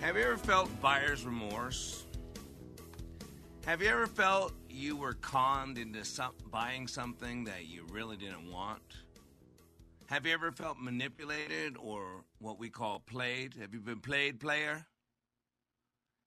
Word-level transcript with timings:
Have 0.00 0.16
you 0.16 0.22
ever 0.22 0.36
felt 0.36 0.80
buyer's 0.80 1.24
remorse? 1.24 2.04
Have 3.64 3.82
you 3.82 3.88
ever 3.88 4.06
felt 4.06 4.52
you 4.68 4.94
were 4.94 5.14
conned 5.14 5.78
into 5.78 6.04
some, 6.04 6.32
buying 6.50 6.86
something 6.86 7.44
that 7.44 7.66
you 7.66 7.84
really 7.90 8.16
didn't 8.16 8.52
want? 8.52 8.82
Have 10.06 10.26
you 10.26 10.34
ever 10.34 10.52
felt 10.52 10.78
manipulated 10.78 11.76
or 11.78 12.24
what 12.38 12.58
we 12.58 12.68
call 12.68 13.00
played? 13.00 13.54
Have 13.54 13.72
you 13.72 13.80
been 13.80 14.00
played, 14.00 14.38
player? 14.38 14.86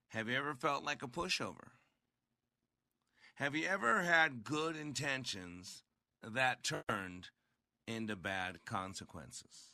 Have 0.08 0.28
you 0.28 0.36
ever 0.36 0.54
felt 0.54 0.84
like 0.84 1.02
a 1.02 1.08
pushover? 1.08 1.68
Have 3.36 3.54
you 3.54 3.66
ever 3.66 4.02
had 4.02 4.44
good 4.44 4.76
intentions 4.76 5.84
that 6.22 6.64
turned 6.64 7.28
into 7.86 8.16
bad 8.16 8.64
consequences? 8.66 9.69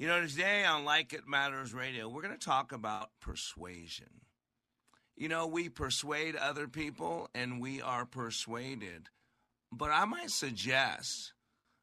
You 0.00 0.06
know, 0.06 0.26
today 0.26 0.64
on 0.64 0.86
Like 0.86 1.12
It 1.12 1.28
Matters 1.28 1.74
Radio, 1.74 2.08
we're 2.08 2.22
going 2.22 2.32
to 2.32 2.42
talk 2.42 2.72
about 2.72 3.10
persuasion. 3.20 4.08
You 5.14 5.28
know, 5.28 5.46
we 5.46 5.68
persuade 5.68 6.36
other 6.36 6.68
people 6.68 7.28
and 7.34 7.60
we 7.60 7.82
are 7.82 8.06
persuaded. 8.06 9.10
But 9.70 9.90
I 9.90 10.06
might 10.06 10.30
suggest 10.30 11.34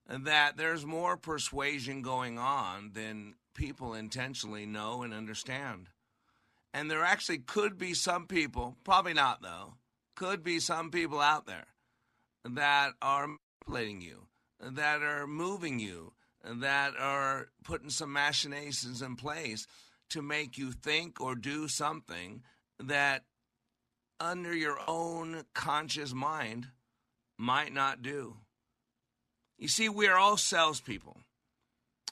that 0.09 0.57
there's 0.57 0.83
more 0.83 1.15
persuasion 1.15 2.01
going 2.01 2.39
on 2.39 2.93
than 2.95 3.35
people 3.53 3.93
intentionally 3.93 4.65
know 4.65 5.03
and 5.03 5.13
understand. 5.13 5.89
And 6.73 6.89
there 6.89 7.03
actually 7.03 7.38
could 7.38 7.77
be 7.77 7.93
some 7.93 8.25
people, 8.25 8.77
probably 8.83 9.13
not 9.13 9.43
though, 9.43 9.75
could 10.15 10.43
be 10.43 10.59
some 10.59 10.89
people 10.89 11.21
out 11.21 11.45
there 11.45 11.67
that 12.43 12.93
are 12.99 13.27
manipulating 13.67 14.01
you, 14.01 14.25
that 14.59 15.03
are 15.03 15.27
moving 15.27 15.77
you, 15.77 16.13
that 16.56 16.94
are 16.98 17.50
putting 17.64 17.90
some 17.90 18.14
machinations 18.14 19.02
in 19.02 19.16
place 19.16 19.67
to 20.09 20.22
make 20.22 20.58
you 20.58 20.72
think 20.72 21.20
or 21.20 21.36
do 21.36 21.67
something 21.67 22.42
that 22.80 23.23
under 24.20 24.56
your 24.56 24.80
own 24.88 25.44
conscious 25.53 26.14
mind 26.14 26.68
might 27.38 27.73
not 27.73 28.02
do. 28.02 28.38
You 29.57 29.68
see, 29.68 29.90
we 29.90 30.07
are 30.07 30.18
all 30.18 30.38
salespeople. 30.38 31.18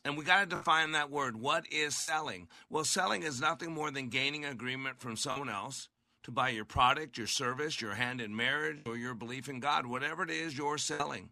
And 0.03 0.17
we 0.17 0.23
got 0.23 0.41
to 0.41 0.55
define 0.55 0.91
that 0.91 1.09
word. 1.09 1.35
What 1.35 1.65
is 1.71 1.95
selling? 1.95 2.47
Well, 2.69 2.83
selling 2.83 3.23
is 3.23 3.41
nothing 3.41 3.71
more 3.71 3.89
than 3.89 4.09
gaining 4.09 4.45
agreement 4.45 4.99
from 4.99 5.17
someone 5.17 5.49
else 5.49 5.89
to 6.23 6.31
buy 6.31 6.49
your 6.49 6.65
product, 6.65 7.17
your 7.17 7.27
service, 7.27 7.81
your 7.81 7.95
hand 7.95 8.21
in 8.21 8.35
marriage, 8.35 8.81
or 8.85 8.97
your 8.97 9.15
belief 9.15 9.49
in 9.49 9.59
God, 9.59 9.87
whatever 9.87 10.23
it 10.23 10.29
is 10.29 10.55
you're 10.55 10.77
selling. 10.77 11.29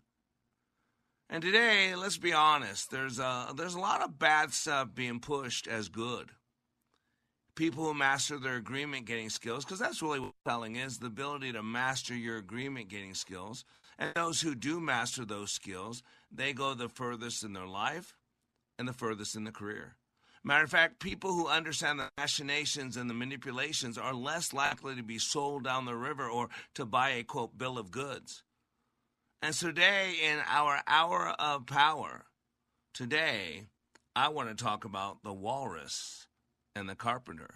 And 1.29 1.41
today, 1.41 1.95
let's 1.95 2.17
be 2.17 2.33
honest, 2.33 2.91
there's 2.91 3.19
a, 3.19 3.53
there's 3.55 3.75
a 3.75 3.79
lot 3.79 4.01
of 4.01 4.19
bad 4.19 4.53
stuff 4.53 4.93
being 4.93 5.19
pushed 5.19 5.67
as 5.67 5.89
good. 5.89 6.29
People 7.55 7.85
who 7.85 7.93
master 7.93 8.37
their 8.37 8.55
agreement 8.55 9.05
getting 9.05 9.29
skills, 9.29 9.63
because 9.63 9.79
that's 9.79 10.01
really 10.01 10.19
what 10.19 10.33
selling 10.45 10.75
is 10.75 10.97
the 10.97 11.07
ability 11.07 11.51
to 11.53 11.63
master 11.63 12.15
your 12.15 12.37
agreement 12.37 12.89
getting 12.89 13.13
skills. 13.13 13.63
And 13.97 14.11
those 14.15 14.41
who 14.41 14.55
do 14.55 14.79
master 14.79 15.23
those 15.23 15.51
skills, 15.51 16.03
they 16.31 16.53
go 16.53 16.73
the 16.73 16.89
furthest 16.89 17.43
in 17.43 17.53
their 17.53 17.67
life 17.67 18.15
and 18.79 18.87
the 18.87 18.93
furthest 18.93 19.35
in 19.35 19.43
the 19.43 19.51
career. 19.51 19.95
Matter 20.43 20.65
of 20.65 20.71
fact, 20.71 20.99
people 20.99 21.31
who 21.31 21.47
understand 21.47 21.99
the 21.99 22.09
machinations 22.17 22.97
and 22.97 23.09
the 23.09 23.13
manipulations 23.13 23.97
are 23.97 24.13
less 24.13 24.51
likely 24.51 24.95
to 24.95 25.03
be 25.03 25.17
sold 25.17 25.63
down 25.63 25.85
the 25.85 25.95
river 25.95 26.27
or 26.27 26.49
to 26.73 26.85
buy 26.85 27.11
a 27.11 27.23
quote 27.23 27.57
bill 27.57 27.77
of 27.77 27.91
goods. 27.91 28.43
And 29.43 29.53
today, 29.53 30.13
in 30.23 30.39
our 30.47 30.79
hour 30.87 31.35
of 31.37 31.65
power, 31.65 32.23
today, 32.93 33.63
I 34.15 34.29
want 34.29 34.47
to 34.47 34.63
talk 34.63 34.85
about 34.85 35.21
the 35.21 35.33
walrus 35.33 36.27
and 36.77 36.87
the 36.87 36.95
carpenter. 36.95 37.53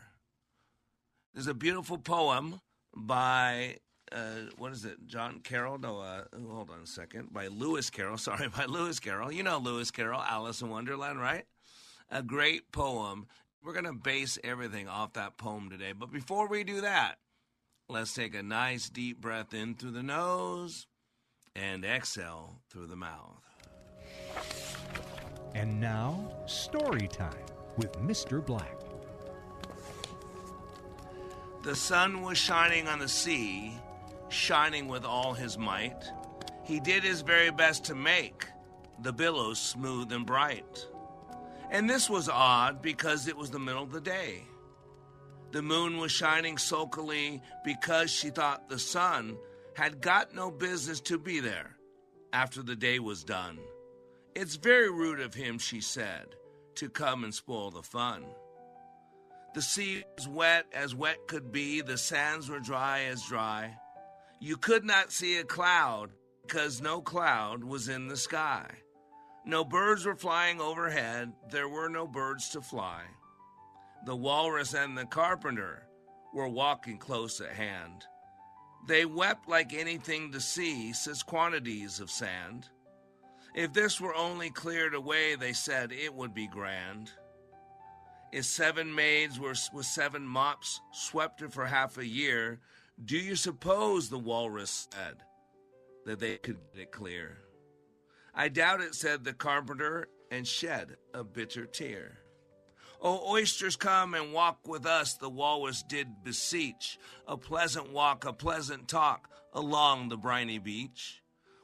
There's 1.33 1.47
a 1.47 1.53
beautiful 1.53 1.97
poem 1.97 2.59
by, 2.93 3.77
uh, 4.11 4.49
what 4.57 4.73
is 4.73 4.83
it, 4.83 4.97
John 5.05 5.39
Carroll? 5.39 5.77
No, 5.77 6.01
uh, 6.01 6.23
hold 6.49 6.71
on 6.71 6.81
a 6.83 6.85
second. 6.85 7.31
By 7.31 7.47
Lewis 7.47 7.89
Carroll. 7.89 8.17
Sorry, 8.17 8.49
by 8.49 8.65
Lewis 8.65 8.99
Carroll. 8.99 9.31
You 9.31 9.43
know 9.43 9.57
Lewis 9.57 9.89
Carroll, 9.89 10.19
Alice 10.19 10.61
in 10.61 10.69
Wonderland, 10.69 11.21
right? 11.21 11.45
A 12.11 12.21
great 12.21 12.69
poem. 12.73 13.27
We're 13.63 13.71
going 13.71 13.85
to 13.85 13.93
base 13.93 14.37
everything 14.43 14.89
off 14.89 15.13
that 15.13 15.37
poem 15.37 15.69
today. 15.69 15.93
But 15.97 16.11
before 16.11 16.49
we 16.49 16.65
do 16.65 16.81
that, 16.81 17.15
let's 17.87 18.13
take 18.13 18.35
a 18.35 18.43
nice 18.43 18.89
deep 18.89 19.21
breath 19.21 19.53
in 19.53 19.75
through 19.75 19.91
the 19.91 20.03
nose 20.03 20.85
and 21.57 21.83
exhale 21.83 22.55
through 22.69 22.87
the 22.87 22.95
mouth. 22.95 23.41
And 25.55 25.79
now, 25.81 26.31
story 26.45 27.07
time 27.07 27.33
with 27.77 27.93
Mr. 27.93 28.45
Black. 28.45 28.77
The 31.63 31.75
sun 31.75 32.21
was 32.21 32.37
shining 32.37 32.87
on 32.87 32.99
the 32.99 33.07
sea, 33.07 33.73
shining 34.29 34.87
with 34.87 35.03
all 35.03 35.33
his 35.33 35.57
might. 35.57 36.11
He 36.63 36.79
did 36.79 37.03
his 37.03 37.21
very 37.21 37.49
best 37.49 37.85
to 37.85 37.95
make 37.95 38.45
the 39.01 39.13
billows 39.13 39.59
smooth 39.59 40.11
and 40.11 40.25
bright. 40.25 40.85
And 41.71 41.89
this 41.89 42.09
was 42.09 42.29
odd 42.29 42.81
because 42.81 43.27
it 43.27 43.35
was 43.35 43.49
the 43.49 43.59
middle 43.59 43.83
of 43.83 43.91
the 43.91 44.01
day. 44.01 44.43
The 45.51 45.61
moon 45.61 45.97
was 45.97 46.11
shining 46.11 46.57
sulkily 46.57 47.41
because 47.63 48.11
she 48.11 48.29
thought 48.29 48.69
the 48.69 48.79
sun 48.79 49.37
had 49.77 50.01
got 50.01 50.33
no 50.33 50.49
business 50.49 50.99
to 50.99 51.19
be 51.19 51.39
there 51.39 51.77
after 52.33 52.63
the 52.63 52.75
day 52.75 52.97
was 52.97 53.23
done. 53.23 53.59
It's 54.33 54.55
very 54.55 54.89
rude 54.89 55.19
of 55.19 55.35
him, 55.35 55.59
she 55.59 55.81
said, 55.81 56.25
to 56.77 56.89
come 56.89 57.23
and 57.23 57.31
spoil 57.31 57.69
the 57.69 57.83
fun. 57.83 58.25
The 59.53 59.61
sea 59.61 60.03
was 60.17 60.27
wet 60.27 60.65
as 60.73 60.95
wet 60.95 61.27
could 61.27 61.51
be, 61.51 61.81
the 61.81 61.99
sands 61.99 62.49
were 62.49 62.59
dry 62.59 63.03
as 63.03 63.21
dry. 63.27 63.77
You 64.39 64.57
could 64.57 64.83
not 64.83 65.11
see 65.11 65.37
a 65.37 65.43
cloud 65.43 66.09
because 66.41 66.81
no 66.81 66.99
cloud 66.99 67.63
was 67.63 67.87
in 67.87 68.07
the 68.07 68.17
sky. 68.17 68.65
No 69.45 69.63
birds 69.63 70.07
were 70.07 70.15
flying 70.15 70.59
overhead, 70.59 71.33
there 71.51 71.69
were 71.69 71.87
no 71.87 72.07
birds 72.07 72.49
to 72.49 72.61
fly. 72.61 73.03
The 74.07 74.15
walrus 74.15 74.73
and 74.73 74.97
the 74.97 75.05
carpenter 75.05 75.83
were 76.33 76.49
walking 76.49 76.97
close 76.97 77.39
at 77.41 77.51
hand. 77.51 78.05
They 78.85 79.05
wept 79.05 79.49
like 79.49 79.73
anything 79.73 80.31
to 80.31 80.41
see, 80.41 80.93
says 80.93 81.23
quantities 81.23 81.99
of 81.99 82.11
sand. 82.11 82.69
If 83.55 83.73
this 83.73 83.99
were 83.99 84.15
only 84.15 84.49
cleared 84.49 84.93
away, 84.93 85.35
they 85.35 85.53
said, 85.53 85.91
it 85.91 86.13
would 86.13 86.33
be 86.33 86.47
grand. 86.47 87.11
If 88.31 88.45
seven 88.45 88.93
maids 88.93 89.39
were 89.39 89.55
with 89.73 89.85
seven 89.85 90.27
mops 90.27 90.79
swept 90.93 91.41
it 91.41 91.51
for 91.53 91.65
half 91.65 91.97
a 91.97 92.05
year, 92.05 92.59
do 93.03 93.17
you 93.17 93.35
suppose, 93.35 94.09
the 94.09 94.19
walrus 94.19 94.87
said, 94.91 95.23
that 96.05 96.19
they 96.19 96.37
could 96.37 96.57
get 96.73 96.83
it 96.83 96.91
clear? 96.91 97.39
I 98.35 98.49
doubt 98.49 98.81
it, 98.81 98.95
said 98.95 99.23
the 99.23 99.33
carpenter, 99.33 100.09
and 100.29 100.47
shed 100.47 100.97
a 101.13 101.23
bitter 101.23 101.65
tear. 101.65 102.19
O 103.01 103.31
oysters, 103.31 103.75
come 103.75 104.13
and 104.13 104.33
walk 104.33 104.67
with 104.67 104.85
us, 104.85 105.13
the 105.13 105.29
walrus 105.29 105.83
did 105.83 106.23
beseech. 106.23 106.97
A 107.27 107.37
pleasant 107.37 107.91
walk, 107.91 108.25
a 108.25 108.33
pleasant 108.33 108.87
talk 108.87 109.29
along 109.53 110.09
the 110.09 110.17
briny 110.17 110.57
beach. 110.57 111.21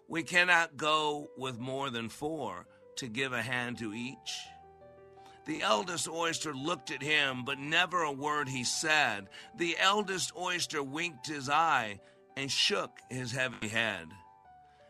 We 0.08 0.24
cannot 0.24 0.78
go 0.78 1.30
with 1.38 1.60
more 1.60 1.90
than 1.90 2.10
four 2.10 2.68
to 2.98 3.08
give 3.08 3.34
a 3.34 3.42
hand 3.42 3.80
to 3.80 3.94
each. 3.94 4.48
The 5.46 5.62
eldest 5.62 6.08
oyster 6.08 6.54
looked 6.54 6.92
at 6.92 7.02
him, 7.02 7.44
but 7.44 7.60
never 7.60 8.04
a 8.04 8.12
word 8.12 8.48
he 8.48 8.64
said. 8.64 9.28
The 9.58 9.76
eldest 9.78 10.32
oyster 10.38 10.82
winked 10.82 11.28
his 11.28 11.50
eye 11.50 12.00
and 12.38 12.50
shook 12.50 13.00
his 13.10 13.32
heavy 13.32 13.68
head, 13.68 14.08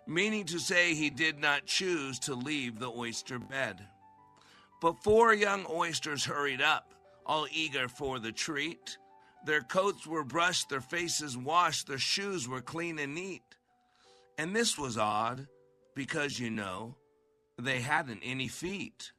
meaning 0.05 0.45
to 0.45 0.59
say 0.59 0.93
he 0.93 1.09
did 1.09 1.39
not 1.39 1.65
choose 1.65 2.19
to 2.19 2.35
leave 2.35 2.79
the 2.79 2.91
oyster 2.91 3.39
bed. 3.39 3.87
But 4.83 5.01
four 5.01 5.33
young 5.33 5.65
oysters 5.69 6.25
hurried 6.25 6.61
up, 6.61 6.93
all 7.25 7.47
eager 7.49 7.87
for 7.87 8.19
the 8.19 8.33
treat. 8.33 8.97
Their 9.45 9.61
coats 9.61 10.05
were 10.05 10.25
brushed, 10.25 10.67
their 10.67 10.81
faces 10.81 11.37
washed, 11.37 11.87
their 11.87 11.97
shoes 11.97 12.49
were 12.49 12.59
clean 12.59 12.99
and 12.99 13.15
neat. 13.15 13.43
And 14.37 14.53
this 14.53 14.77
was 14.77 14.97
odd, 14.97 15.47
because 15.95 16.37
you 16.37 16.49
know, 16.49 16.97
they 17.57 17.79
hadn't 17.79 18.23
any 18.25 18.49
feet. 18.49 19.13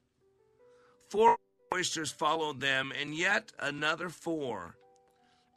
Four 1.09 1.39
oysters 1.73 2.13
followed 2.13 2.61
them, 2.61 2.93
and 3.01 3.15
yet 3.15 3.51
another 3.59 4.11
four. 4.11 4.77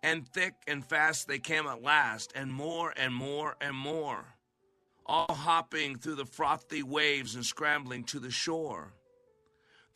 And 0.03 0.25
thick 0.25 0.53
and 0.69 0.86
fast 0.86 1.27
they 1.27 1.39
came 1.39 1.68
at 1.68 1.83
last, 1.83 2.31
and 2.33 2.50
more 2.50 2.94
and 2.95 3.13
more 3.13 3.57
and 3.60 3.75
more, 3.75 4.24
all 5.06 5.33
hopping 5.36 5.98
through 5.98 6.15
the 6.15 6.25
frothy 6.25 6.81
waves 6.81 7.36
and 7.36 7.45
scrambling 7.45 8.06
to 8.06 8.21
the 8.21 8.31
shore. 8.31 8.94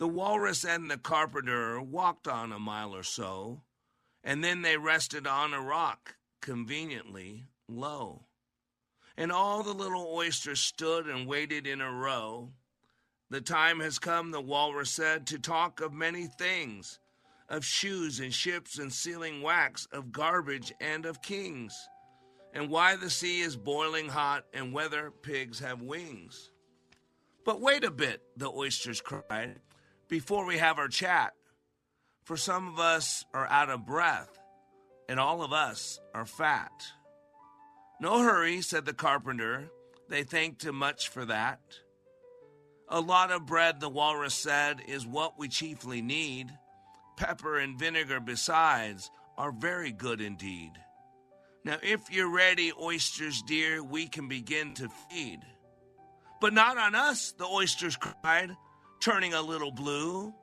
The 0.01 0.07
walrus 0.07 0.65
and 0.65 0.89
the 0.89 0.98
carpenter 0.98 1.80
walked 1.80 2.27
on 2.27 2.51
a 2.51 2.57
mile 2.57 2.95
or 2.95 3.03
so, 3.03 3.62
and 4.24 4.44
then 4.44 4.63
they 4.63 4.75
rested 4.75 5.27
on 5.27 5.53
a 5.53 5.62
rock, 5.62 6.15
conveniently 6.42 7.45
low. 7.68 8.24
And 9.15 9.31
all 9.31 9.62
the 9.62 9.75
little 9.75 10.12
oysters 10.12 10.59
stood 10.59 11.06
and 11.06 11.27
waited 11.27 11.68
in 11.68 11.81
a 11.81 11.92
row. 11.92 12.50
The 13.30 13.42
time 13.42 13.80
has 13.81 14.00
come, 14.00 14.31
the 14.31 14.42
walrus 14.42 14.89
said, 14.89 15.27
to 15.27 15.38
talk 15.38 15.81
of 15.81 15.94
many 15.94 16.25
things 16.25 16.97
of 17.47 17.63
shoes 17.63 18.19
and 18.19 18.33
ships 18.33 18.80
and 18.80 18.92
sealing 18.92 19.44
wax, 19.44 19.88
of 19.92 20.12
garbage 20.12 20.74
and 20.81 21.06
of 21.06 21.21
kings, 21.21 21.77
and 22.56 22.71
why 22.71 22.95
the 22.95 23.12
sea 23.12 23.42
is 23.42 23.56
boiling 23.56 24.09
hot 24.09 24.45
and 24.51 24.74
whether 24.74 25.12
pigs 25.12 25.59
have 25.59 25.83
wings. 25.83 26.50
But 27.45 27.62
wait 27.62 27.83
a 27.83 27.92
bit, 27.92 28.24
the 28.36 28.50
oysters 28.50 29.00
cried, 29.00 29.59
before 30.12 30.46
we 30.46 30.58
have 30.58 30.78
our 30.78 30.90
chat. 30.90 31.31
For 32.25 32.36
some 32.36 32.68
of 32.68 32.80
us 32.80 33.24
are 33.34 33.48
out 33.48 33.69
of 33.69 33.86
breath, 33.86 34.30
and 35.08 35.19
all 35.19 35.42
of 35.42 35.54
us 35.54 36.00
are 36.13 36.25
fat. 36.25 36.72
No 38.02 38.22
hurry, 38.22 38.62
said 38.62 38.86
the 38.86 38.94
carpenter. 38.94 39.72
They 40.10 40.24
thanked 40.24 40.66
him 40.66 40.75
much 40.75 41.08
for 41.08 41.24
that. 41.25 41.62
A 42.90 43.00
lot 43.00 43.31
of 43.31 43.46
bread, 43.46 43.80
the 43.80 43.88
walrus 43.88 44.34
said, 44.34 44.81
is 44.86 45.08
what 45.08 45.40
we 45.40 45.48
chiefly 45.48 46.02
need. 46.02 46.52
Pepper 47.16 47.57
and 47.57 47.80
vinegar, 47.80 48.19
besides, 48.19 49.10
are 49.38 49.54
very 49.54 49.94
good 49.94 50.19
indeed. 50.19 50.72
Now, 51.64 51.78
if 51.81 52.12
you're 52.12 52.34
ready, 52.34 52.74
oysters 52.80 53.42
dear, 53.44 53.81
we 53.81 54.07
can 54.07 54.28
begin 54.28 54.74
to 54.74 54.90
feed. 55.10 55.40
But 56.42 56.54
not 56.54 56.78
on 56.78 56.96
us, 56.96 57.31
the 57.38 57.46
oysters 57.46 57.96
cried, 57.96 58.57
turning 59.01 59.33
a 59.33 59.42
little 59.42 59.71
blue. 59.71 60.33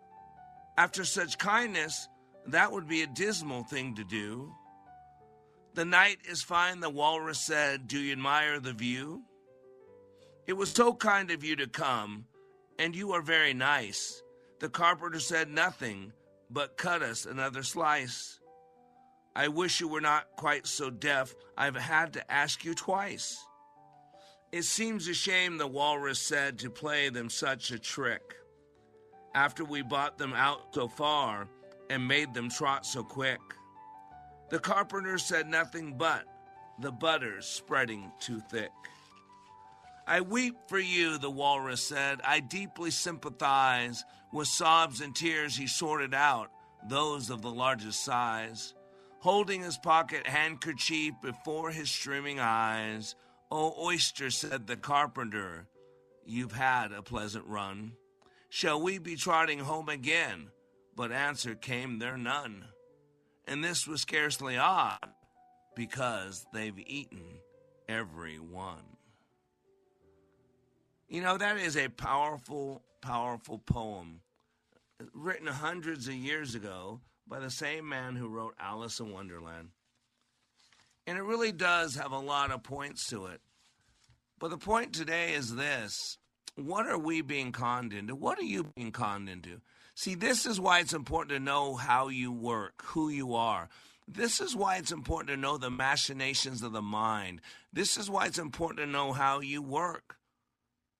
After 0.77 1.05
such 1.05 1.39
kindness, 1.39 2.09
that 2.49 2.73
would 2.73 2.89
be 2.89 3.03
a 3.03 3.07
dismal 3.07 3.63
thing 3.65 3.95
to 3.95 4.05
do. 4.05 4.53
The 5.75 5.85
night 5.85 6.19
is 6.29 6.43
fine, 6.43 6.81
the 6.81 6.91
walrus 6.91 7.39
said. 7.39 7.87
Do 7.87 7.99
you 7.99 8.13
admire 8.13 8.59
the 8.59 8.73
view? 8.73 9.23
It 10.47 10.55
was 10.55 10.71
so 10.71 10.93
kind 10.93 11.31
of 11.31 11.45
you 11.45 11.57
to 11.57 11.69
come, 11.69 12.27
and 12.79 12.97
you 12.97 13.13
are 13.13 13.23
very 13.23 13.55
nice. 13.55 14.23
The 14.61 14.69
carpenter 14.69 15.21
said 15.21 15.51
nothing, 15.51 16.13
but 16.51 16.77
cut 16.77 17.03
us 17.03 17.27
another 17.27 17.63
slice. 17.63 18.41
I 19.37 19.49
wish 19.49 19.79
you 19.79 19.87
were 19.87 20.01
not 20.01 20.25
quite 20.37 20.67
so 20.67 20.91
deaf. 20.91 21.33
I've 21.57 21.77
had 21.77 22.15
to 22.15 22.33
ask 22.33 22.65
you 22.65 22.75
twice. 22.75 23.39
It 24.51 24.65
seems 24.65 25.07
a 25.07 25.15
shame, 25.15 25.59
the 25.59 25.67
walrus 25.69 26.19
said, 26.19 26.59
to 26.61 26.71
play 26.71 27.11
them 27.11 27.31
such 27.31 27.71
a 27.71 27.79
trick. 27.79 28.35
After 29.35 29.65
we 29.65 29.83
bought 29.83 30.19
them 30.19 30.33
out 30.33 30.75
so 30.75 30.89
far 30.89 31.49
and 31.91 32.07
made 32.07 32.35
them 32.35 32.51
trot 32.51 32.85
so 32.85 33.03
quick. 33.03 33.41
The 34.51 34.59
carpenter 34.59 35.19
said 35.19 35.47
nothing 35.49 35.97
but, 35.99 36.25
the 36.81 36.93
butter's 36.93 37.47
spreading 37.47 38.11
too 38.19 38.41
thick. 38.51 38.71
I 40.07 40.23
weep 40.23 40.57
for 40.69 40.79
you, 40.79 41.19
the 41.19 41.31
walrus 41.31 41.83
said. 41.83 42.21
I 42.25 42.41
deeply 42.41 42.91
sympathize. 42.91 44.05
With 44.33 44.49
sobs 44.49 45.03
and 45.03 45.15
tears, 45.15 45.57
he 45.57 45.67
sorted 45.67 46.15
out 46.15 46.51
those 46.89 47.29
of 47.29 47.43
the 47.43 47.51
largest 47.51 48.05
size. 48.05 48.73
Holding 49.21 49.63
his 49.63 49.77
pocket 49.77 50.27
handkerchief 50.27 51.15
before 51.21 51.71
his 51.71 51.91
streaming 51.91 52.41
eyes, 52.41 53.17
O 53.51 53.75
oyster, 53.85 54.31
said 54.31 54.67
the 54.67 54.77
carpenter, 54.77 55.67
you've 56.25 56.53
had 56.53 56.93
a 56.93 57.03
pleasant 57.03 57.45
run. 57.47 57.93
Shall 58.49 58.81
we 58.81 58.99
be 58.99 59.17
trotting 59.17 59.61
home 59.61 59.89
again? 59.89 60.49
But 60.97 61.13
answer 61.13 61.55
came 61.55 61.99
there 61.99 62.17
none. 62.17 62.65
And 63.47 63.63
this 63.63 63.87
was 63.87 64.03
scarcely 64.03 64.57
odd, 64.57 64.99
because 65.77 66.45
they've 66.53 66.79
eaten 66.79 67.23
every 67.89 68.39
one. 68.39 68.97
You 71.09 71.23
know, 71.23 71.39
that 71.39 71.57
is 71.57 71.77
a 71.77 71.89
powerful, 71.89 72.83
powerful 73.01 73.59
poem 73.59 74.21
written 75.15 75.47
hundreds 75.47 76.09
of 76.09 76.15
years 76.15 76.55
ago 76.55 77.01
by 77.27 77.39
the 77.39 77.51
same 77.51 77.89
man 77.89 78.17
who 78.17 78.29
wrote 78.29 78.55
Alice 78.59 79.01
in 79.01 79.13
Wonderland. 79.13 79.69
And 81.07 81.17
it 81.17 81.23
really 81.23 81.53
does 81.53 81.95
have 81.95 82.13
a 82.13 82.19
lot 82.19 82.51
of 82.51 82.63
points 82.63 83.09
to 83.09 83.27
it. 83.27 83.41
But 84.39 84.51
the 84.51 84.59
point 84.59 84.93
today 84.93 85.33
is 85.33 85.55
this 85.55 86.19
what 86.59 86.87
are 86.87 86.99
we 86.99 87.21
being 87.21 87.53
conned 87.53 87.93
into? 87.93 88.15
What 88.15 88.39
are 88.39 88.43
you 88.43 88.65
being 88.77 88.93
conned 88.93 89.29
into? 89.29 89.61
See, 89.95 90.15
this 90.15 90.47
is 90.47 90.61
why 90.61 90.81
it's 90.81 90.93
important 90.93 91.31
to 91.31 91.45
know 91.45 91.75
how 91.75 92.09
you 92.09 92.31
work, 92.31 92.83
who 92.85 93.09
you 93.09 93.35
are. 93.35 93.69
This 94.07 94.41
is 94.41 94.57
why 94.57 94.77
it's 94.77 94.93
important 94.93 95.29
to 95.31 95.37
know 95.37 95.59
the 95.59 95.71
machinations 95.71 96.63
of 96.63 96.73
the 96.73 96.83
mind. 96.83 97.41
This 97.73 97.97
is 97.97 98.09
why 98.09 98.27
it's 98.27 98.39
important 98.39 98.79
to 98.79 98.87
know 98.87 99.13
how 99.13 99.41
you 99.41 99.61
work 99.61 100.19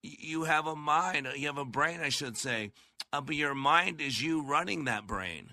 you 0.01 0.43
have 0.43 0.67
a 0.67 0.75
mind, 0.75 1.27
you 1.35 1.47
have 1.47 1.57
a 1.57 1.65
brain, 1.65 1.99
I 2.01 2.09
should 2.09 2.37
say, 2.37 2.71
uh, 3.11 3.21
but 3.21 3.35
your 3.35 3.53
mind 3.53 4.01
is 4.01 4.21
you 4.21 4.41
running 4.41 4.85
that 4.85 5.07
brain. 5.07 5.51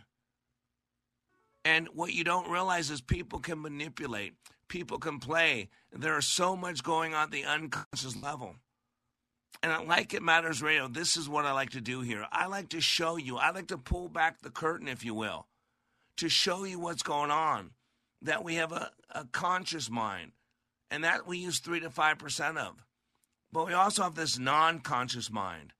And 1.64 1.88
what 1.94 2.12
you 2.12 2.22
don't 2.22 2.50
realize 2.50 2.90
is 2.90 3.00
people 3.00 3.40
can 3.40 3.60
manipulate, 3.60 4.34
people 4.68 4.98
can 4.98 5.18
play. 5.18 5.68
There 5.92 6.16
is 6.16 6.26
so 6.26 6.54
much 6.54 6.84
going 6.84 7.14
on 7.14 7.24
at 7.24 7.30
the 7.32 7.44
unconscious 7.44 8.16
level. 8.22 8.56
And 9.66 9.88
like 9.88 10.14
It 10.14 10.22
Matters 10.22 10.62
Radio. 10.62 10.86
This 10.86 11.16
is 11.16 11.28
what 11.28 11.44
I 11.44 11.50
like 11.50 11.70
to 11.70 11.80
do 11.80 12.00
here. 12.00 12.24
I 12.30 12.46
like 12.46 12.68
to 12.68 12.80
show 12.80 13.16
you, 13.16 13.36
I 13.36 13.50
like 13.50 13.66
to 13.68 13.78
pull 13.78 14.08
back 14.08 14.40
the 14.40 14.50
curtain, 14.50 14.86
if 14.86 15.04
you 15.04 15.12
will, 15.12 15.48
to 16.18 16.28
show 16.28 16.62
you 16.62 16.78
what's 16.78 17.02
going 17.02 17.32
on. 17.32 17.72
That 18.22 18.44
we 18.44 18.54
have 18.54 18.70
a, 18.70 18.92
a 19.10 19.24
conscious 19.24 19.90
mind, 19.90 20.32
and 20.88 21.02
that 21.02 21.26
we 21.26 21.38
use 21.38 21.58
3 21.58 21.80
to 21.80 21.90
5% 21.90 22.56
of. 22.56 22.84
But 23.52 23.66
we 23.66 23.72
also 23.72 24.04
have 24.04 24.14
this 24.14 24.38
non 24.38 24.78
conscious 24.78 25.32
mind. 25.32 25.72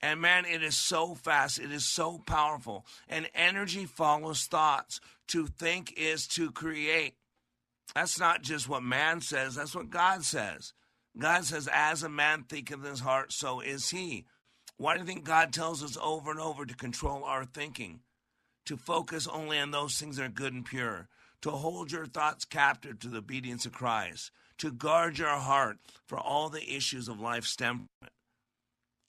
And 0.00 0.20
man, 0.20 0.44
it 0.44 0.64
is 0.64 0.76
so 0.76 1.14
fast. 1.14 1.60
It 1.60 1.70
is 1.70 1.86
so 1.86 2.18
powerful. 2.26 2.84
And 3.08 3.30
energy 3.36 3.84
follows 3.84 4.46
thoughts. 4.46 5.00
To 5.28 5.46
think 5.46 5.94
is 5.96 6.26
to 6.28 6.50
create. 6.50 7.14
That's 7.94 8.18
not 8.18 8.42
just 8.42 8.68
what 8.68 8.82
man 8.82 9.20
says, 9.20 9.54
that's 9.54 9.76
what 9.76 9.90
God 9.90 10.24
says. 10.24 10.72
God 11.18 11.44
says, 11.44 11.68
As 11.72 12.02
a 12.02 12.08
man 12.08 12.44
thinketh 12.44 12.84
in 12.84 12.90
his 12.90 13.00
heart, 13.00 13.32
so 13.32 13.60
is 13.60 13.90
he. 13.90 14.26
Why 14.76 14.94
do 14.94 15.00
you 15.00 15.06
think 15.06 15.24
God 15.24 15.52
tells 15.52 15.82
us 15.82 15.98
over 16.00 16.30
and 16.30 16.40
over 16.40 16.64
to 16.64 16.74
control 16.74 17.24
our 17.24 17.44
thinking? 17.44 18.00
To 18.66 18.76
focus 18.76 19.26
only 19.26 19.58
on 19.58 19.70
those 19.70 19.98
things 19.98 20.16
that 20.16 20.24
are 20.24 20.28
good 20.28 20.52
and 20.52 20.64
pure. 20.64 21.08
To 21.42 21.50
hold 21.50 21.92
your 21.92 22.06
thoughts 22.06 22.44
captive 22.44 22.98
to 23.00 23.08
the 23.08 23.18
obedience 23.18 23.66
of 23.66 23.72
Christ 23.72 24.30
to 24.62 24.70
guard 24.70 25.18
your 25.18 25.28
heart 25.28 25.78
for 26.06 26.16
all 26.16 26.48
the 26.48 26.76
issues 26.76 27.08
of 27.08 27.18
life's 27.18 27.56
temperament. 27.56 27.88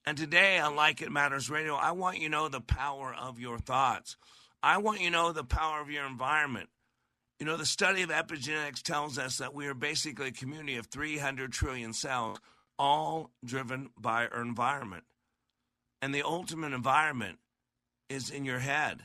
And 0.04 0.18
today 0.18 0.58
on 0.58 0.76
Like 0.76 1.00
It 1.00 1.12
Matters 1.12 1.48
Radio, 1.48 1.76
I 1.76 1.92
want 1.92 2.18
you 2.18 2.28
to 2.28 2.32
know 2.32 2.50
the 2.50 2.60
power 2.60 3.14
of 3.14 3.40
your 3.40 3.60
thoughts. 3.60 4.18
I 4.64 4.80
want 4.80 5.02
you 5.02 5.08
to 5.08 5.14
know 5.14 5.32
the 5.32 5.44
power 5.44 5.80
of 5.80 5.92
your 5.92 6.08
environment. 6.08 6.70
You 7.44 7.50
know, 7.50 7.58
the 7.58 7.66
study 7.66 8.04
of 8.04 8.10
epigenetics 8.10 8.82
tells 8.82 9.18
us 9.18 9.40
that 9.40 9.54
we 9.54 9.68
are 9.68 9.74
basically 9.74 10.30
a 10.30 10.32
community 10.32 10.78
of 10.78 10.86
300 10.86 11.52
trillion 11.52 11.92
cells, 11.92 12.38
all 12.80 13.32
driven 13.44 13.90
by 14.00 14.28
our 14.28 14.42
environment. 14.42 15.04
And 16.02 16.16
the 16.16 16.24
ultimate 16.24 16.72
environment 16.72 17.40
is 18.08 18.30
in 18.30 18.46
your 18.46 18.60
head. 18.60 19.02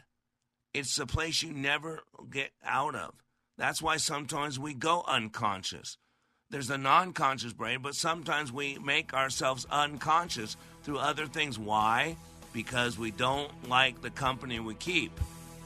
It's 0.73 0.95
the 0.95 1.05
place 1.05 1.43
you 1.43 1.53
never 1.53 2.03
get 2.31 2.53
out 2.65 2.95
of. 2.95 3.15
That's 3.57 3.83
why 3.83 3.97
sometimes 3.97 4.57
we 4.57 4.73
go 4.73 5.03
unconscious 5.09 5.99
there's 6.51 6.71
a 6.71 6.79
non 6.79 7.13
conscious 7.15 7.53
brain, 7.53 7.81
but 7.83 7.97
sometimes 7.97 8.53
we 8.53 8.79
make 8.79 9.13
ourselves 9.13 9.67
unconscious 9.69 10.57
through 10.85 10.99
other 10.99 11.27
things. 11.27 11.59
Why? 11.59 12.17
because 12.53 12.99
we 12.99 13.11
don't 13.11 13.69
like 13.69 14.01
the 14.03 14.11
company 14.11 14.59
we 14.61 14.75
keep 14.75 15.17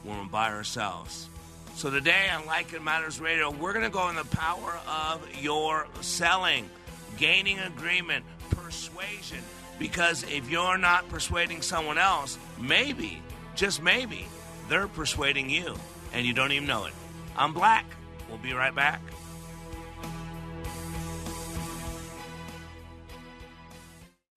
when 0.03 0.17
we're 0.17 0.25
by 0.25 0.51
ourselves. 0.51 1.29
So 1.75 1.89
today 1.89 2.29
on 2.29 2.45
Like 2.45 2.71
It 2.71 2.81
Matters 2.81 3.19
Radio, 3.19 3.49
we're 3.49 3.73
going 3.73 3.83
to 3.83 3.89
go 3.89 4.07
in 4.09 4.15
the 4.15 4.23
power 4.23 4.79
of 4.87 5.27
your 5.41 5.87
selling, 5.99 6.69
gaining 7.17 7.59
agreement, 7.59 8.23
persuasion. 8.51 9.39
Because 9.79 10.23
if 10.23 10.49
you're 10.49 10.77
not 10.77 11.09
persuading 11.09 11.61
someone 11.61 11.97
else, 11.97 12.37
maybe, 12.59 13.21
just 13.55 13.81
maybe, 13.81 14.27
they're 14.69 14.87
persuading 14.87 15.49
you 15.49 15.75
and 16.13 16.25
you 16.25 16.33
don't 16.33 16.51
even 16.51 16.67
know 16.67 16.85
it. 16.85 16.93
I'm 17.35 17.53
Black. 17.53 17.85
We'll 18.29 18.37
be 18.37 18.53
right 18.53 18.73
back. 18.73 19.01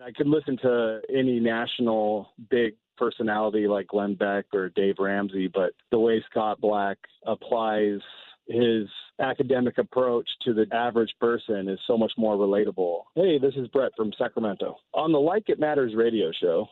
I 0.01 0.11
could 0.17 0.27
listen 0.27 0.57
to 0.63 1.01
any 1.15 1.39
national 1.39 2.33
big 2.51 2.75
personality 2.97 3.67
like 3.67 3.89
Glenn 3.89 4.15
Beck 4.15 4.47
or 4.53 4.71
Dave 4.71 4.97
Ramsey, 4.99 5.49
but 5.53 5.73
the 5.91 5.99
way 5.99 6.25
Scott 6.31 6.61
Black 6.61 6.99
applies 7.27 8.01
his 8.49 8.87
academic 9.21 9.79
approach 9.79 10.29
to 10.45 10.55
the 10.55 10.67
average 10.73 11.13
person 11.21 11.69
is 11.69 11.79
so 11.87 11.99
much 11.99 12.13
more 12.17 12.37
relatable. 12.37 13.01
Hey, 13.15 13.39
this 13.39 13.55
is 13.57 13.69
Brett 13.69 13.93
from 13.97 14.13
Sacramento. 14.17 14.77
On 14.95 15.13
the 15.13 15.19
Like 15.19 15.49
It 15.49 15.59
Matters 15.59 15.95
radio 15.97 16.31
show, 16.41 16.69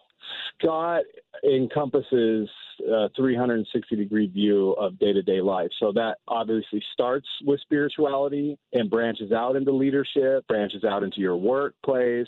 Scott 0.58 1.02
encompasses 1.44 2.48
a 2.88 3.08
360 3.16 3.96
degree 3.96 4.26
view 4.26 4.72
of 4.72 4.98
day 4.98 5.12
to 5.12 5.22
day 5.22 5.40
life. 5.40 5.70
So 5.80 5.92
that 5.92 6.18
obviously 6.28 6.82
starts 6.92 7.26
with 7.44 7.60
spirituality 7.60 8.58
and 8.72 8.90
branches 8.90 9.32
out 9.32 9.56
into 9.56 9.72
leadership, 9.72 10.46
branches 10.48 10.84
out 10.84 11.02
into 11.02 11.20
your 11.20 11.36
workplace, 11.36 12.26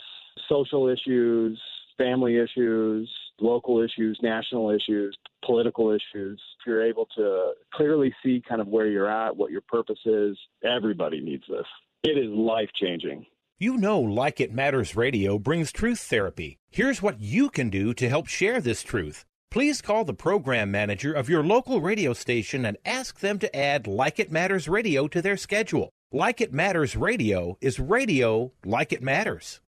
social 0.49 0.87
issues, 0.87 1.59
family 1.97 2.37
issues, 2.37 3.11
local 3.39 3.81
issues, 3.81 4.19
national 4.21 4.71
issues, 4.71 5.17
political 5.45 5.91
issues. 5.91 6.41
If 6.59 6.67
you're 6.67 6.85
able 6.85 7.07
to 7.17 7.53
clearly 7.73 8.13
see 8.23 8.41
kind 8.47 8.61
of 8.61 8.67
where 8.67 8.87
you're 8.87 9.09
at, 9.09 9.35
what 9.35 9.51
your 9.51 9.61
purpose 9.61 9.99
is, 10.05 10.37
everybody 10.63 11.21
needs 11.21 11.43
this. 11.49 11.65
It 12.03 12.17
is 12.17 12.29
life 12.29 12.69
changing. 12.79 13.25
You 13.59 13.77
know, 13.77 13.99
Like 13.99 14.39
It 14.39 14.53
Matters 14.53 14.95
Radio 14.95 15.39
brings 15.39 15.71
truth 15.71 15.99
therapy. 15.99 16.59
Here's 16.69 17.01
what 17.01 17.19
you 17.19 17.49
can 17.49 17.69
do 17.69 17.93
to 17.95 18.07
help 18.07 18.27
share 18.27 18.61
this 18.61 18.83
truth. 18.83 19.25
Please 19.49 19.81
call 19.81 20.03
the 20.03 20.13
program 20.13 20.69
manager 20.69 21.13
of 21.13 21.29
your 21.29 21.43
local 21.43 21.81
radio 21.81 22.13
station 22.13 22.65
and 22.65 22.77
ask 22.85 23.19
them 23.19 23.39
to 23.39 23.55
add 23.55 23.87
Like 23.87 24.19
It 24.19 24.31
Matters 24.31 24.67
Radio 24.67 25.07
to 25.07 25.21
their 25.21 25.37
schedule. 25.37 25.89
Like 26.11 26.39
It 26.39 26.53
Matters 26.53 26.95
Radio 26.95 27.57
is 27.59 27.79
radio 27.79 28.51
like 28.63 28.93
it 28.93 29.01
matters. 29.01 29.59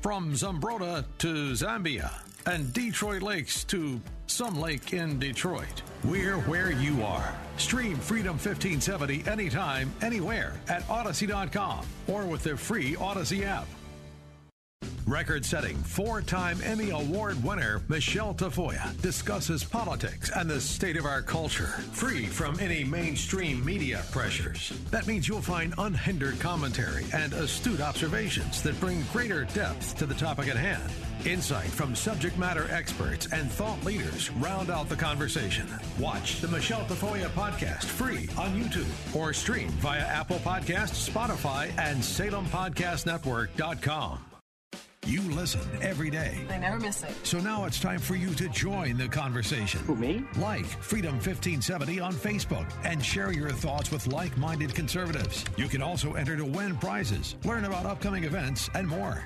From 0.00 0.32
Zambroda 0.32 1.04
to 1.18 1.52
Zambia 1.52 2.12
and 2.46 2.72
Detroit 2.72 3.20
Lakes 3.20 3.64
to 3.64 4.00
some 4.26 4.60
lake 4.60 4.92
in 4.92 5.18
Detroit, 5.18 5.82
we're 6.04 6.38
where 6.42 6.70
you 6.70 7.02
are. 7.02 7.34
Stream 7.56 7.96
Freedom 7.96 8.34
1570 8.34 9.28
anytime, 9.28 9.92
anywhere 10.00 10.54
at 10.68 10.88
Odyssey.com 10.88 11.84
or 12.06 12.26
with 12.26 12.44
the 12.44 12.56
free 12.56 12.94
Odyssey 12.96 13.44
app. 13.44 13.66
Record 15.08 15.44
setting, 15.46 15.76
four 15.78 16.20
time 16.20 16.58
Emmy 16.62 16.90
Award 16.90 17.42
winner 17.42 17.80
Michelle 17.88 18.34
Tafoya 18.34 18.94
discusses 19.00 19.64
politics 19.64 20.30
and 20.36 20.50
the 20.50 20.60
state 20.60 20.98
of 20.98 21.06
our 21.06 21.22
culture, 21.22 21.68
free 21.92 22.26
from 22.26 22.60
any 22.60 22.84
mainstream 22.84 23.64
media 23.64 24.02
pressures. 24.12 24.74
That 24.90 25.06
means 25.06 25.26
you'll 25.26 25.40
find 25.40 25.72
unhindered 25.78 26.38
commentary 26.40 27.06
and 27.14 27.32
astute 27.32 27.80
observations 27.80 28.62
that 28.62 28.78
bring 28.80 29.02
greater 29.10 29.46
depth 29.46 29.96
to 29.96 30.04
the 30.04 30.14
topic 30.14 30.48
at 30.48 30.56
hand. 30.56 30.92
Insight 31.24 31.70
from 31.70 31.94
subject 31.94 32.36
matter 32.36 32.68
experts 32.70 33.32
and 33.32 33.50
thought 33.50 33.82
leaders 33.86 34.30
round 34.32 34.68
out 34.68 34.90
the 34.90 34.96
conversation. 34.96 35.66
Watch 35.98 36.42
the 36.42 36.48
Michelle 36.48 36.84
Tafoya 36.84 37.30
podcast 37.30 37.84
free 37.84 38.28
on 38.36 38.60
YouTube 38.60 39.16
or 39.16 39.32
stream 39.32 39.70
via 39.80 40.00
Apple 40.00 40.40
Podcasts, 40.40 41.08
Spotify, 41.08 41.70
and 41.78 41.98
SalemPodcastNetwork.com. 41.98 44.27
You 45.06 45.22
listen 45.22 45.62
every 45.80 46.10
day. 46.10 46.44
I 46.50 46.58
never 46.58 46.78
miss 46.78 47.02
it. 47.02 47.14
So 47.22 47.38
now 47.38 47.64
it's 47.64 47.80
time 47.80 47.98
for 47.98 48.14
you 48.14 48.34
to 48.34 48.48
join 48.48 48.98
the 48.98 49.08
conversation. 49.08 49.80
Who, 49.80 49.96
me? 49.96 50.24
Like 50.36 50.66
Freedom 50.66 51.12
1570 51.14 52.00
on 52.00 52.12
Facebook 52.12 52.70
and 52.84 53.02
share 53.02 53.32
your 53.32 53.50
thoughts 53.50 53.90
with 53.90 54.06
like 54.08 54.36
minded 54.36 54.74
conservatives. 54.74 55.44
You 55.56 55.66
can 55.68 55.80
also 55.80 56.12
enter 56.12 56.36
to 56.36 56.44
win 56.44 56.76
prizes, 56.76 57.36
learn 57.44 57.64
about 57.64 57.86
upcoming 57.86 58.24
events, 58.24 58.68
and 58.74 58.86
more. 58.86 59.24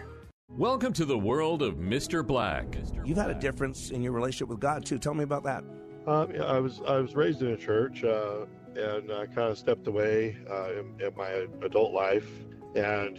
Welcome 0.51 0.93
to 0.93 1.05
the 1.05 1.19
world 1.19 1.63
of 1.63 1.77
Mr. 1.77 2.25
Black. 2.25 2.77
You've 3.05 3.19
had 3.19 3.31
a 3.31 3.35
difference 3.41 3.91
in 3.91 4.03
your 4.03 4.13
relationship 4.13 4.49
with 4.49 4.61
God 4.61 4.85
too. 4.85 4.99
Tell 4.99 5.15
me 5.15 5.25
about 5.25 5.43
that. 5.45 5.65
Um, 6.07 6.33
yeah, 6.33 6.45
I 6.45 6.61
was 6.61 6.81
I 6.87 6.99
was 6.99 7.17
raised 7.17 7.43
in 7.43 7.49
a 7.49 7.57
church, 7.57 8.05
uh, 8.05 8.45
and 8.77 9.11
I 9.11 9.27
kind 9.27 9.51
of 9.51 9.59
stepped 9.59 9.87
away 9.87 10.37
uh, 10.49 10.73
in, 10.73 11.01
in 11.01 11.17
my 11.17 11.47
adult 11.63 11.93
life, 11.93 12.29
and 12.77 13.19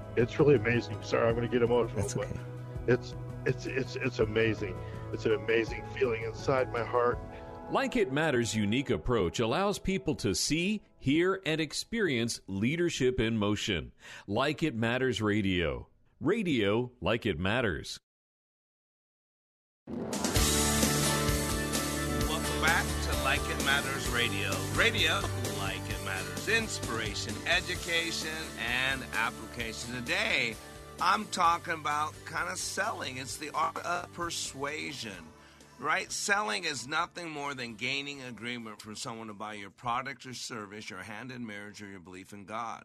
it's 0.15 0.39
really 0.39 0.55
amazing 0.55 0.97
sorry 1.01 1.27
i'm 1.27 1.35
going 1.35 1.47
to 1.47 1.51
get 1.51 1.61
emotional 1.63 1.95
That's 2.01 2.13
but 2.13 2.27
it's 2.87 3.15
it's 3.45 3.65
it's 3.65 3.95
it's 3.95 4.19
amazing 4.19 4.75
it's 5.13 5.25
an 5.25 5.33
amazing 5.33 5.83
feeling 5.97 6.23
inside 6.23 6.71
my 6.71 6.83
heart 6.83 7.17
Like 7.71 7.95
It 7.95 8.11
Matters' 8.11 8.53
unique 8.53 8.89
approach 8.89 9.39
allows 9.39 9.79
people 9.79 10.13
to 10.15 10.35
see, 10.35 10.81
hear, 10.99 11.39
and 11.45 11.61
experience 11.61 12.41
leadership 12.47 13.17
in 13.21 13.37
motion. 13.37 13.93
Like 14.27 14.61
It 14.61 14.75
Matters 14.75 15.21
Radio. 15.21 15.87
Radio 16.19 16.91
like 17.01 17.25
it 17.25 17.39
matters. 17.39 17.97
Welcome 22.27 22.61
back 22.61 22.85
to 23.09 23.23
Like 23.23 23.39
It 23.39 23.65
Matters 23.65 24.07
Radio. 24.09 24.51
Radio, 24.75 25.15
like 25.15 25.23
it 25.23 25.25
matters. 25.25 25.50
Inspiration, 26.57 27.33
education, 27.47 28.29
and 28.59 29.01
application. 29.15 29.95
Today, 29.95 30.53
I'm 30.99 31.23
talking 31.27 31.75
about 31.75 32.13
kind 32.25 32.49
of 32.49 32.57
selling. 32.57 33.17
It's 33.17 33.37
the 33.37 33.51
art 33.51 33.77
of 33.85 34.11
persuasion, 34.11 35.15
right? 35.79 36.11
Selling 36.11 36.65
is 36.65 36.89
nothing 36.89 37.29
more 37.29 37.53
than 37.53 37.75
gaining 37.75 38.21
agreement 38.23 38.81
from 38.81 38.97
someone 38.97 39.27
to 39.27 39.33
buy 39.33 39.53
your 39.53 39.69
product 39.69 40.25
or 40.25 40.33
service, 40.33 40.89
your 40.89 40.99
hand 40.99 41.31
in 41.31 41.47
marriage, 41.47 41.81
or 41.81 41.87
your 41.87 42.01
belief 42.01 42.33
in 42.33 42.43
God. 42.43 42.83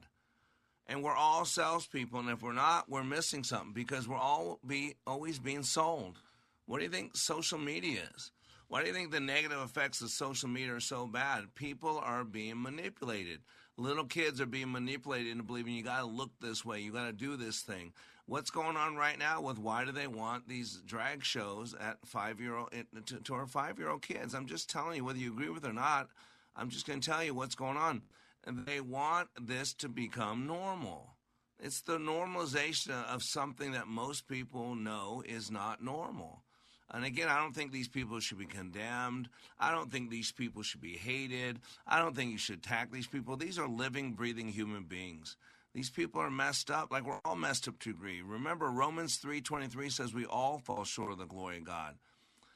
And 0.87 1.03
we're 1.03 1.17
all 1.17 1.45
salespeople, 1.45 2.21
and 2.21 2.31
if 2.31 2.43
we're 2.43 2.53
not, 2.53 2.89
we're 2.89 3.03
missing 3.03 3.43
something 3.43 3.73
because 3.73 4.07
we're 4.07 4.17
all 4.17 4.61
be 4.65 4.95
always 5.09 5.41
being 5.41 5.65
sold. 5.65 6.21
What 6.67 6.79
do 6.79 6.85
you 6.85 6.91
think 6.91 7.17
social 7.17 7.59
media 7.59 8.03
is? 8.15 8.31
Why 8.69 8.81
do 8.81 8.89
you 8.89 8.95
think 8.95 9.13
the 9.13 9.21
negative 9.21 9.61
effects 9.61 10.01
of 10.03 10.11
social 10.11 10.49
media 10.49 10.75
are 10.75 10.81
so 10.81 11.07
bad? 11.07 11.55
People 11.55 11.99
are 11.99 12.25
being 12.25 12.61
manipulated. 12.61 13.41
Little 13.77 14.05
kids 14.05 14.41
are 14.41 14.47
being 14.47 14.73
manipulated 14.73 15.31
into 15.31 15.45
believing 15.45 15.75
you 15.75 15.85
got 15.85 16.01
to 16.01 16.07
look 16.07 16.31
this 16.41 16.65
way, 16.65 16.81
you 16.81 16.93
got 16.93 17.07
to 17.07 17.13
do 17.13 17.37
this 17.37 17.61
thing. 17.61 17.93
What's 18.25 18.51
going 18.51 18.77
on 18.77 18.97
right 18.97 19.19
now 19.19 19.41
with 19.41 19.59
why 19.59 19.85
do 19.85 19.93
they 19.93 20.09
want 20.09 20.49
these 20.49 20.83
drag 20.85 21.23
shows 21.23 21.75
at 21.79 21.99
five 22.05 22.41
year 22.41 22.57
old 22.57 22.73
to, 23.07 23.21
to 23.21 23.35
our 23.35 23.47
five 23.47 23.79
year 23.79 23.89
old 23.89 24.03
kids? 24.03 24.35
I'm 24.35 24.47
just 24.47 24.69
telling 24.69 24.97
you 24.97 25.05
whether 25.05 25.19
you 25.19 25.33
agree 25.33 25.51
with 25.51 25.65
it 25.65 25.71
or 25.71 25.73
not. 25.73 26.09
I'm 26.57 26.69
just 26.69 26.87
going 26.87 27.01
to 27.01 27.09
tell 27.09 27.23
you 27.23 27.35
what's 27.35 27.55
going 27.55 27.77
on. 27.77 28.03
They 28.47 28.81
want 28.81 29.29
this 29.41 29.75
to 29.75 29.89
become 29.89 30.47
normal. 30.47 31.17
It's 31.61 31.83
the 31.83 31.99
normalization 31.99 33.05
of 33.05 33.23
something 33.23 33.73
that 33.73 33.87
most 33.87 34.27
people 34.27 34.75
know 34.75 35.23
is 35.25 35.51
not 35.51 35.83
normal. 35.83 36.43
And 36.91 37.05
again, 37.05 37.29
I 37.29 37.41
don't 37.41 37.55
think 37.55 37.73
these 37.73 37.89
people 37.89 38.21
should 38.21 38.39
be 38.39 38.47
condemned. 38.47 39.29
I 39.59 39.73
don't 39.73 39.91
think 39.91 40.09
these 40.09 40.31
people 40.31 40.63
should 40.63 40.81
be 40.81 40.97
hated. 40.97 41.59
I 41.87 41.99
don't 41.99 42.15
think 42.15 42.31
you 42.31 42.39
should 42.39 42.59
attack 42.59 42.93
these 42.93 43.09
people. 43.09 43.37
These 43.37 43.59
are 43.59 43.69
living, 43.69 44.13
breathing 44.13 44.49
human 44.49 44.85
beings. 44.85 45.37
These 45.75 45.91
people 45.91 46.23
are 46.23 46.31
messed 46.31 46.71
up, 46.71 46.91
like 46.91 47.05
we're 47.05 47.21
all 47.25 47.37
messed 47.37 47.69
up 47.69 47.79
to 47.81 47.91
a 47.91 47.93
degree. 47.93 48.23
Remember, 48.23 48.71
Romans 48.71 49.17
three 49.17 49.43
twenty 49.43 49.67
three 49.67 49.91
says 49.91 50.15
we 50.15 50.25
all 50.25 50.59
fall 50.59 50.85
short 50.85 51.13
of 51.13 51.19
the 51.19 51.27
glory 51.27 51.59
of 51.59 51.65
God. 51.65 51.97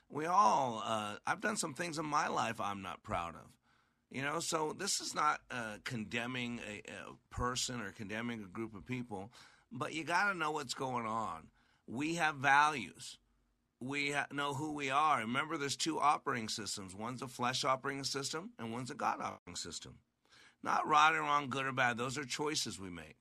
We 0.09 0.27
all. 0.27 0.83
Uh, 0.85 1.17
I've 1.27 1.43
done 1.43 1.57
some 1.57 1.75
things 1.75 1.99
in 1.99 2.07
my 2.07 2.29
life 2.29 2.61
I'm 2.61 2.83
not 2.83 3.03
proud 3.03 3.35
of. 3.35 3.51
You 4.11 4.23
know, 4.23 4.41
so 4.41 4.75
this 4.77 5.01
is 5.01 5.15
not 5.15 5.41
uh, 5.51 5.77
condemning 5.85 6.61
a, 6.67 6.79
a 6.91 7.35
person 7.35 7.81
or 7.81 7.91
condemning 7.91 8.43
a 8.43 8.49
group 8.49 8.75
of 8.75 8.87
people, 8.87 9.31
but 9.71 9.93
you 9.93 10.03
got 10.03 10.33
to 10.33 10.39
know 10.39 10.53
what's 10.53 10.75
going 10.75 11.07
on. 11.07 11.49
We 11.87 12.15
have 12.15 12.37
values. 12.37 13.19
We 13.81 14.15
know 14.33 14.55
who 14.55 14.73
we 14.73 14.91
are. 14.91 15.21
Remember, 15.21 15.57
there's 15.57 15.77
two 15.77 15.99
operating 15.99 16.49
systems. 16.49 16.95
One's 16.95 17.23
a 17.23 17.29
flesh 17.29 17.65
operating 17.65 18.05
system, 18.05 18.51
and 18.59 18.73
one's 18.73 18.91
a 18.91 18.95
God 18.95 19.21
operating 19.21 19.57
system. 19.57 19.99
Not 20.63 20.87
right 20.87 21.15
or 21.15 21.21
wrong, 21.21 21.49
good 21.49 21.67
or 21.67 21.73
bad. 21.73 21.97
Those 21.97 22.19
are 22.19 22.25
choices 22.25 22.79
we 22.79 22.91
make. 22.91 23.17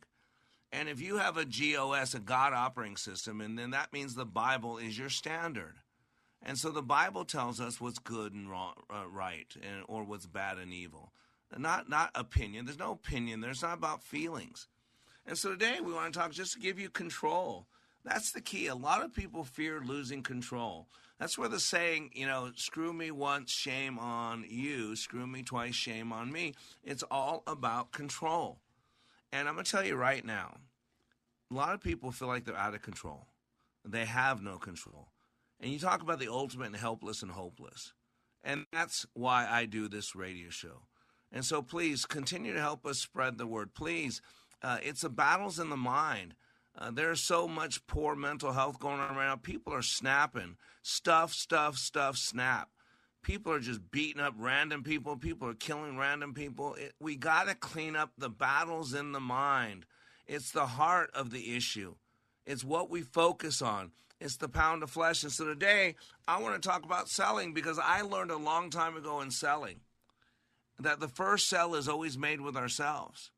And 0.71 0.89
if 0.89 1.01
you 1.01 1.17
have 1.17 1.37
a 1.37 1.45
GOS, 1.45 2.13
a 2.13 2.19
God 2.19 2.53
operating 2.53 2.97
system, 2.97 3.41
and 3.41 3.57
then 3.57 3.71
that 3.71 3.93
means 3.93 4.13
the 4.13 4.25
Bible 4.25 4.77
is 4.77 4.97
your 4.97 5.09
standard. 5.09 5.77
And 6.43 6.57
so 6.57 6.69
the 6.69 6.81
Bible 6.81 7.25
tells 7.25 7.59
us 7.59 7.81
what's 7.81 7.99
good 7.99 8.33
and 8.33 8.49
wrong, 8.49 8.73
uh, 8.89 9.07
right, 9.09 9.47
and, 9.55 9.83
or 9.87 10.03
what's 10.03 10.25
bad 10.25 10.57
and 10.57 10.73
evil. 10.73 11.11
Not 11.57 11.89
not 11.89 12.11
opinion. 12.13 12.65
There's 12.65 12.77
no 12.77 12.91
opinion. 12.91 13.41
There's 13.41 13.63
not 13.63 13.77
about 13.77 14.03
feelings. 14.03 14.67
And 15.25 15.37
so 15.37 15.49
today 15.49 15.79
we 15.83 15.93
want 15.93 16.13
to 16.13 16.19
talk 16.19 16.31
just 16.31 16.53
to 16.53 16.59
give 16.59 16.79
you 16.79 16.89
control. 16.89 17.67
That's 18.03 18.31
the 18.31 18.41
key. 18.41 18.67
A 18.67 18.75
lot 18.75 19.03
of 19.03 19.13
people 19.13 19.43
fear 19.43 19.81
losing 19.83 20.23
control. 20.23 20.87
That's 21.19 21.37
where 21.37 21.49
the 21.49 21.59
saying, 21.59 22.11
you 22.13 22.25
know, 22.25 22.51
screw 22.55 22.93
me 22.93 23.11
once, 23.11 23.51
shame 23.51 23.99
on 23.99 24.45
you, 24.47 24.95
screw 24.95 25.27
me 25.27 25.43
twice, 25.43 25.75
shame 25.75 26.13
on 26.13 26.31
me. 26.31 26.53
It's 26.83 27.03
all 27.11 27.43
about 27.45 27.91
control. 27.91 28.59
And 29.31 29.47
I'm 29.47 29.55
going 29.55 29.65
to 29.65 29.71
tell 29.71 29.85
you 29.85 29.95
right 29.95 30.25
now, 30.25 30.55
a 31.51 31.53
lot 31.53 31.73
of 31.73 31.81
people 31.81 32.11
feel 32.11 32.29
like 32.29 32.45
they're 32.45 32.55
out 32.55 32.73
of 32.73 32.81
control. 32.81 33.27
They 33.83 34.05
have 34.05 34.41
no 34.41 34.57
control. 34.57 35.09
And 35.59 35.71
you 35.71 35.79
talk 35.79 36.01
about 36.01 36.19
the 36.19 36.31
ultimate 36.31 36.67
and 36.67 36.75
helpless 36.77 37.21
and 37.21 37.31
hopeless. 37.31 37.93
And 38.43 38.65
that's 38.71 39.05
why 39.13 39.47
I 39.49 39.65
do 39.65 39.89
this 39.89 40.15
radio 40.15 40.49
show. 40.49 40.83
And 41.31 41.43
so 41.43 41.61
please 41.61 42.05
continue 42.05 42.53
to 42.53 42.61
help 42.61 42.85
us 42.85 42.99
spread 42.99 43.37
the 43.37 43.45
word. 43.45 43.73
Please, 43.73 44.21
uh, 44.63 44.77
it's 44.81 45.01
the 45.01 45.09
battles 45.09 45.59
in 45.59 45.69
the 45.69 45.77
mind. 45.77 46.33
Uh, 46.79 46.91
there's 46.91 47.19
so 47.19 47.45
much 47.45 47.85
poor 47.87 48.15
mental 48.15 48.53
health 48.53 48.79
going 48.79 49.01
on 49.01 49.15
right 49.15 49.27
now. 49.27 49.35
People 49.35 49.73
are 49.73 49.81
snapping. 49.81 50.55
Stuff, 50.81 51.33
stuff, 51.33 51.77
stuff, 51.77 52.15
snap. 52.15 52.69
People 53.21 53.51
are 53.51 53.59
just 53.59 53.91
beating 53.91 54.21
up 54.21 54.33
random 54.37 54.81
people. 54.81 55.17
People 55.17 55.49
are 55.49 55.53
killing 55.53 55.97
random 55.97 56.33
people. 56.33 56.75
It, 56.75 56.93
we 57.01 57.17
got 57.17 57.47
to 57.49 57.55
clean 57.55 57.97
up 57.97 58.11
the 58.17 58.29
battles 58.29 58.93
in 58.93 59.11
the 59.11 59.19
mind. 59.19 59.85
It's 60.25 60.51
the 60.51 60.67
heart 60.67 61.11
of 61.13 61.31
the 61.31 61.53
issue. 61.57 61.95
It's 62.45 62.63
what 62.63 62.89
we 62.89 63.01
focus 63.01 63.61
on. 63.61 63.91
It's 64.21 64.37
the 64.37 64.47
pound 64.47 64.81
of 64.81 64.89
flesh. 64.89 65.23
And 65.23 65.33
so 65.33 65.45
today, 65.45 65.95
I 66.29 66.41
want 66.41 66.61
to 66.61 66.67
talk 66.67 66.85
about 66.85 67.09
selling 67.09 67.53
because 67.53 67.77
I 67.77 68.03
learned 68.03 68.31
a 68.31 68.37
long 68.37 68.69
time 68.69 68.95
ago 68.95 69.19
in 69.19 69.31
selling 69.31 69.81
that 70.79 71.01
the 71.01 71.09
first 71.09 71.49
sell 71.49 71.75
is 71.75 71.89
always 71.89 72.17
made 72.17 72.39
with 72.39 72.55
ourselves. 72.55 73.31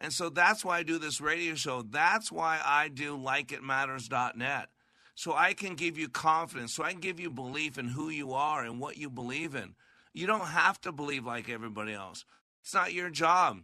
And 0.00 0.12
so 0.12 0.30
that's 0.30 0.64
why 0.64 0.78
I 0.78 0.82
do 0.82 0.98
this 0.98 1.20
radio 1.20 1.54
show. 1.54 1.82
That's 1.82 2.32
why 2.32 2.60
I 2.64 2.88
do 2.88 3.18
likeitmatters.net. 3.18 4.68
So 5.14 5.34
I 5.34 5.52
can 5.52 5.74
give 5.74 5.98
you 5.98 6.08
confidence, 6.08 6.72
so 6.72 6.82
I 6.82 6.92
can 6.92 7.00
give 7.00 7.20
you 7.20 7.30
belief 7.30 7.76
in 7.76 7.88
who 7.88 8.08
you 8.08 8.32
are 8.32 8.64
and 8.64 8.80
what 8.80 8.96
you 8.96 9.10
believe 9.10 9.54
in. 9.54 9.74
You 10.14 10.26
don't 10.26 10.46
have 10.46 10.80
to 10.82 10.92
believe 10.92 11.26
like 11.26 11.50
everybody 11.50 11.92
else. 11.92 12.24
It's 12.62 12.72
not 12.72 12.94
your 12.94 13.10
job. 13.10 13.58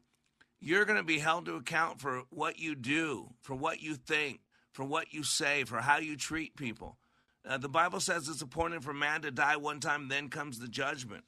You're 0.60 0.84
going 0.84 0.98
to 0.98 1.04
be 1.04 1.18
held 1.18 1.46
to 1.46 1.56
account 1.56 2.00
for 2.00 2.22
what 2.30 2.58
you 2.58 2.74
do, 2.74 3.30
for 3.40 3.54
what 3.54 3.80
you 3.80 3.94
think, 3.94 4.40
for 4.72 4.84
what 4.84 5.14
you 5.14 5.22
say, 5.22 5.64
for 5.64 5.78
how 5.78 5.98
you 5.98 6.16
treat 6.16 6.56
people. 6.56 6.98
Uh, 7.46 7.56
the 7.56 7.68
Bible 7.68 8.00
says 8.00 8.28
it's 8.28 8.42
appointed 8.42 8.82
for 8.82 8.92
man 8.92 9.22
to 9.22 9.30
die 9.30 9.56
one 9.56 9.80
time, 9.80 10.08
then 10.08 10.28
comes 10.28 10.58
the 10.58 10.68
judgment. 10.68 11.24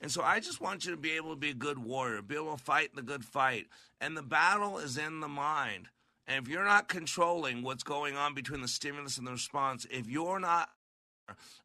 And 0.00 0.10
so 0.10 0.22
I 0.22 0.40
just 0.40 0.60
want 0.60 0.84
you 0.84 0.90
to 0.90 0.96
be 0.96 1.12
able 1.12 1.30
to 1.30 1.36
be 1.36 1.50
a 1.50 1.54
good 1.54 1.78
warrior, 1.78 2.22
be 2.22 2.36
able 2.36 2.56
to 2.56 2.62
fight 2.62 2.94
the 2.94 3.02
good 3.02 3.24
fight. 3.24 3.66
And 4.00 4.16
the 4.16 4.22
battle 4.22 4.78
is 4.78 4.98
in 4.98 5.20
the 5.20 5.28
mind. 5.28 5.88
And 6.26 6.44
if 6.44 6.50
you're 6.50 6.64
not 6.64 6.88
controlling 6.88 7.62
what's 7.62 7.82
going 7.82 8.16
on 8.16 8.34
between 8.34 8.60
the 8.60 8.68
stimulus 8.68 9.16
and 9.16 9.26
the 9.26 9.32
response, 9.32 9.86
if 9.90 10.08
you're 10.08 10.40
not 10.40 10.68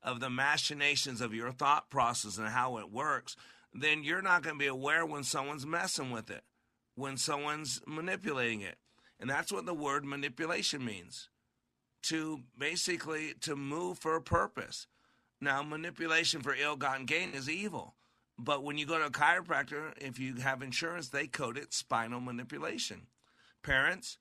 of 0.01 0.19
the 0.19 0.29
machinations 0.29 1.21
of 1.21 1.33
your 1.33 1.51
thought 1.51 1.89
process 1.89 2.38
and 2.38 2.47
how 2.47 2.77
it 2.77 2.91
works, 2.91 3.35
then 3.73 4.03
you're 4.03 4.21
not 4.21 4.43
going 4.43 4.55
to 4.55 4.59
be 4.59 4.67
aware 4.67 5.05
when 5.05 5.23
someone's 5.23 5.65
messing 5.65 6.11
with 6.11 6.29
it, 6.29 6.43
when 6.95 7.17
someone's 7.17 7.81
manipulating 7.85 8.61
it. 8.61 8.77
And 9.19 9.29
that's 9.29 9.51
what 9.51 9.65
the 9.65 9.73
word 9.73 10.03
manipulation 10.03 10.83
means. 10.83 11.29
To 12.03 12.39
basically 12.57 13.33
to 13.41 13.55
move 13.55 14.00
for 14.00 14.15
a 14.15 14.22
purpose. 14.22 14.87
Now, 15.39 15.61
manipulation 15.61 16.41
for 16.41 16.55
ill-gotten 16.55 17.05
gain 17.05 17.33
is 17.33 17.48
evil. 17.50 17.96
But 18.44 18.64
when 18.64 18.77
you 18.80 18.88
go 18.88 18.98
to 18.98 19.06
a 19.06 19.12
chiropractor, 19.12 19.94
if 20.01 20.18
you 20.20 20.36
have 20.36 20.64
insurance, 20.64 21.10
they 21.10 21.27
code 21.27 21.58
it 21.58 21.74
spinal 21.74 22.20
manipulation. 22.20 23.04
Parents, 23.62 24.18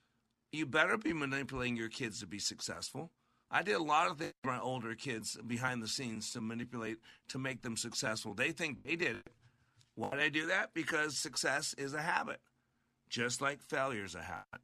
you 0.52 0.66
better 0.66 0.98
be 0.98 1.14
manipulating 1.14 1.76
your 1.76 1.88
kids 1.88 2.20
to 2.20 2.26
be 2.26 2.38
successful. 2.38 3.10
I 3.50 3.62
did 3.62 3.76
a 3.76 3.82
lot 3.82 4.10
of 4.10 4.18
things 4.18 4.34
for 4.44 4.50
my 4.50 4.60
older 4.60 4.94
kids 4.94 5.38
behind 5.46 5.82
the 5.82 5.88
scenes 5.88 6.32
to 6.32 6.42
manipulate 6.42 6.98
to 7.28 7.38
make 7.38 7.62
them 7.62 7.78
successful. 7.78 8.34
They 8.34 8.52
think 8.52 8.84
they 8.84 8.94
did 8.94 9.16
it. 9.16 9.30
Why 9.94 10.10
did 10.10 10.20
I 10.20 10.28
do 10.28 10.46
that? 10.48 10.74
Because 10.74 11.16
success 11.16 11.74
is 11.78 11.94
a 11.94 12.02
habit, 12.02 12.40
just 13.08 13.40
like 13.40 13.62
failure 13.62 14.04
is 14.04 14.14
a 14.14 14.22
habit. 14.22 14.60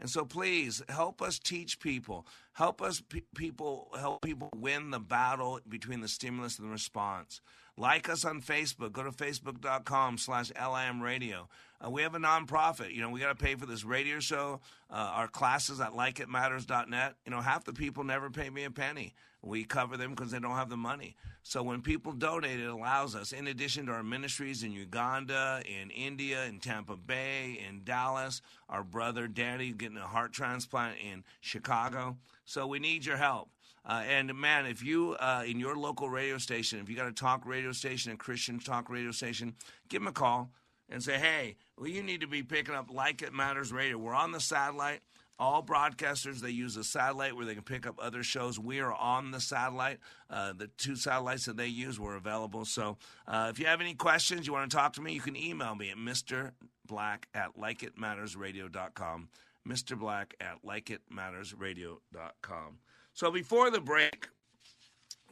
And 0.00 0.10
so 0.10 0.24
please 0.24 0.82
help 0.88 1.22
us 1.22 1.38
teach 1.38 1.78
people, 1.78 2.26
help 2.54 2.82
us 2.82 3.00
pe- 3.00 3.20
people 3.36 3.90
help 3.98 4.22
people 4.22 4.50
win 4.56 4.90
the 4.90 4.98
battle 4.98 5.60
between 5.68 6.00
the 6.00 6.08
stimulus 6.08 6.58
and 6.58 6.68
the 6.68 6.72
response. 6.72 7.40
Like 7.76 8.08
us 8.08 8.24
on 8.24 8.40
Facebook. 8.40 8.92
Go 8.92 9.02
to 9.02 9.10
facebook.com 9.10 10.18
slash 10.18 10.52
LIM 10.54 11.02
radio. 11.02 11.48
Uh, 11.84 11.90
we 11.90 12.02
have 12.02 12.14
a 12.14 12.18
nonprofit. 12.18 12.94
You 12.94 13.02
know, 13.02 13.10
we 13.10 13.18
got 13.18 13.36
to 13.36 13.44
pay 13.44 13.56
for 13.56 13.66
this 13.66 13.84
radio 13.84 14.20
show, 14.20 14.60
uh, 14.90 14.94
our 14.94 15.26
classes 15.28 15.80
at 15.80 15.90
likeitmatters.net. 15.90 17.14
You 17.24 17.30
know, 17.32 17.40
half 17.40 17.64
the 17.64 17.72
people 17.72 18.04
never 18.04 18.30
pay 18.30 18.48
me 18.48 18.64
a 18.64 18.70
penny. 18.70 19.14
We 19.42 19.64
cover 19.64 19.96
them 19.96 20.10
because 20.10 20.30
they 20.30 20.38
don't 20.38 20.52
have 20.56 20.70
the 20.70 20.76
money. 20.76 21.16
So 21.42 21.62
when 21.62 21.82
people 21.82 22.12
donate, 22.12 22.60
it 22.60 22.66
allows 22.66 23.14
us, 23.14 23.32
in 23.32 23.48
addition 23.48 23.86
to 23.86 23.92
our 23.92 24.02
ministries 24.02 24.62
in 24.62 24.72
Uganda, 24.72 25.60
in 25.66 25.90
India, 25.90 26.44
in 26.46 26.60
Tampa 26.60 26.96
Bay, 26.96 27.62
in 27.68 27.82
Dallas, 27.84 28.40
our 28.70 28.82
brother 28.82 29.28
Danny 29.28 29.72
getting 29.72 29.98
a 29.98 30.06
heart 30.06 30.32
transplant 30.32 30.96
in 30.98 31.24
Chicago. 31.40 32.16
So 32.46 32.66
we 32.66 32.78
need 32.78 33.04
your 33.04 33.18
help. 33.18 33.50
Uh, 33.86 34.02
and 34.08 34.34
man, 34.34 34.66
if 34.66 34.82
you 34.82 35.12
uh, 35.20 35.44
in 35.46 35.60
your 35.60 35.76
local 35.76 36.08
radio 36.08 36.38
station, 36.38 36.80
if 36.80 36.88
you 36.88 36.96
got 36.96 37.06
a 37.06 37.12
talk 37.12 37.46
radio 37.46 37.72
station, 37.72 38.12
a 38.12 38.16
Christian 38.16 38.58
talk 38.58 38.88
radio 38.88 39.10
station, 39.10 39.54
give 39.88 40.00
them 40.00 40.08
a 40.08 40.12
call 40.12 40.50
and 40.88 41.02
say, 41.02 41.18
"Hey, 41.18 41.56
well, 41.76 41.88
you 41.88 42.02
need 42.02 42.22
to 42.22 42.26
be 42.26 42.42
picking 42.42 42.74
up 42.74 42.90
Like 42.90 43.22
It 43.22 43.32
Matters 43.32 43.72
Radio. 43.72 43.98
We're 43.98 44.14
on 44.14 44.32
the 44.32 44.40
satellite. 44.40 45.00
All 45.38 45.64
broadcasters 45.64 46.38
they 46.38 46.50
use 46.50 46.76
a 46.76 46.84
satellite 46.84 47.34
where 47.34 47.44
they 47.44 47.54
can 47.54 47.64
pick 47.64 47.86
up 47.86 47.98
other 48.00 48.22
shows. 48.22 48.58
We 48.58 48.78
are 48.80 48.92
on 48.92 49.32
the 49.32 49.40
satellite. 49.40 49.98
Uh, 50.30 50.52
the 50.52 50.68
two 50.78 50.94
satellites 50.94 51.46
that 51.46 51.56
they 51.56 51.66
use 51.66 51.98
were 51.98 52.14
available. 52.14 52.64
So 52.64 52.98
uh, 53.26 53.48
if 53.50 53.58
you 53.58 53.66
have 53.66 53.80
any 53.80 53.94
questions, 53.94 54.46
you 54.46 54.52
want 54.52 54.70
to 54.70 54.76
talk 54.76 54.92
to 54.92 55.02
me, 55.02 55.12
you 55.12 55.20
can 55.20 55.36
email 55.36 55.74
me 55.74 55.90
at 55.90 55.96
Mr. 55.96 56.52
Black 56.86 57.26
at 57.34 57.58
likeitmattersradio.com. 57.58 59.28
Mr. 59.66 59.98
Black 59.98 60.34
at 60.40 60.64
likeitmattersradio.com. 60.64 62.78
So 63.14 63.30
before 63.30 63.70
the 63.70 63.80
break, 63.80 64.28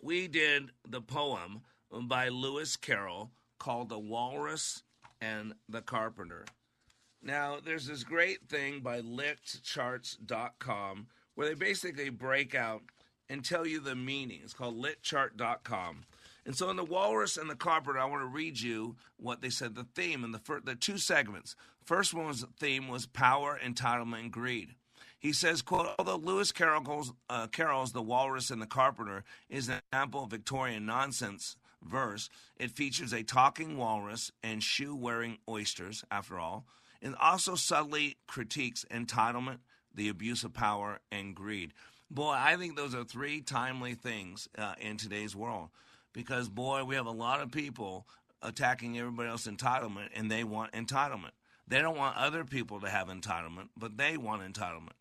we 0.00 0.28
did 0.28 0.70
the 0.88 1.00
poem 1.00 1.62
by 1.90 2.28
Lewis 2.28 2.76
Carroll 2.76 3.32
called 3.58 3.88
The 3.88 3.98
Walrus 3.98 4.84
and 5.20 5.54
the 5.68 5.82
Carpenter. 5.82 6.44
Now, 7.20 7.58
there's 7.64 7.88
this 7.88 8.04
great 8.04 8.48
thing 8.48 8.82
by 8.82 9.00
litcharts.com 9.00 11.08
where 11.34 11.48
they 11.48 11.54
basically 11.54 12.08
break 12.08 12.54
out 12.54 12.82
and 13.28 13.44
tell 13.44 13.66
you 13.66 13.80
the 13.80 13.96
meaning. 13.96 14.42
It's 14.44 14.54
called 14.54 14.80
litchart.com. 14.80 16.04
And 16.46 16.56
so 16.56 16.70
in 16.70 16.76
the 16.76 16.84
Walrus 16.84 17.36
and 17.36 17.50
the 17.50 17.56
Carpenter, 17.56 17.98
I 17.98 18.04
want 18.04 18.22
to 18.22 18.26
read 18.26 18.60
you 18.60 18.94
what 19.16 19.40
they 19.40 19.50
said 19.50 19.74
the 19.74 19.88
theme 19.96 20.22
and 20.22 20.32
the 20.32 20.60
the 20.64 20.76
two 20.76 20.98
segments. 20.98 21.56
First 21.84 22.14
one 22.14 22.26
was 22.26 22.46
theme 22.60 22.86
was 22.86 23.06
power, 23.06 23.58
entitlement, 23.60 24.20
and 24.20 24.32
greed. 24.32 24.76
He 25.22 25.32
says, 25.32 25.62
quote, 25.62 25.88
although 26.00 26.16
Lewis 26.16 26.50
Carroll's, 26.50 27.12
uh, 27.30 27.46
Carroll's 27.46 27.92
The 27.92 28.02
Walrus 28.02 28.50
and 28.50 28.60
the 28.60 28.66
Carpenter 28.66 29.22
is 29.48 29.68
an 29.68 29.80
example 29.92 30.24
of 30.24 30.30
Victorian 30.30 30.84
nonsense 30.84 31.56
verse, 31.80 32.28
it 32.56 32.72
features 32.72 33.12
a 33.12 33.22
talking 33.22 33.76
walrus 33.76 34.32
and 34.42 34.60
shoe 34.60 34.96
wearing 34.96 35.38
oysters, 35.48 36.04
after 36.10 36.40
all, 36.40 36.66
and 37.00 37.14
also 37.20 37.54
subtly 37.54 38.16
critiques 38.26 38.84
entitlement, 38.90 39.58
the 39.94 40.08
abuse 40.08 40.42
of 40.42 40.54
power, 40.54 40.98
and 41.12 41.36
greed. 41.36 41.72
Boy, 42.10 42.34
I 42.36 42.56
think 42.56 42.76
those 42.76 42.94
are 42.94 43.04
three 43.04 43.40
timely 43.42 43.94
things 43.94 44.48
uh, 44.58 44.74
in 44.80 44.96
today's 44.96 45.36
world 45.36 45.68
because, 46.12 46.48
boy, 46.48 46.82
we 46.82 46.96
have 46.96 47.06
a 47.06 47.12
lot 47.12 47.40
of 47.40 47.52
people 47.52 48.08
attacking 48.42 48.98
everybody 48.98 49.28
else's 49.28 49.52
entitlement 49.52 50.08
and 50.16 50.28
they 50.28 50.42
want 50.42 50.72
entitlement. 50.72 51.30
They 51.68 51.80
don't 51.80 51.96
want 51.96 52.16
other 52.16 52.44
people 52.44 52.80
to 52.80 52.88
have 52.88 53.06
entitlement, 53.06 53.68
but 53.76 53.96
they 53.96 54.16
want 54.16 54.42
entitlement. 54.42 54.96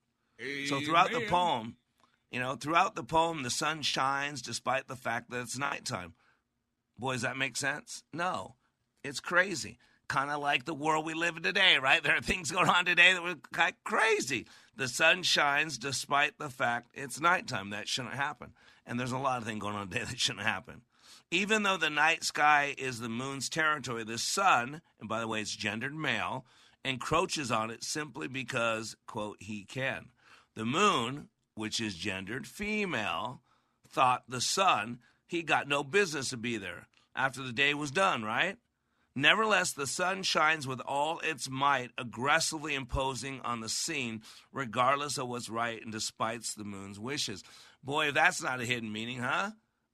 So 0.67 0.79
throughout 0.79 1.11
the 1.11 1.25
poem, 1.27 1.75
you 2.31 2.39
know, 2.39 2.55
throughout 2.55 2.95
the 2.95 3.03
poem, 3.03 3.43
the 3.43 3.49
sun 3.49 3.81
shines 3.81 4.41
despite 4.41 4.87
the 4.87 4.95
fact 4.95 5.29
that 5.29 5.41
it's 5.41 5.57
nighttime. 5.57 6.13
Boy, 6.97 7.13
does 7.13 7.21
that 7.23 7.37
make 7.37 7.57
sense? 7.57 8.03
No, 8.13 8.55
it's 9.03 9.19
crazy. 9.19 9.77
kind 10.11 10.29
of 10.29 10.41
like 10.41 10.65
the 10.65 10.73
world 10.73 11.05
we 11.05 11.13
live 11.13 11.37
in 11.37 11.43
today, 11.43 11.77
right? 11.81 12.03
There 12.03 12.17
are 12.17 12.21
things 12.21 12.51
going 12.51 12.67
on 12.67 12.83
today 12.83 13.13
that 13.13 13.23
were 13.23 13.35
kind 13.53 13.71
of 13.71 13.83
crazy. 13.85 14.45
The 14.75 14.89
sun 14.89 15.23
shines 15.23 15.77
despite 15.77 16.37
the 16.37 16.49
fact 16.49 16.89
it's 16.93 17.21
nighttime. 17.21 17.69
That 17.69 17.87
shouldn't 17.87 18.15
happen. 18.15 18.51
And 18.85 18.99
there's 18.99 19.13
a 19.13 19.17
lot 19.17 19.37
of 19.37 19.45
things 19.47 19.61
going 19.61 19.75
on 19.75 19.87
today 19.87 20.03
that 20.03 20.19
shouldn't 20.19 20.45
happen. 20.45 20.81
Even 21.31 21.63
though 21.63 21.77
the 21.77 21.89
night 21.89 22.25
sky 22.25 22.75
is 22.77 22.99
the 22.99 23.07
moon's 23.07 23.47
territory, 23.47 24.03
the 24.03 24.17
sun, 24.17 24.81
and 24.99 25.07
by 25.07 25.21
the 25.21 25.29
way, 25.29 25.39
it's 25.39 25.55
gendered 25.55 25.95
male, 25.95 26.45
encroaches 26.83 27.49
on 27.49 27.71
it 27.71 27.81
simply 27.81 28.27
because, 28.27 28.97
quote, 29.07 29.37
he 29.39 29.63
can. 29.63 30.07
The 30.55 30.65
moon, 30.65 31.29
which 31.55 31.79
is 31.79 31.95
gendered 31.95 32.47
female, 32.47 33.41
thought 33.87 34.23
the 34.27 34.41
sun, 34.41 34.99
he 35.27 35.43
got 35.43 35.67
no 35.67 35.83
business 35.83 36.29
to 36.29 36.37
be 36.37 36.57
there 36.57 36.87
after 37.15 37.41
the 37.41 37.53
day 37.53 37.73
was 37.73 37.91
done, 37.91 38.23
right? 38.23 38.57
Nevertheless, 39.15 39.73
the 39.73 39.87
sun 39.87 40.23
shines 40.23 40.65
with 40.65 40.79
all 40.81 41.19
its 41.19 41.49
might, 41.49 41.91
aggressively 41.97 42.75
imposing 42.75 43.41
on 43.41 43.59
the 43.59 43.67
scene, 43.67 44.21
regardless 44.53 45.17
of 45.17 45.27
what's 45.27 45.49
right 45.49 45.81
and 45.81 45.91
despite 45.91 46.43
the 46.55 46.63
moon's 46.63 46.99
wishes. 46.99 47.43
Boy, 47.83 48.07
if 48.09 48.13
that's 48.13 48.41
not 48.41 48.61
a 48.61 48.65
hidden 48.65 48.91
meaning, 48.91 49.19
huh? 49.19 49.51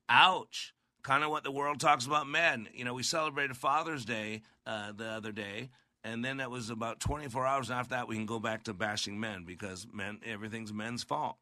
Ouch. 0.07 0.73
Kind 1.01 1.23
of 1.23 1.31
what 1.31 1.43
the 1.43 1.51
world 1.51 1.79
talks 1.79 2.05
about 2.05 2.27
men. 2.27 2.67
You 2.73 2.85
know, 2.85 2.93
we 2.93 3.01
celebrated 3.01 3.57
Father's 3.57 4.05
Day 4.05 4.41
uh, 4.65 4.91
the 4.91 5.07
other 5.07 5.31
day, 5.31 5.69
and 6.07 6.23
then 6.23 6.37
that 6.37 6.49
was 6.49 6.69
about 6.69 6.99
24 6.99 7.45
hours 7.45 7.71
after 7.71 7.91
that 7.91 8.07
we 8.07 8.15
can 8.15 8.25
go 8.25 8.39
back 8.39 8.63
to 8.63 8.73
bashing 8.73 9.19
men 9.19 9.43
because 9.45 9.87
men 9.93 10.19
everything's 10.25 10.73
men's 10.73 11.03
fault 11.03 11.37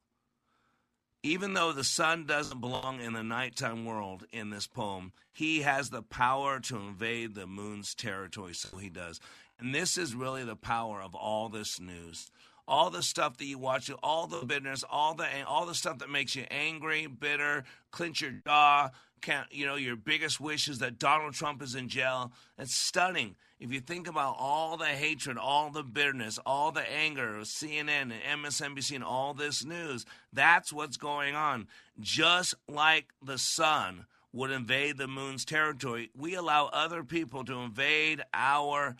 even 1.25 1.53
though 1.55 1.71
the 1.71 1.83
sun 1.83 2.27
doesn't 2.27 2.61
belong 2.61 3.01
in 3.01 3.13
the 3.13 3.23
nighttime 3.23 3.83
world 3.83 4.25
in 4.31 4.51
this 4.51 4.67
poem, 4.67 5.11
he 5.33 5.61
has 5.61 5.89
the 5.89 6.03
power 6.03 6.59
to 6.59 6.77
invade 6.77 7.33
the 7.33 7.47
moon's 7.47 7.95
territory, 7.95 8.53
so 8.53 8.77
he 8.77 8.89
does. 8.89 9.19
And 9.57 9.73
this 9.73 9.97
is 9.97 10.13
really 10.13 10.43
the 10.43 10.55
power 10.55 11.01
of 11.01 11.15
all 11.15 11.49
this 11.49 11.79
news. 11.79 12.29
All 12.67 12.91
the 12.91 13.01
stuff 13.01 13.37
that 13.37 13.45
you 13.45 13.57
watch, 13.57 13.89
all 14.03 14.27
the 14.27 14.45
bitterness, 14.45 14.83
all 14.87 15.15
the 15.15 15.25
all 15.47 15.65
the 15.65 15.73
stuff 15.73 15.97
that 15.99 16.11
makes 16.11 16.35
you 16.35 16.45
angry, 16.51 17.07
bitter, 17.07 17.63
clench 17.89 18.21
your 18.21 18.33
jaw, 18.45 18.91
can't, 19.21 19.51
you 19.51 19.65
know, 19.65 19.75
your 19.75 19.95
biggest 19.95 20.39
wish 20.39 20.67
is 20.67 20.77
that 20.79 20.99
Donald 20.99 21.33
Trump 21.33 21.63
is 21.63 21.73
in 21.73 21.89
jail. 21.89 22.31
It's 22.59 22.75
stunning. 22.75 23.35
If 23.59 23.71
you 23.71 23.79
think 23.79 24.07
about 24.07 24.35
all 24.37 24.75
the 24.75 24.85
hatred, 24.85 25.37
all 25.37 25.69
the 25.69 25.83
bitterness, 25.83 26.37
all 26.45 26.71
the 26.71 26.89
anger 26.91 27.37
of 27.37 27.45
CNN 27.45 28.11
and 28.11 28.43
MSNBC 28.43 28.95
and 28.95 29.03
all 29.03 29.33
this 29.33 29.63
news, 29.63 30.05
that's 30.33 30.73
what's 30.73 30.97
going 30.97 31.35
on. 31.35 31.67
Just 31.99 32.55
like 32.67 33.07
the 33.23 33.37
sun 33.37 34.07
would 34.33 34.51
invade 34.51 34.97
the 34.97 35.07
moon's 35.07 35.45
territory, 35.45 36.09
we 36.17 36.35
allow 36.35 36.65
other 36.67 37.03
people 37.03 37.45
to 37.45 37.59
invade 37.59 38.21
our, 38.33 38.97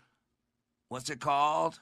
what's 0.88 1.10
it 1.10 1.20
called? 1.20 1.82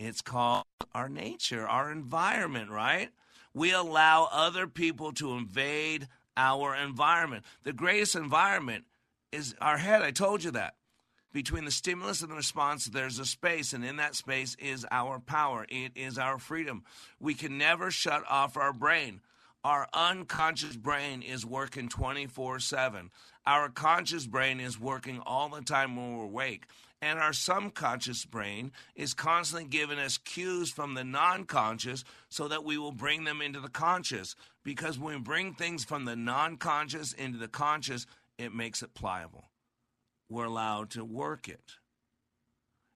It's 0.00 0.22
called 0.22 0.64
our 0.94 1.10
nature, 1.10 1.68
our 1.68 1.92
environment, 1.92 2.70
right? 2.70 3.10
We 3.52 3.72
allow 3.72 4.28
other 4.32 4.66
people 4.66 5.12
to 5.12 5.32
invade 5.34 6.08
our 6.34 6.74
environment. 6.74 7.44
The 7.64 7.74
greatest 7.74 8.16
environment 8.16 8.84
is 9.30 9.54
our 9.60 9.76
head. 9.76 10.00
I 10.00 10.10
told 10.12 10.42
you 10.42 10.52
that 10.52 10.74
between 11.32 11.64
the 11.64 11.70
stimulus 11.70 12.20
and 12.20 12.30
the 12.30 12.36
response, 12.36 12.86
there's 12.86 13.18
a 13.18 13.24
space, 13.24 13.72
and 13.72 13.84
in 13.84 13.96
that 13.96 14.14
space 14.14 14.54
is 14.58 14.86
our 14.90 15.18
power. 15.18 15.64
It 15.68 15.92
is 15.96 16.18
our 16.18 16.38
freedom. 16.38 16.84
We 17.18 17.34
can 17.34 17.56
never 17.58 17.90
shut 17.90 18.22
off 18.28 18.56
our 18.56 18.72
brain. 18.72 19.20
Our 19.64 19.88
unconscious 19.94 20.76
brain 20.76 21.22
is 21.22 21.46
working 21.46 21.88
24 21.88 22.58
7. 22.58 23.10
Our 23.46 23.68
conscious 23.68 24.26
brain 24.26 24.60
is 24.60 24.78
working 24.78 25.20
all 25.24 25.48
the 25.48 25.62
time 25.62 25.96
when 25.96 26.16
we're 26.16 26.24
awake. 26.24 26.66
And 27.00 27.18
our 27.18 27.32
subconscious 27.32 28.24
brain 28.24 28.70
is 28.94 29.14
constantly 29.14 29.68
giving 29.68 29.98
us 29.98 30.18
cues 30.18 30.70
from 30.70 30.94
the 30.94 31.04
non 31.04 31.44
conscious 31.44 32.04
so 32.28 32.48
that 32.48 32.64
we 32.64 32.76
will 32.76 32.92
bring 32.92 33.24
them 33.24 33.40
into 33.40 33.60
the 33.60 33.68
conscious. 33.68 34.36
Because 34.64 34.98
when 34.98 35.14
we 35.14 35.20
bring 35.20 35.54
things 35.54 35.84
from 35.84 36.04
the 36.04 36.16
non 36.16 36.56
conscious 36.56 37.12
into 37.12 37.38
the 37.38 37.48
conscious, 37.48 38.06
it 38.38 38.52
makes 38.52 38.82
it 38.82 38.94
pliable 38.94 39.44
were 40.32 40.44
allowed 40.44 40.90
to 40.90 41.04
work 41.04 41.48
it. 41.48 41.76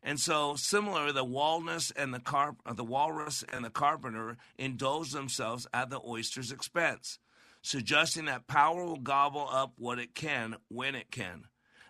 And 0.02 0.20
so, 0.20 0.54
similarly, 0.54 1.12
the 1.12 1.24
walrus 1.24 1.90
and 1.90 2.14
the 2.14 2.20
carp, 2.20 2.56
uh, 2.64 2.72
the 2.72 2.84
walrus 2.84 3.44
and 3.52 3.64
the 3.64 3.70
carpenter 3.70 4.36
indulge 4.56 5.10
themselves 5.10 5.66
at 5.74 5.90
the 5.90 6.00
oyster's 6.06 6.52
expense, 6.52 7.18
suggesting 7.60 8.26
that 8.26 8.46
power 8.46 8.84
will 8.84 9.00
gobble 9.00 9.48
up 9.50 9.72
what 9.76 9.98
it 9.98 10.14
can 10.14 10.56
when 10.68 10.94
it 10.94 11.10
can. 11.10 11.46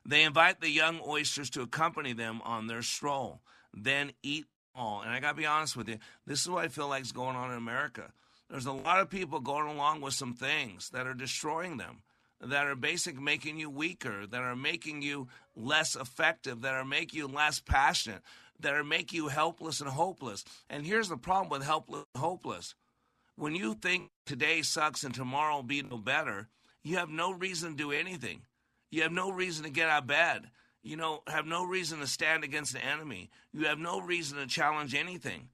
They 0.06 0.22
invite 0.22 0.60
the 0.60 0.70
young 0.70 1.00
oysters 1.06 1.50
to 1.50 1.62
accompany 1.62 2.14
them 2.14 2.40
on 2.44 2.68
their 2.68 2.82
stroll, 2.82 3.42
then 3.74 4.12
eat 4.22 4.46
all. 4.74 5.02
And 5.02 5.10
I 5.10 5.20
got 5.20 5.32
to 5.32 5.36
be 5.36 5.46
honest 5.46 5.76
with 5.76 5.88
you, 5.88 5.98
this 6.26 6.40
is 6.40 6.48
what 6.48 6.64
I 6.64 6.68
feel 6.68 6.88
like 6.88 7.02
is 7.02 7.12
going 7.12 7.36
on 7.36 7.50
in 7.50 7.58
America. 7.58 8.12
There's 8.48 8.66
a 8.66 8.72
lot 8.72 9.00
of 9.00 9.10
people 9.10 9.40
going 9.40 9.68
along 9.68 10.00
with 10.00 10.14
some 10.14 10.32
things 10.32 10.90
that 10.90 11.06
are 11.06 11.14
destroying 11.14 11.76
them 11.76 12.02
that 12.40 12.66
are 12.66 12.76
basically 12.76 13.22
making 13.22 13.58
you 13.58 13.70
weaker, 13.70 14.26
that 14.26 14.42
are 14.42 14.56
making 14.56 15.02
you 15.02 15.28
less 15.54 15.96
effective, 15.96 16.62
that 16.62 16.74
are 16.74 16.84
making 16.84 17.18
you 17.18 17.26
less 17.26 17.60
passionate, 17.60 18.22
that 18.60 18.74
are 18.74 18.84
making 18.84 19.16
you 19.16 19.28
helpless 19.28 19.80
and 19.80 19.90
hopeless. 19.90 20.44
And 20.68 20.84
here's 20.86 21.08
the 21.08 21.16
problem 21.16 21.48
with 21.48 21.66
helpless 21.66 22.04
hopeless. 22.16 22.74
When 23.36 23.54
you 23.54 23.74
think 23.74 24.10
today 24.24 24.62
sucks 24.62 25.04
and 25.04 25.14
tomorrow 25.14 25.56
will 25.56 25.62
be 25.62 25.82
no 25.82 25.98
better, 25.98 26.48
you 26.82 26.96
have 26.96 27.10
no 27.10 27.32
reason 27.32 27.72
to 27.72 27.76
do 27.76 27.92
anything. 27.92 28.42
You 28.90 29.02
have 29.02 29.12
no 29.12 29.30
reason 29.30 29.64
to 29.64 29.70
get 29.70 29.88
out 29.88 30.02
of 30.02 30.06
bed. 30.06 30.50
You 30.82 30.96
know, 30.96 31.22
have 31.26 31.46
no 31.46 31.64
reason 31.64 31.98
to 31.98 32.06
stand 32.06 32.44
against 32.44 32.72
the 32.72 32.84
enemy. 32.84 33.28
You 33.52 33.66
have 33.66 33.78
no 33.78 34.00
reason 34.00 34.38
to 34.38 34.46
challenge 34.46 34.94
anything. 34.94 35.48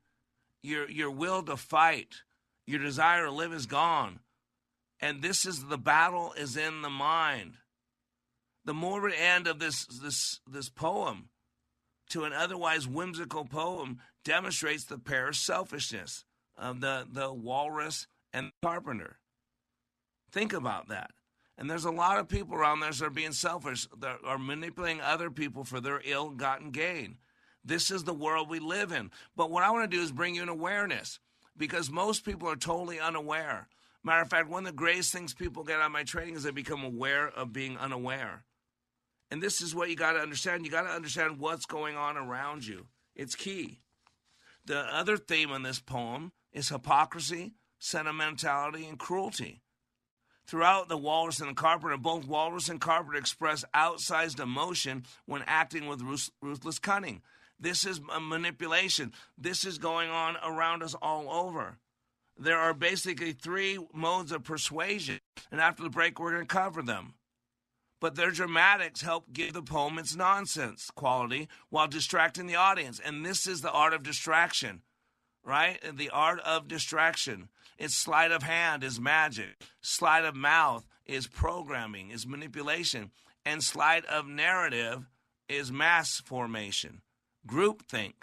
Your 0.63 0.89
your 0.91 1.11
will 1.11 1.43
to 1.45 1.57
fight, 1.57 2.23
your 2.67 2.81
desire 2.81 3.25
to 3.25 3.33
live 3.33 3.53
is 3.53 3.67
gone. 3.67 4.21
And 5.03 5.21
this 5.21 5.45
is 5.45 5.67
the 5.67 5.77
battle 5.77 6.33
is 6.39 6.57
in 6.57 6.81
the 6.81 6.89
mind. 6.89 7.55
The 8.65 8.73
morbid 8.73 9.15
end 9.15 9.49
of 9.49 9.59
this 9.59 9.85
this 9.87 10.41
this 10.47 10.71
poem 10.71 11.29
to 12.11 12.25
an 12.25 12.33
otherwise 12.33 12.87
whimsical 12.87 13.45
poem 13.45 13.99
demonstrates 14.25 14.85
the 14.85 14.99
pair 14.99 15.29
of 15.29 15.37
selfishness 15.37 16.25
of 16.57 16.81
the, 16.81 17.07
the 17.11 17.33
walrus 17.33 18.07
and 18.33 18.47
the 18.47 18.69
carpenter. 18.69 19.19
Think 20.31 20.53
about 20.53 20.89
that. 20.89 21.11
And 21.59 21.71
there's 21.71 21.85
a 21.85 21.91
lot 21.91 22.19
of 22.19 22.29
people 22.29 22.55
around 22.55 22.81
there 22.81 22.91
that 22.91 23.03
are 23.03 23.11
being 23.11 23.33
selfish, 23.33 23.87
that 23.99 24.19
are 24.25 24.39
manipulating 24.39 25.01
other 25.01 25.31
people 25.31 25.65
for 25.65 25.81
their 25.81 26.01
ill 26.05 26.31
gotten 26.31 26.71
gain. 26.71 27.19
This 27.65 27.91
is 27.91 28.05
the 28.05 28.15
world 28.15 28.49
we 28.49 28.59
live 28.59 28.93
in. 28.93 29.11
But 29.37 29.51
what 29.51 29.63
I 29.63 29.71
want 29.71 29.91
to 29.91 29.97
do 29.97 30.03
is 30.03 30.13
bring 30.13 30.35
you 30.35 30.43
an 30.43 30.49
awareness 30.49 31.19
because 31.57 31.91
most 31.91 32.25
people 32.25 32.49
are 32.49 32.57
totally 32.57 32.99
unaware. 32.99 33.69
Matter 34.05 34.23
of 34.23 34.31
fact, 34.31 34.49
one 34.49 34.67
of 34.67 34.73
the 34.73 34.77
greatest 34.77 35.13
things 35.13 35.33
people 35.33 35.63
get 35.63 35.79
out 35.79 35.87
of 35.87 35.93
my 35.93 36.03
training 36.03 36.35
is 36.35 36.43
they 36.43 36.51
become 36.51 36.83
aware 36.83 37.29
of 37.29 37.53
being 37.53 37.79
unaware. 37.79 38.45
And 39.31 39.43
this 39.43 39.63
is 39.63 39.75
what 39.75 39.89
you 39.89 39.97
got 39.97 40.13
to 40.13 40.19
understand. 40.19 40.65
You 40.65 40.73
got 40.73 40.83
to 40.83 40.91
understand 40.91 41.39
what's 41.39 41.67
going 41.67 41.97
on 41.97 42.17
around 42.17 42.67
you. 42.67 42.87
It's 43.15 43.35
key. 43.35 43.81
The 44.65 44.79
other 44.79 45.17
theme 45.17 45.51
in 45.51 45.63
this 45.63 45.81
poem 45.81 46.33
is 46.53 46.69
hypocrisy, 46.69 47.55
sentimentality, 47.79 48.87
and 48.87 48.99
cruelty. 48.99 49.63
Throughout 50.47 50.89
the 50.89 50.99
Walrus 50.99 51.41
and 51.41 51.51
the 51.51 51.55
Carpenter, 51.55 51.97
both 51.97 52.27
Walrus 52.27 52.69
and 52.69 52.81
Carpenter 52.81 53.19
express 53.19 53.65
outsized 53.75 54.41
emotion 54.41 55.05
when 55.25 55.45
acting 55.47 55.87
with 55.87 56.03
ruthless 56.43 56.79
cunning. 56.79 57.23
This 57.59 57.87
is 57.87 58.01
manipulation. 58.21 59.13
This 59.39 59.65
is 59.65 59.79
going 59.79 60.11
on 60.11 60.37
around 60.45 60.83
us 60.83 60.95
all 60.95 61.31
over 61.31 61.79
there 62.39 62.59
are 62.59 62.75
basically 62.75 63.33
three 63.33 63.79
modes 63.93 64.33
of 64.33 64.45
persuasion, 64.45 65.21
and 65.51 65.61
after 65.61 65.83
the 65.83 65.91
break, 65.91 66.19
we're 66.19 66.33
going 66.33 66.47
to 66.47 66.55
cover 66.55 66.83
them. 66.83 67.15
But 68.01 68.17
their 68.17 68.33
dramatics 68.33 69.03
help 69.03 69.33
give 69.33 69.53
the 69.53 69.63
poem 69.63 69.99
its 69.99 70.17
nonsense 70.17 70.91
quality 70.95 71.49
while 71.69 71.87
distracting 71.87 72.47
the 72.47 72.57
audience. 72.57 72.99
And 72.99 73.25
this 73.25 73.47
is 73.47 73.61
the 73.61 73.71
art 73.71 73.93
of 73.93 74.03
distraction, 74.03 74.83
right? 75.45 75.79
The 75.97 76.11
art 76.11 76.41
of 76.41 76.67
distraction. 76.67 77.49
It's 77.79 77.95
sleight 77.95 78.33
of 78.33 78.43
hand 78.43 78.83
is 78.83 78.99
magic, 78.99 79.57
sleight 79.81 80.25
of 80.25 80.35
mouth 80.35 80.85
is 81.07 81.27
programming, 81.27 82.11
is 82.11 82.27
manipulation, 82.27 83.13
and 83.45 83.63
sleight 83.63 84.05
of 84.07 84.27
narrative 84.27 85.09
is 85.49 85.71
mass 85.71 86.21
formation, 86.21 87.03
groupthink. 87.47 88.15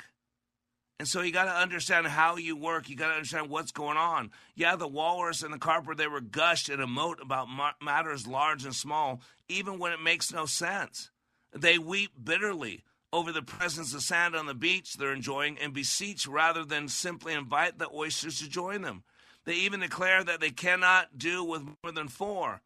And 0.99 1.07
so 1.07 1.21
you 1.21 1.31
got 1.31 1.45
to 1.45 1.51
understand 1.51 2.07
how 2.07 2.35
you 2.35 2.57
work. 2.57 2.89
You 2.89 2.97
got 2.97 3.07
to 3.07 3.13
understand 3.13 3.49
what's 3.49 3.71
going 3.71 3.95
on. 3.95 4.31
Yeah, 4.55 4.75
the 4.75 4.87
walrus 4.87 5.43
and 5.43 5.53
the 5.53 5.57
carper, 5.57 5.95
they 5.95 6.07
were 6.07 6.19
gushed 6.19 6.67
and 6.67 6.81
emote 6.81 7.21
about 7.21 7.47
matters 7.81 8.27
large 8.27 8.65
and 8.65 8.75
small, 8.75 9.21
even 9.47 9.79
when 9.79 9.93
it 9.93 10.01
makes 10.01 10.33
no 10.33 10.45
sense. 10.45 11.09
They 11.53 11.77
weep 11.77 12.11
bitterly 12.21 12.83
over 13.13 13.31
the 13.31 13.41
presence 13.41 13.93
of 13.93 14.01
sand 14.01 14.35
on 14.35 14.45
the 14.45 14.53
beach 14.53 14.93
they're 14.93 15.13
enjoying 15.13 15.57
and 15.57 15.73
beseech 15.73 16.27
rather 16.27 16.63
than 16.63 16.87
simply 16.87 17.33
invite 17.33 17.79
the 17.79 17.89
oysters 17.91 18.39
to 18.39 18.49
join 18.49 18.81
them. 18.81 19.03
They 19.45 19.53
even 19.55 19.79
declare 19.79 20.23
that 20.23 20.41
they 20.41 20.51
cannot 20.51 21.17
do 21.17 21.43
with 21.43 21.63
more 21.63 21.91
than 21.91 22.07
four, 22.09 22.61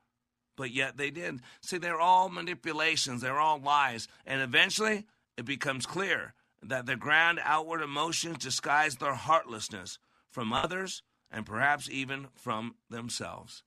but 0.58 0.72
yet 0.72 0.98
they 0.98 1.12
did. 1.12 1.40
See, 1.62 1.78
they're 1.78 2.02
all 2.02 2.30
manipulations, 2.30 3.22
they're 3.22 3.40
all 3.40 3.60
lies. 3.60 4.08
And 4.26 4.42
eventually, 4.42 5.06
it 5.38 5.46
becomes 5.46 5.86
clear 5.86 6.34
that 6.66 6.86
their 6.86 6.98
grand 6.98 7.40
outward 7.44 7.82
emotions 7.82 8.38
disguise 8.38 8.96
their 8.96 9.16
heartlessness 9.16 9.98
from 10.30 10.54
others 10.54 11.04
and 11.32 11.46
perhaps 11.46 11.90
even 11.90 12.28
from 12.36 12.76
themselves. 12.90 13.64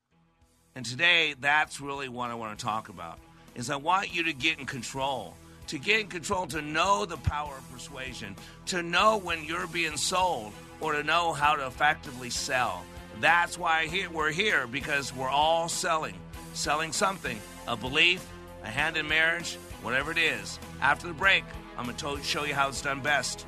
And 0.75 0.85
today, 0.85 1.35
that's 1.41 1.81
really 1.81 2.09
what 2.09 2.31
I 2.31 2.35
want 2.35 2.59
to 2.59 2.65
talk 2.65 2.89
about. 2.89 3.19
Is 3.55 3.71
I 3.71 3.77
want 3.77 4.15
you 4.15 4.25
to 4.25 4.33
get 4.33 4.59
in 4.59 4.67
control, 4.67 5.35
to 5.69 5.79
get 5.79 6.01
in 6.01 6.09
control, 6.09 6.47
to 6.49 6.61
know 6.61 7.07
the 7.07 7.17
power 7.17 7.57
of 7.57 7.73
persuasion, 7.73 8.37
to 8.67 8.83
know 8.83 9.17
when 9.17 9.45
you're 9.45 9.67
being 9.67 9.97
sold, 9.97 10.53
or 10.81 10.93
to 10.93 11.03
know 11.03 11.33
how 11.33 11.55
to 11.55 11.67
effectively 11.67 12.31
sell. 12.31 12.85
That's 13.21 13.59
why 13.59 13.89
we're 14.13 14.33
here 14.33 14.67
because 14.67 15.15
we're 15.15 15.31
all 15.31 15.69
selling, 15.69 16.17
selling 16.53 16.93
something, 16.93 17.41
a 17.67 17.77
belief, 17.77 18.27
a 18.63 18.69
hand 18.69 18.99
in 18.99 19.09
marriage, 19.09 19.55
whatever 19.83 20.11
it 20.11 20.19
is. 20.19 20.59
After 20.83 21.07
the 21.07 21.15
break, 21.15 21.45
I'm 21.79 21.85
going 21.85 21.97
to 21.97 22.23
show 22.23 22.45
you 22.45 22.55
how 22.55 22.69
it's 22.69 22.81
done 22.81 23.01
best. 23.01 23.45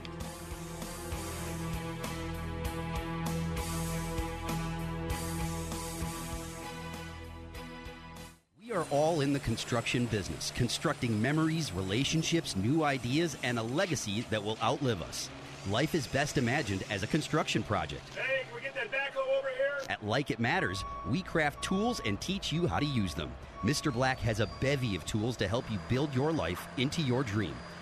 We 8.60 8.74
are 8.74 8.84
all 8.90 9.22
in 9.22 9.32
the 9.32 9.40
construction 9.40 10.04
business, 10.06 10.52
constructing 10.54 11.20
memories, 11.22 11.72
relationships, 11.72 12.54
new 12.54 12.84
ideas, 12.84 13.38
and 13.42 13.58
a 13.58 13.62
legacy 13.62 14.26
that 14.28 14.44
will 14.44 14.58
outlive 14.62 15.00
us. 15.00 15.30
Life 15.70 15.94
is 15.94 16.06
best 16.06 16.36
imagined 16.36 16.84
as 16.90 17.02
a 17.02 17.06
construction 17.06 17.62
project. 17.62 18.14
Hey, 18.14 18.42
can 18.44 18.54
we 18.54 18.60
get 18.60 18.74
that 18.74 18.90
backhoe 18.92 19.38
over 19.38 19.48
here? 19.48 19.86
At 19.88 20.04
Like 20.04 20.30
It 20.30 20.38
Matters, 20.38 20.84
we 21.10 21.22
craft 21.22 21.64
tools 21.64 22.02
and 22.04 22.20
teach 22.20 22.52
you 22.52 22.66
how 22.66 22.78
to 22.78 22.86
use 22.86 23.14
them. 23.14 23.32
Mr. 23.62 23.90
Black 23.90 24.18
has 24.18 24.40
a 24.40 24.50
bevy 24.60 24.94
of 24.94 25.06
tools 25.06 25.36
to 25.38 25.48
help 25.48 25.70
you 25.70 25.78
build 25.88 26.14
your 26.14 26.30
life 26.30 26.68
into 26.76 27.00
your 27.00 27.22
dream. 27.22 27.54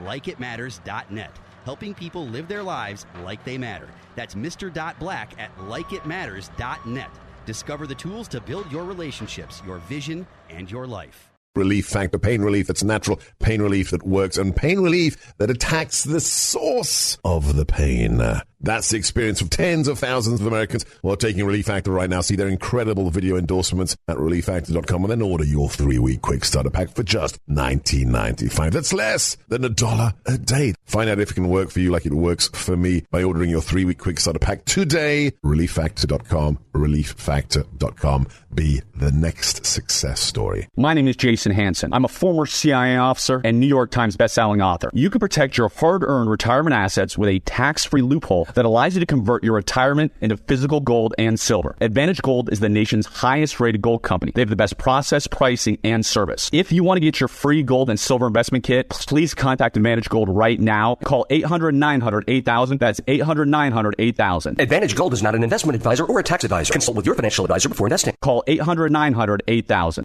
Likeitmatters.net. 0.00 1.30
Helping 1.64 1.94
people 1.94 2.26
live 2.26 2.48
their 2.48 2.62
lives 2.62 3.06
like 3.22 3.42
they 3.44 3.56
matter. 3.56 3.88
That's 4.16 4.34
Mr. 4.34 4.72
Black 4.98 5.38
at 5.38 5.56
likeitmatters.net. 5.58 7.10
Discover 7.46 7.86
the 7.86 7.94
tools 7.94 8.28
to 8.28 8.40
build 8.40 8.70
your 8.70 8.84
relationships, 8.84 9.62
your 9.66 9.78
vision, 9.78 10.26
and 10.50 10.70
your 10.70 10.86
life. 10.86 11.30
Relief 11.56 11.86
Factor, 11.86 12.18
pain 12.18 12.42
relief 12.42 12.66
that's 12.66 12.82
natural, 12.82 13.20
pain 13.38 13.62
relief 13.62 13.90
that 13.90 14.04
works, 14.04 14.38
and 14.38 14.56
pain 14.56 14.80
relief 14.80 15.34
that 15.38 15.50
attacks 15.50 16.02
the 16.02 16.20
source 16.20 17.16
of 17.24 17.54
the 17.54 17.64
pain. 17.64 18.20
That's 18.60 18.88
the 18.90 18.96
experience 18.96 19.40
of 19.40 19.50
tens 19.50 19.88
of 19.88 19.98
thousands 19.98 20.40
of 20.40 20.46
Americans 20.46 20.84
who 21.02 21.10
are 21.10 21.16
taking 21.16 21.44
Relief 21.44 21.66
Factor 21.66 21.90
right 21.90 22.08
now. 22.08 22.20
See 22.20 22.36
their 22.36 22.48
incredible 22.48 23.10
video 23.10 23.36
endorsements 23.36 23.96
at 24.08 24.16
relieffactor.com 24.16 25.04
and 25.04 25.10
then 25.10 25.22
order 25.22 25.44
your 25.44 25.68
three 25.68 25.98
week 25.98 26.22
quick 26.22 26.44
starter 26.44 26.70
pack 26.70 26.90
for 26.90 27.02
just 27.02 27.38
$19.95. 27.48 28.70
That's 28.70 28.92
less 28.92 29.36
than 29.48 29.64
a 29.64 29.68
dollar 29.68 30.14
a 30.26 30.38
day. 30.38 30.74
Find 30.84 31.10
out 31.10 31.20
if 31.20 31.30
it 31.30 31.34
can 31.34 31.48
work 31.48 31.70
for 31.70 31.80
you 31.80 31.90
like 31.90 32.06
it 32.06 32.14
works 32.14 32.48
for 32.48 32.76
me 32.76 33.04
by 33.10 33.22
ordering 33.22 33.50
your 33.50 33.60
three 33.60 33.84
week 33.84 33.98
quick 33.98 34.20
starter 34.20 34.38
pack 34.38 34.64
today. 34.64 35.32
Relieffactor.com, 35.44 36.58
relieffactor.com. 36.72 38.26
Be 38.54 38.82
the 38.94 39.10
next 39.10 39.66
success 39.66 40.20
story. 40.20 40.68
My 40.76 40.94
name 40.94 41.08
is 41.08 41.16
Jason 41.16 41.52
Hanson. 41.52 41.92
I'm 41.92 42.04
a 42.04 42.08
former 42.08 42.46
CIA 42.46 42.96
officer 42.96 43.40
and 43.44 43.58
New 43.58 43.66
York 43.66 43.90
Times 43.90 44.16
bestselling 44.16 44.64
author. 44.64 44.90
You 44.94 45.10
can 45.10 45.18
protect 45.18 45.58
your 45.58 45.68
hard 45.68 46.04
earned 46.04 46.30
retirement 46.30 46.74
assets 46.74 47.18
with 47.18 47.28
a 47.28 47.40
tax 47.40 47.84
free 47.84 48.02
loophole 48.02 48.43
that 48.54 48.64
allows 48.64 48.94
you 48.94 49.00
to 49.00 49.06
convert 49.06 49.44
your 49.44 49.54
retirement 49.54 50.12
into 50.20 50.36
physical 50.36 50.80
gold 50.80 51.14
and 51.18 51.38
silver. 51.38 51.76
Advantage 51.80 52.22
Gold 52.22 52.52
is 52.52 52.60
the 52.60 52.68
nation's 52.68 53.06
highest 53.06 53.60
rated 53.60 53.82
gold 53.82 54.02
company. 54.02 54.32
They 54.34 54.42
have 54.42 54.50
the 54.50 54.56
best 54.56 54.78
process, 54.78 55.26
pricing, 55.26 55.78
and 55.84 56.04
service. 56.04 56.50
If 56.52 56.72
you 56.72 56.84
want 56.84 56.96
to 56.96 57.00
get 57.00 57.20
your 57.20 57.28
free 57.28 57.62
gold 57.62 57.90
and 57.90 57.98
silver 57.98 58.26
investment 58.26 58.64
kit, 58.64 58.88
please 58.90 59.34
contact 59.34 59.76
Advantage 59.76 60.08
Gold 60.08 60.28
right 60.28 60.60
now. 60.60 60.96
Call 61.04 61.26
800 61.30 61.74
900 61.74 62.24
8000. 62.28 62.78
That's 62.78 63.00
800 63.06 63.48
900 63.48 63.94
8000. 63.98 64.60
Advantage 64.60 64.94
Gold 64.94 65.12
is 65.12 65.22
not 65.22 65.34
an 65.34 65.42
investment 65.42 65.76
advisor 65.76 66.04
or 66.04 66.18
a 66.18 66.22
tax 66.22 66.44
advisor. 66.44 66.72
Consult 66.72 66.96
with 66.96 67.06
your 67.06 67.14
financial 67.14 67.44
advisor 67.44 67.68
before 67.68 67.86
investing. 67.86 68.14
Call 68.20 68.44
800 68.46 68.92
900 68.92 69.42
8000. 69.46 70.04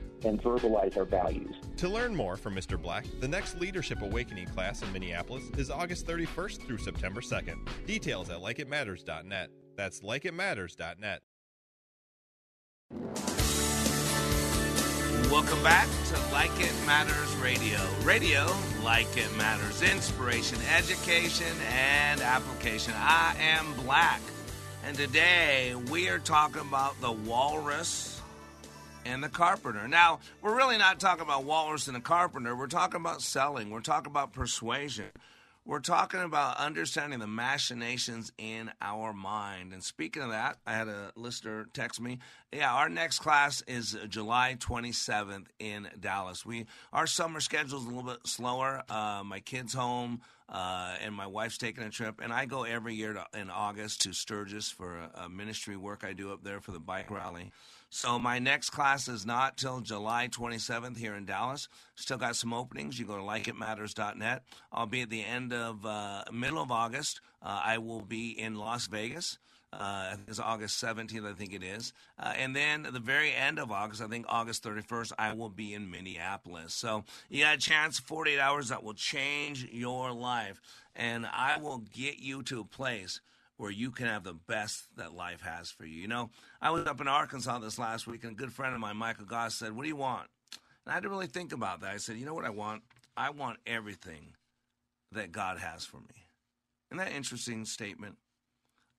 and 0.23 0.41
verbalize 0.41 0.97
our 0.97 1.05
values 1.05 1.55
to 1.77 1.89
learn 1.89 2.15
more 2.15 2.37
from 2.37 2.55
Mr. 2.55 2.79
Black, 2.79 3.05
the 3.19 3.27
next 3.27 3.59
Leadership 3.59 4.01
Awakening 4.01 4.47
class 4.47 4.83
in 4.83 4.93
Minneapolis 4.93 5.43
is 5.57 5.71
August 5.71 6.05
31st 6.05 6.67
through 6.67 6.77
September 6.77 7.21
2nd. 7.21 7.67
Details 7.87 8.29
at 8.29 8.39
likeitmatters.net. 8.39 9.49
That's 9.75 10.01
likeitmatters.net. 10.01 11.21
Welcome 15.31 15.63
back 15.63 15.87
to 15.87 16.33
Like 16.33 16.51
It 16.59 16.73
Matters 16.85 17.35
Radio. 17.37 17.79
Radio, 18.03 18.53
like 18.83 19.17
it 19.17 19.35
matters. 19.37 19.81
Inspiration, 19.81 20.59
education, 20.75 21.55
and 21.71 22.21
application. 22.21 22.93
I 22.97 23.35
am 23.39 23.73
Black. 23.83 24.21
And 24.85 24.95
today 24.95 25.73
we 25.89 26.09
are 26.09 26.19
talking 26.19 26.61
about 26.61 26.99
the 27.01 27.11
walrus 27.11 28.20
and 29.05 29.23
the 29.23 29.29
carpenter. 29.29 29.87
Now, 29.87 30.19
we're 30.41 30.55
really 30.55 30.77
not 30.77 30.99
talking 30.99 31.23
about 31.23 31.43
Walrus 31.43 31.87
and 31.87 31.95
the 31.95 32.01
carpenter. 32.01 32.55
We're 32.55 32.67
talking 32.67 32.99
about 32.99 33.21
selling. 33.21 33.69
We're 33.69 33.81
talking 33.81 34.11
about 34.11 34.33
persuasion. 34.33 35.11
We're 35.63 35.79
talking 35.79 36.21
about 36.21 36.57
understanding 36.57 37.19
the 37.19 37.27
machinations 37.27 38.31
in 38.39 38.71
our 38.81 39.13
mind. 39.13 39.73
And 39.73 39.83
speaking 39.83 40.23
of 40.23 40.29
that, 40.29 40.57
I 40.65 40.73
had 40.73 40.87
a 40.87 41.11
listener 41.15 41.67
text 41.71 42.01
me. 42.01 42.17
Yeah, 42.51 42.73
our 42.73 42.89
next 42.89 43.19
class 43.19 43.61
is 43.67 43.95
July 44.09 44.57
27th 44.59 45.45
in 45.59 45.87
Dallas. 45.99 46.43
We 46.43 46.65
our 46.91 47.05
summer 47.05 47.41
schedule 47.41 47.77
is 47.77 47.85
a 47.85 47.87
little 47.87 48.03
bit 48.03 48.25
slower. 48.25 48.81
Uh, 48.89 49.21
my 49.23 49.39
kids 49.39 49.73
home. 49.73 50.21
Uh, 50.49 50.97
and 51.01 51.15
my 51.15 51.27
wife's 51.27 51.57
taking 51.57 51.81
a 51.81 51.89
trip, 51.89 52.19
and 52.21 52.33
I 52.33 52.43
go 52.43 52.63
every 52.63 52.93
year 52.93 53.13
to, 53.13 53.25
in 53.39 53.49
August 53.49 54.01
to 54.01 54.11
Sturgis 54.11 54.69
for 54.69 54.97
a, 54.97 55.21
a 55.21 55.29
ministry 55.29 55.77
work 55.77 56.03
I 56.03 56.11
do 56.11 56.33
up 56.33 56.43
there 56.43 56.59
for 56.59 56.71
the 56.71 56.79
bike 56.79 57.09
rally. 57.09 57.53
So 57.93 58.17
my 58.17 58.39
next 58.39 58.69
class 58.69 59.09
is 59.09 59.25
not 59.25 59.57
till 59.57 59.81
July 59.81 60.29
27th 60.29 60.95
here 60.95 61.13
in 61.13 61.25
Dallas. 61.25 61.67
Still 61.95 62.17
got 62.17 62.37
some 62.37 62.53
openings. 62.53 62.97
You 62.97 63.05
go 63.05 63.17
to 63.17 63.21
likeitmatters.net. 63.21 64.43
I'll 64.71 64.85
be 64.85 65.01
at 65.01 65.09
the 65.09 65.25
end 65.25 65.51
of 65.51 65.85
uh, 65.85 66.23
middle 66.31 66.61
of 66.61 66.71
August. 66.71 67.19
Uh, 67.43 67.61
I 67.61 67.79
will 67.79 67.99
be 67.99 68.29
in 68.29 68.55
Las 68.55 68.87
Vegas. 68.87 69.39
Uh, 69.73 70.15
it's 70.25 70.39
August 70.39 70.81
17th, 70.81 71.29
I 71.29 71.33
think 71.33 71.53
it 71.53 71.63
is. 71.63 71.91
Uh, 72.17 72.31
and 72.37 72.55
then 72.55 72.85
at 72.85 72.93
the 72.93 72.99
very 73.01 73.33
end 73.33 73.59
of 73.59 73.73
August, 73.73 74.01
I 74.01 74.07
think 74.07 74.25
August 74.29 74.63
31st, 74.63 75.11
I 75.19 75.33
will 75.33 75.49
be 75.49 75.73
in 75.73 75.91
Minneapolis. 75.91 76.73
So 76.73 77.03
you 77.29 77.43
got 77.43 77.55
a 77.55 77.59
chance, 77.59 77.99
48 77.99 78.39
hours 78.39 78.69
that 78.69 78.85
will 78.85 78.93
change 78.93 79.67
your 79.69 80.13
life. 80.13 80.61
And 80.95 81.25
I 81.25 81.57
will 81.57 81.79
get 81.93 82.19
you 82.19 82.41
to 82.43 82.61
a 82.61 82.65
place 82.65 83.19
where 83.61 83.69
you 83.69 83.91
can 83.91 84.07
have 84.07 84.23
the 84.23 84.33
best 84.33 84.87
that 84.97 85.13
life 85.13 85.41
has 85.41 85.69
for 85.69 85.85
you. 85.85 86.01
You 86.01 86.07
know, 86.07 86.31
I 86.59 86.71
was 86.71 86.87
up 86.87 86.99
in 86.99 87.07
Arkansas 87.07 87.59
this 87.59 87.77
last 87.77 88.07
week, 88.07 88.23
and 88.23 88.31
a 88.31 88.35
good 88.35 88.51
friend 88.51 88.73
of 88.73 88.81
mine, 88.81 88.97
Michael 88.97 89.25
Goss, 89.25 89.53
said, 89.53 89.75
What 89.75 89.83
do 89.83 89.87
you 89.87 89.95
want? 89.95 90.27
And 90.83 90.95
I 90.95 90.99
to 90.99 91.07
really 91.07 91.27
think 91.27 91.53
about 91.53 91.81
that. 91.81 91.91
I 91.91 91.97
said, 91.97 92.17
You 92.17 92.25
know 92.25 92.33
what 92.33 92.43
I 92.43 92.49
want? 92.49 92.81
I 93.15 93.29
want 93.29 93.59
everything 93.67 94.33
that 95.11 95.31
God 95.31 95.59
has 95.59 95.85
for 95.85 95.97
me. 95.97 96.25
Isn't 96.89 97.05
that 97.05 97.15
interesting 97.15 97.65
statement? 97.65 98.15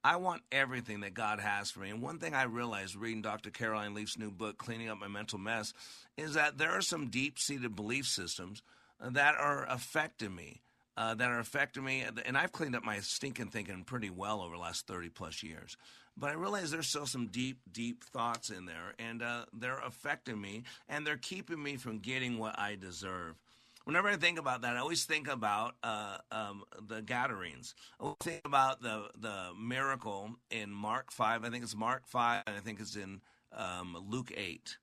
I 0.04 0.14
want 0.14 0.42
everything 0.52 1.00
that 1.00 1.14
God 1.14 1.40
has 1.40 1.72
for 1.72 1.80
me. 1.80 1.90
And 1.90 2.00
one 2.00 2.20
thing 2.20 2.32
I 2.32 2.44
realized 2.44 2.94
reading 2.94 3.20
Dr. 3.20 3.50
Caroline 3.50 3.94
Leaf's 3.94 4.16
new 4.16 4.30
book, 4.30 4.58
Cleaning 4.58 4.88
Up 4.88 5.00
My 5.00 5.08
Mental 5.08 5.40
Mess, 5.40 5.74
is 6.16 6.34
that 6.34 6.58
there 6.58 6.70
are 6.70 6.82
some 6.82 7.08
deep 7.08 7.40
seated 7.40 7.74
belief 7.74 8.06
systems 8.06 8.62
that 9.00 9.34
are 9.34 9.66
affecting 9.68 10.36
me. 10.36 10.60
Uh, 10.94 11.14
that 11.14 11.30
are 11.30 11.38
affecting 11.38 11.82
me, 11.82 12.04
and 12.26 12.36
I've 12.36 12.52
cleaned 12.52 12.76
up 12.76 12.84
my 12.84 13.00
stinking 13.00 13.48
thinking 13.48 13.82
pretty 13.84 14.10
well 14.10 14.42
over 14.42 14.56
the 14.56 14.60
last 14.60 14.86
30 14.86 15.08
plus 15.08 15.42
years. 15.42 15.78
But 16.16 16.30
I 16.30 16.34
realize 16.34 16.70
there's 16.70 16.86
still 16.86 17.06
some 17.06 17.28
deep, 17.28 17.60
deep 17.72 18.04
thoughts 18.04 18.50
in 18.50 18.66
there, 18.66 18.92
and 18.98 19.22
uh, 19.22 19.46
they're 19.54 19.78
affecting 19.78 20.38
me, 20.38 20.64
and 20.88 21.06
they're 21.06 21.16
keeping 21.16 21.62
me 21.62 21.76
from 21.76 21.98
getting 22.00 22.38
what 22.38 22.58
I 22.58 22.76
deserve. 22.76 23.36
Whenever 23.84 24.08
I 24.08 24.16
think 24.16 24.38
about 24.38 24.62
that, 24.62 24.76
I 24.76 24.80
always 24.80 25.04
think 25.04 25.28
about 25.28 25.74
uh, 25.82 26.18
um, 26.30 26.62
the 26.86 27.02
Gadarenes. 27.02 27.74
I 28.00 28.12
think 28.20 28.42
about 28.44 28.80
the 28.80 29.08
the 29.18 29.50
miracle 29.60 30.30
in 30.50 30.70
Mark 30.70 31.10
five. 31.10 31.44
I 31.44 31.50
think 31.50 31.64
it's 31.64 31.74
Mark 31.74 32.06
five, 32.06 32.42
and 32.46 32.56
I 32.56 32.60
think 32.60 32.78
it's 32.78 32.94
in 32.94 33.20
um, 33.56 33.96
Luke 34.08 34.32
eight. 34.36 34.76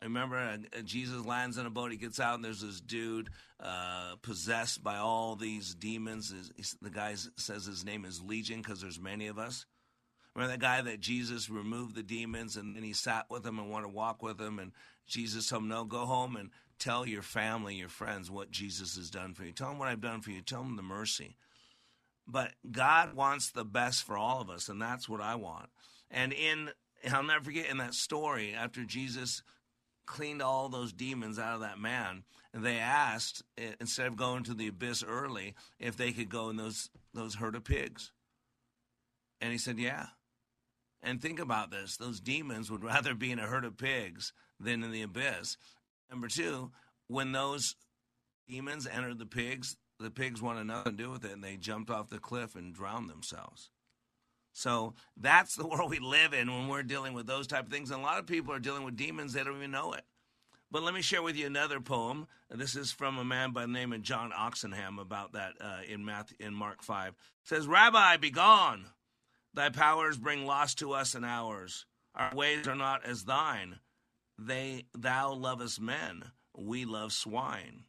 I 0.00 0.04
remember 0.04 0.36
uh, 0.36 0.82
Jesus 0.82 1.24
lands 1.24 1.56
in 1.56 1.66
a 1.66 1.70
boat. 1.70 1.90
He 1.90 1.96
gets 1.96 2.20
out, 2.20 2.34
and 2.34 2.44
there's 2.44 2.60
this 2.60 2.80
dude 2.80 3.30
uh, 3.60 4.16
possessed 4.20 4.82
by 4.82 4.98
all 4.98 5.36
these 5.36 5.74
demons. 5.74 6.32
the 6.82 6.90
guy 6.90 7.14
says 7.36 7.64
his 7.64 7.84
name 7.84 8.04
is 8.04 8.20
Legion 8.20 8.60
because 8.60 8.80
there's 8.80 9.00
many 9.00 9.26
of 9.26 9.38
us. 9.38 9.64
Remember 10.34 10.52
that 10.52 10.60
guy 10.60 10.82
that 10.82 11.00
Jesus 11.00 11.48
removed 11.48 11.94
the 11.94 12.02
demons, 12.02 12.56
and 12.56 12.76
then 12.76 12.82
he 12.82 12.92
sat 12.92 13.24
with 13.30 13.44
him 13.44 13.58
and 13.58 13.70
wanted 13.70 13.86
to 13.86 13.92
walk 13.92 14.22
with 14.22 14.38
him, 14.38 14.58
and 14.58 14.72
Jesus 15.06 15.48
told 15.48 15.62
him, 15.62 15.68
"No, 15.68 15.84
go 15.84 16.04
home 16.04 16.36
and 16.36 16.50
tell 16.78 17.06
your 17.06 17.22
family, 17.22 17.76
your 17.76 17.88
friends, 17.88 18.30
what 18.30 18.50
Jesus 18.50 18.96
has 18.96 19.08
done 19.08 19.32
for 19.32 19.44
you. 19.44 19.52
Tell 19.52 19.70
them 19.70 19.78
what 19.78 19.88
I've 19.88 20.02
done 20.02 20.20
for 20.20 20.30
you. 20.30 20.42
Tell 20.42 20.62
them 20.62 20.76
the 20.76 20.82
mercy." 20.82 21.38
But 22.26 22.54
God 22.70 23.14
wants 23.14 23.50
the 23.50 23.64
best 23.64 24.02
for 24.02 24.18
all 24.18 24.42
of 24.42 24.50
us, 24.50 24.68
and 24.68 24.82
that's 24.82 25.08
what 25.08 25.22
I 25.22 25.36
want. 25.36 25.70
And 26.10 26.34
in 26.34 26.70
I'll 27.10 27.22
never 27.22 27.44
forget 27.44 27.70
in 27.70 27.78
that 27.78 27.94
story 27.94 28.52
after 28.52 28.84
Jesus 28.84 29.42
cleaned 30.06 30.40
all 30.40 30.68
those 30.68 30.92
demons 30.92 31.38
out 31.38 31.54
of 31.54 31.60
that 31.60 31.78
man. 31.78 32.22
And 32.54 32.64
they 32.64 32.78
asked, 32.78 33.42
instead 33.80 34.06
of 34.06 34.16
going 34.16 34.44
to 34.44 34.54
the 34.54 34.68
abyss 34.68 35.04
early, 35.06 35.54
if 35.78 35.96
they 35.96 36.12
could 36.12 36.30
go 36.30 36.48
in 36.48 36.56
those, 36.56 36.88
those 37.12 37.34
herd 37.34 37.54
of 37.54 37.64
pigs. 37.64 38.12
And 39.40 39.52
he 39.52 39.58
said, 39.58 39.78
Yeah. 39.78 40.06
And 41.02 41.20
think 41.20 41.38
about 41.38 41.70
this 41.70 41.96
those 41.96 42.20
demons 42.20 42.70
would 42.70 42.84
rather 42.92 43.14
be 43.14 43.30
in 43.30 43.38
a 43.38 43.46
herd 43.46 43.64
of 43.64 43.76
pigs 43.76 44.32
than 44.58 44.82
in 44.82 44.90
the 44.90 45.02
abyss. 45.02 45.56
Number 46.10 46.28
two, 46.28 46.70
when 47.08 47.32
those 47.32 47.74
demons 48.48 48.86
entered 48.86 49.18
the 49.18 49.26
pigs, 49.26 49.76
the 49.98 50.10
pigs 50.10 50.40
wanted 50.40 50.64
nothing 50.64 50.96
to 50.96 51.02
do 51.02 51.10
with 51.10 51.24
it 51.24 51.32
and 51.32 51.44
they 51.44 51.56
jumped 51.56 51.90
off 51.90 52.10
the 52.10 52.18
cliff 52.18 52.54
and 52.54 52.74
drowned 52.74 53.10
themselves. 53.10 53.70
So 54.56 54.94
that's 55.18 55.54
the 55.54 55.66
world 55.68 55.90
we 55.90 55.98
live 55.98 56.32
in 56.32 56.50
when 56.50 56.68
we're 56.68 56.82
dealing 56.82 57.12
with 57.12 57.26
those 57.26 57.46
type 57.46 57.66
of 57.66 57.72
things. 57.72 57.90
And 57.90 58.00
a 58.00 58.02
lot 58.02 58.18
of 58.18 58.26
people 58.26 58.54
are 58.54 58.58
dealing 58.58 58.84
with 58.84 58.96
demons, 58.96 59.34
they 59.34 59.44
don't 59.44 59.56
even 59.56 59.70
know 59.70 59.92
it. 59.92 60.04
But 60.70 60.82
let 60.82 60.94
me 60.94 61.02
share 61.02 61.22
with 61.22 61.36
you 61.36 61.46
another 61.46 61.78
poem. 61.78 62.26
This 62.50 62.74
is 62.74 62.90
from 62.90 63.18
a 63.18 63.24
man 63.24 63.52
by 63.52 63.62
the 63.62 63.72
name 63.72 63.92
of 63.92 64.00
John 64.02 64.32
Oxenham 64.32 64.98
about 64.98 65.34
that 65.34 65.52
uh, 65.60 65.80
in 65.86 66.04
Matthew, 66.04 66.38
in 66.40 66.54
Mark 66.54 66.82
5. 66.82 67.08
It 67.08 67.14
says, 67.44 67.68
Rabbi, 67.68 68.16
be 68.16 68.30
gone. 68.30 68.86
Thy 69.52 69.68
powers 69.68 70.16
bring 70.16 70.46
loss 70.46 70.74
to 70.76 70.92
us 70.92 71.14
and 71.14 71.24
ours. 71.24 71.84
Our 72.14 72.34
ways 72.34 72.66
are 72.66 72.74
not 72.74 73.04
as 73.04 73.24
thine. 73.24 73.78
They 74.38 74.86
thou 74.96 75.34
lovest 75.34 75.80
men, 75.80 76.24
we 76.56 76.86
love 76.86 77.12
swine. 77.12 77.84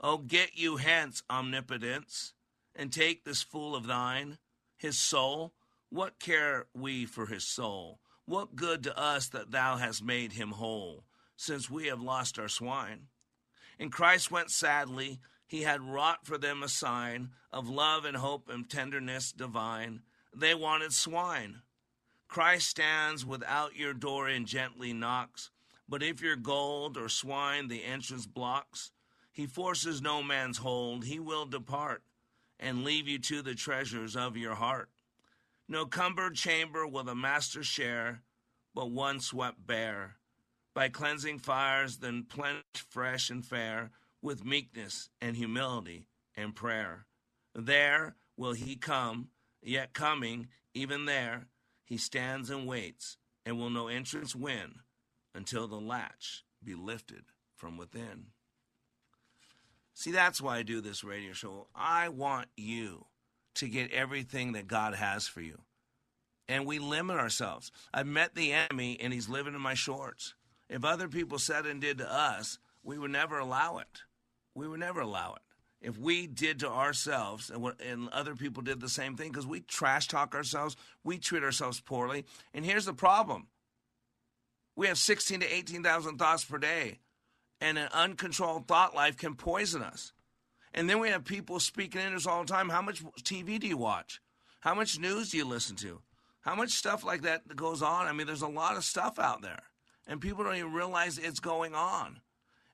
Oh, 0.00 0.18
get 0.18 0.58
you 0.58 0.76
hence, 0.76 1.22
omnipotence, 1.30 2.34
and 2.74 2.92
take 2.92 3.24
this 3.24 3.42
fool 3.42 3.76
of 3.76 3.86
thine, 3.86 4.38
his 4.76 4.98
soul, 4.98 5.52
what 5.90 6.20
care 6.20 6.66
we 6.72 7.04
for 7.04 7.26
his 7.26 7.44
soul? 7.44 8.00
What 8.24 8.54
good 8.54 8.84
to 8.84 8.96
us 8.96 9.28
that 9.28 9.50
thou 9.50 9.76
hast 9.76 10.04
made 10.04 10.32
him 10.32 10.52
whole, 10.52 11.04
since 11.36 11.68
we 11.68 11.88
have 11.88 12.00
lost 12.00 12.38
our 12.38 12.48
swine? 12.48 13.08
And 13.78 13.90
Christ 13.90 14.30
went 14.30 14.50
sadly, 14.50 15.20
he 15.46 15.62
had 15.62 15.80
wrought 15.80 16.24
for 16.24 16.38
them 16.38 16.62
a 16.62 16.68
sign 16.68 17.30
of 17.50 17.68
love 17.68 18.04
and 18.04 18.16
hope 18.16 18.48
and 18.48 18.70
tenderness 18.70 19.32
divine. 19.32 20.02
They 20.34 20.54
wanted 20.54 20.92
swine. 20.92 21.62
Christ 22.28 22.68
stands 22.68 23.26
without 23.26 23.74
your 23.74 23.92
door 23.92 24.28
and 24.28 24.46
gently 24.46 24.92
knocks, 24.92 25.50
but 25.88 26.04
if 26.04 26.22
your 26.22 26.36
gold 26.36 26.96
or 26.96 27.08
swine 27.08 27.66
the 27.66 27.82
entrance 27.82 28.26
blocks, 28.26 28.92
he 29.32 29.46
forces 29.46 30.00
no 30.00 30.22
man's 30.22 30.58
hold, 30.58 31.04
he 31.04 31.18
will 31.18 31.46
depart 31.46 32.04
and 32.60 32.84
leave 32.84 33.08
you 33.08 33.18
to 33.18 33.42
the 33.42 33.56
treasures 33.56 34.14
of 34.14 34.36
your 34.36 34.54
heart. 34.54 34.88
No 35.70 35.86
cumbered 35.86 36.34
chamber 36.34 36.84
will 36.84 37.04
the 37.04 37.14
master 37.14 37.62
share, 37.62 38.22
but 38.74 38.90
one 38.90 39.20
swept 39.20 39.64
bare 39.64 40.16
by 40.74 40.88
cleansing 40.88 41.38
fires, 41.38 41.98
then 41.98 42.24
plenished 42.24 42.84
fresh 42.88 43.30
and 43.30 43.46
fair 43.46 43.92
with 44.20 44.44
meekness 44.44 45.10
and 45.20 45.36
humility 45.36 46.08
and 46.36 46.56
prayer. 46.56 47.06
There 47.54 48.16
will 48.36 48.54
he 48.54 48.74
come, 48.74 49.28
yet 49.62 49.92
coming, 49.92 50.48
even 50.74 51.04
there, 51.04 51.46
he 51.84 51.96
stands 51.96 52.50
and 52.50 52.66
waits, 52.66 53.16
and 53.46 53.56
will 53.56 53.70
no 53.70 53.86
entrance 53.86 54.34
win 54.34 54.80
until 55.36 55.68
the 55.68 55.80
latch 55.80 56.42
be 56.64 56.74
lifted 56.74 57.26
from 57.54 57.76
within. 57.76 58.26
See, 59.94 60.10
that's 60.10 60.40
why 60.40 60.58
I 60.58 60.62
do 60.64 60.80
this 60.80 61.04
radio 61.04 61.32
show. 61.32 61.68
I 61.76 62.08
want 62.08 62.48
you 62.56 63.06
to 63.56 63.68
get 63.68 63.92
everything 63.92 64.52
that 64.52 64.68
God 64.68 64.94
has 64.94 65.26
for 65.26 65.40
you. 65.40 65.58
And 66.48 66.66
we 66.66 66.78
limit 66.78 67.16
ourselves. 67.16 67.70
I've 67.94 68.06
met 68.06 68.34
the 68.34 68.52
enemy 68.52 68.98
and 69.00 69.12
he's 69.12 69.28
living 69.28 69.54
in 69.54 69.60
my 69.60 69.74
shorts. 69.74 70.34
If 70.68 70.84
other 70.84 71.08
people 71.08 71.38
said 71.38 71.66
and 71.66 71.80
did 71.80 71.98
to 71.98 72.12
us, 72.12 72.58
we 72.82 72.98
would 72.98 73.10
never 73.10 73.38
allow 73.38 73.78
it. 73.78 74.02
We 74.54 74.66
would 74.66 74.80
never 74.80 75.00
allow 75.00 75.34
it. 75.34 75.42
If 75.80 75.98
we 75.98 76.26
did 76.26 76.60
to 76.60 76.68
ourselves 76.68 77.50
and, 77.50 77.72
and 77.84 78.08
other 78.10 78.34
people 78.36 78.62
did 78.62 78.80
the 78.80 78.88
same 78.88 79.16
thing, 79.16 79.30
because 79.30 79.46
we 79.46 79.60
trash 79.60 80.08
talk 80.08 80.34
ourselves, 80.34 80.76
we 81.04 81.18
treat 81.18 81.42
ourselves 81.42 81.80
poorly. 81.80 82.24
And 82.52 82.64
here's 82.64 82.84
the 82.84 82.92
problem 82.92 83.46
we 84.76 84.86
have 84.86 84.98
16 84.98 85.40
to 85.40 85.54
18,000 85.54 86.18
thoughts 86.18 86.44
per 86.44 86.58
day, 86.58 86.98
and 87.60 87.78
an 87.78 87.88
uncontrolled 87.92 88.66
thought 88.66 88.94
life 88.94 89.16
can 89.16 89.34
poison 89.34 89.82
us. 89.82 90.12
And 90.72 90.88
then 90.88 91.00
we 91.00 91.08
have 91.08 91.24
people 91.24 91.58
speaking 91.60 92.00
in 92.00 92.14
us 92.14 92.26
all 92.26 92.44
the 92.44 92.52
time. 92.52 92.68
How 92.68 92.82
much 92.82 93.02
TV 93.22 93.58
do 93.58 93.66
you 93.66 93.76
watch? 93.76 94.20
How 94.60 94.74
much 94.74 94.98
news 94.98 95.30
do 95.30 95.38
you 95.38 95.44
listen 95.44 95.76
to? 95.76 96.00
How 96.42 96.54
much 96.54 96.70
stuff 96.70 97.04
like 97.04 97.22
that 97.22 97.56
goes 97.56 97.82
on? 97.82 98.06
I 98.06 98.12
mean, 98.12 98.26
there's 98.26 98.42
a 98.42 98.48
lot 98.48 98.76
of 98.76 98.84
stuff 98.84 99.18
out 99.18 99.42
there, 99.42 99.62
and 100.06 100.20
people 100.20 100.44
don't 100.44 100.56
even 100.56 100.72
realize 100.72 101.18
it's 101.18 101.40
going 101.40 101.74
on. 101.74 102.20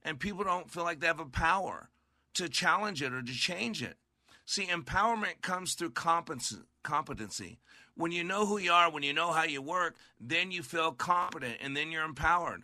And 0.02 0.20
people 0.20 0.44
don't 0.44 0.70
feel 0.70 0.84
like 0.84 1.00
they 1.00 1.08
have 1.08 1.20
a 1.20 1.26
power 1.26 1.90
to 2.34 2.48
challenge 2.48 3.02
it 3.02 3.12
or 3.12 3.22
to 3.22 3.32
change 3.32 3.82
it. 3.82 3.96
See, 4.44 4.66
empowerment 4.66 5.40
comes 5.42 5.74
through 5.74 5.90
competency. 5.90 7.58
When 7.96 8.12
you 8.12 8.22
know 8.22 8.46
who 8.46 8.58
you 8.58 8.70
are, 8.70 8.90
when 8.90 9.02
you 9.02 9.12
know 9.12 9.32
how 9.32 9.42
you 9.42 9.60
work, 9.60 9.96
then 10.20 10.52
you 10.52 10.62
feel 10.62 10.92
competent 10.92 11.56
and 11.60 11.76
then 11.76 11.90
you're 11.90 12.04
empowered. 12.04 12.62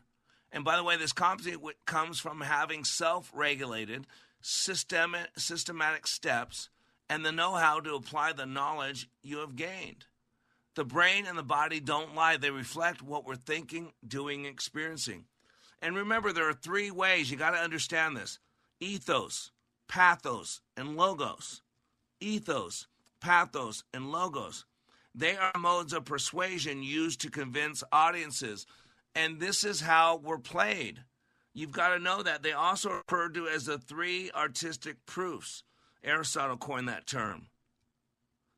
And 0.53 0.65
by 0.65 0.77
the 0.77 0.85
way, 0.85 0.97
this 0.97 1.13
competency 1.13 1.59
comes 1.87 2.21
from 2.21 2.43
having 2.43 2.85
self 2.85 3.33
regulated, 3.35 4.07
systemic, 4.43 5.31
systematic 5.37 6.07
steps 6.07 6.69
and 7.09 7.25
the 7.25 7.33
know 7.33 7.55
how 7.55 7.81
to 7.81 7.95
apply 7.95 8.33
the 8.33 8.47
knowledge 8.47 9.09
you 9.23 9.39
have 9.39 9.57
gained. 9.57 10.07
The 10.75 10.85
brain 10.85 11.27
and 11.27 11.37
the 11.37 11.43
body 11.43 11.81
don't 11.81 12.15
lie, 12.15 12.39
they 12.39 12.51
reflect 12.51 13.03
what 13.03 13.27
we're 13.27 13.37
thinking, 13.37 13.93
doing, 14.07 14.47
experiencing. 14.47 15.27
And 15.83 15.97
remember, 15.97 16.33
there 16.33 16.49
are 16.49 16.55
three 16.55 16.91
ways 16.91 17.31
you 17.31 17.37
got 17.37 17.51
to 17.51 17.59
understand 17.59 18.17
this 18.17 18.39
ethos, 18.81 19.51
pathos, 19.89 20.61
and 20.77 20.97
logos. 20.97 21.61
Ethos, 22.21 22.87
pathos, 23.21 23.85
and 23.93 24.11
logos. 24.11 24.65
They 25.15 25.37
are 25.37 25.53
modes 25.59 25.93
of 25.93 26.05
persuasion 26.05 26.83
used 26.83 27.21
to 27.21 27.31
convince 27.31 27.85
audiences. 27.93 28.67
And 29.15 29.39
this 29.39 29.65
is 29.65 29.83
how 29.83 30.17
we're 30.17 30.39
played. 30.39 31.01
You've 31.55 31.73
got 31.73 31.91
to 31.91 31.99
know 31.99 32.23
that. 32.23 32.43
They 32.43 32.53
also 32.53 32.91
referred 32.91 33.35
to 33.35 33.49
as 33.49 33.67
the 33.67 33.79
three 33.79 34.31
artistic 34.35 35.05
proofs. 35.07 35.65
Aristotle 36.03 36.57
coined 36.57 36.89
that 36.89 37.07
term. 37.07 37.49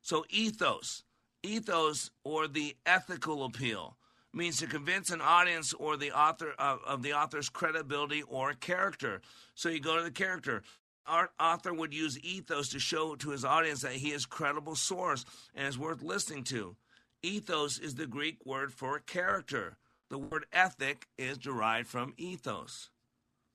So, 0.01 0.25
ethos, 0.29 1.03
ethos 1.43 2.09
or 2.23 2.47
the 2.47 2.75
ethical 2.85 3.43
appeal 3.45 3.97
means 4.35 4.57
to 4.57 4.67
convince 4.67 5.09
an 5.09 5.21
audience 5.21 5.73
or 5.73 5.95
the 5.95 6.11
author 6.11 6.53
of, 6.59 6.79
of, 6.85 7.01
the 7.01 7.13
author's 7.13 7.49
credibility 7.49 8.21
or 8.23 8.53
character. 8.53 9.21
So 9.55 9.69
you 9.69 9.79
go 9.79 9.97
to 9.97 10.03
the 10.03 10.11
character. 10.11 10.61
Our 11.07 11.29
author 11.39 11.73
would 11.73 11.93
use 11.93 12.19
ethos 12.19 12.69
to 12.69 12.79
show 12.79 13.15
to 13.15 13.29
his 13.29 13.45
audience 13.45 13.81
that 13.81 13.93
he 13.93 14.11
is 14.11 14.25
credible 14.25 14.75
source 14.75 15.23
and 15.55 15.67
is 15.67 15.77
worth 15.77 16.03
listening 16.03 16.43
to. 16.45 16.75
Ethos 17.23 17.79
is 17.79 17.95
the 17.95 18.07
Greek 18.07 18.45
word 18.45 18.73
for 18.73 18.99
character. 18.99 19.77
The 20.09 20.17
word 20.17 20.45
ethic 20.53 21.07
is 21.17 21.37
derived 21.37 21.87
from 21.87 22.13
ethos. 22.17 22.89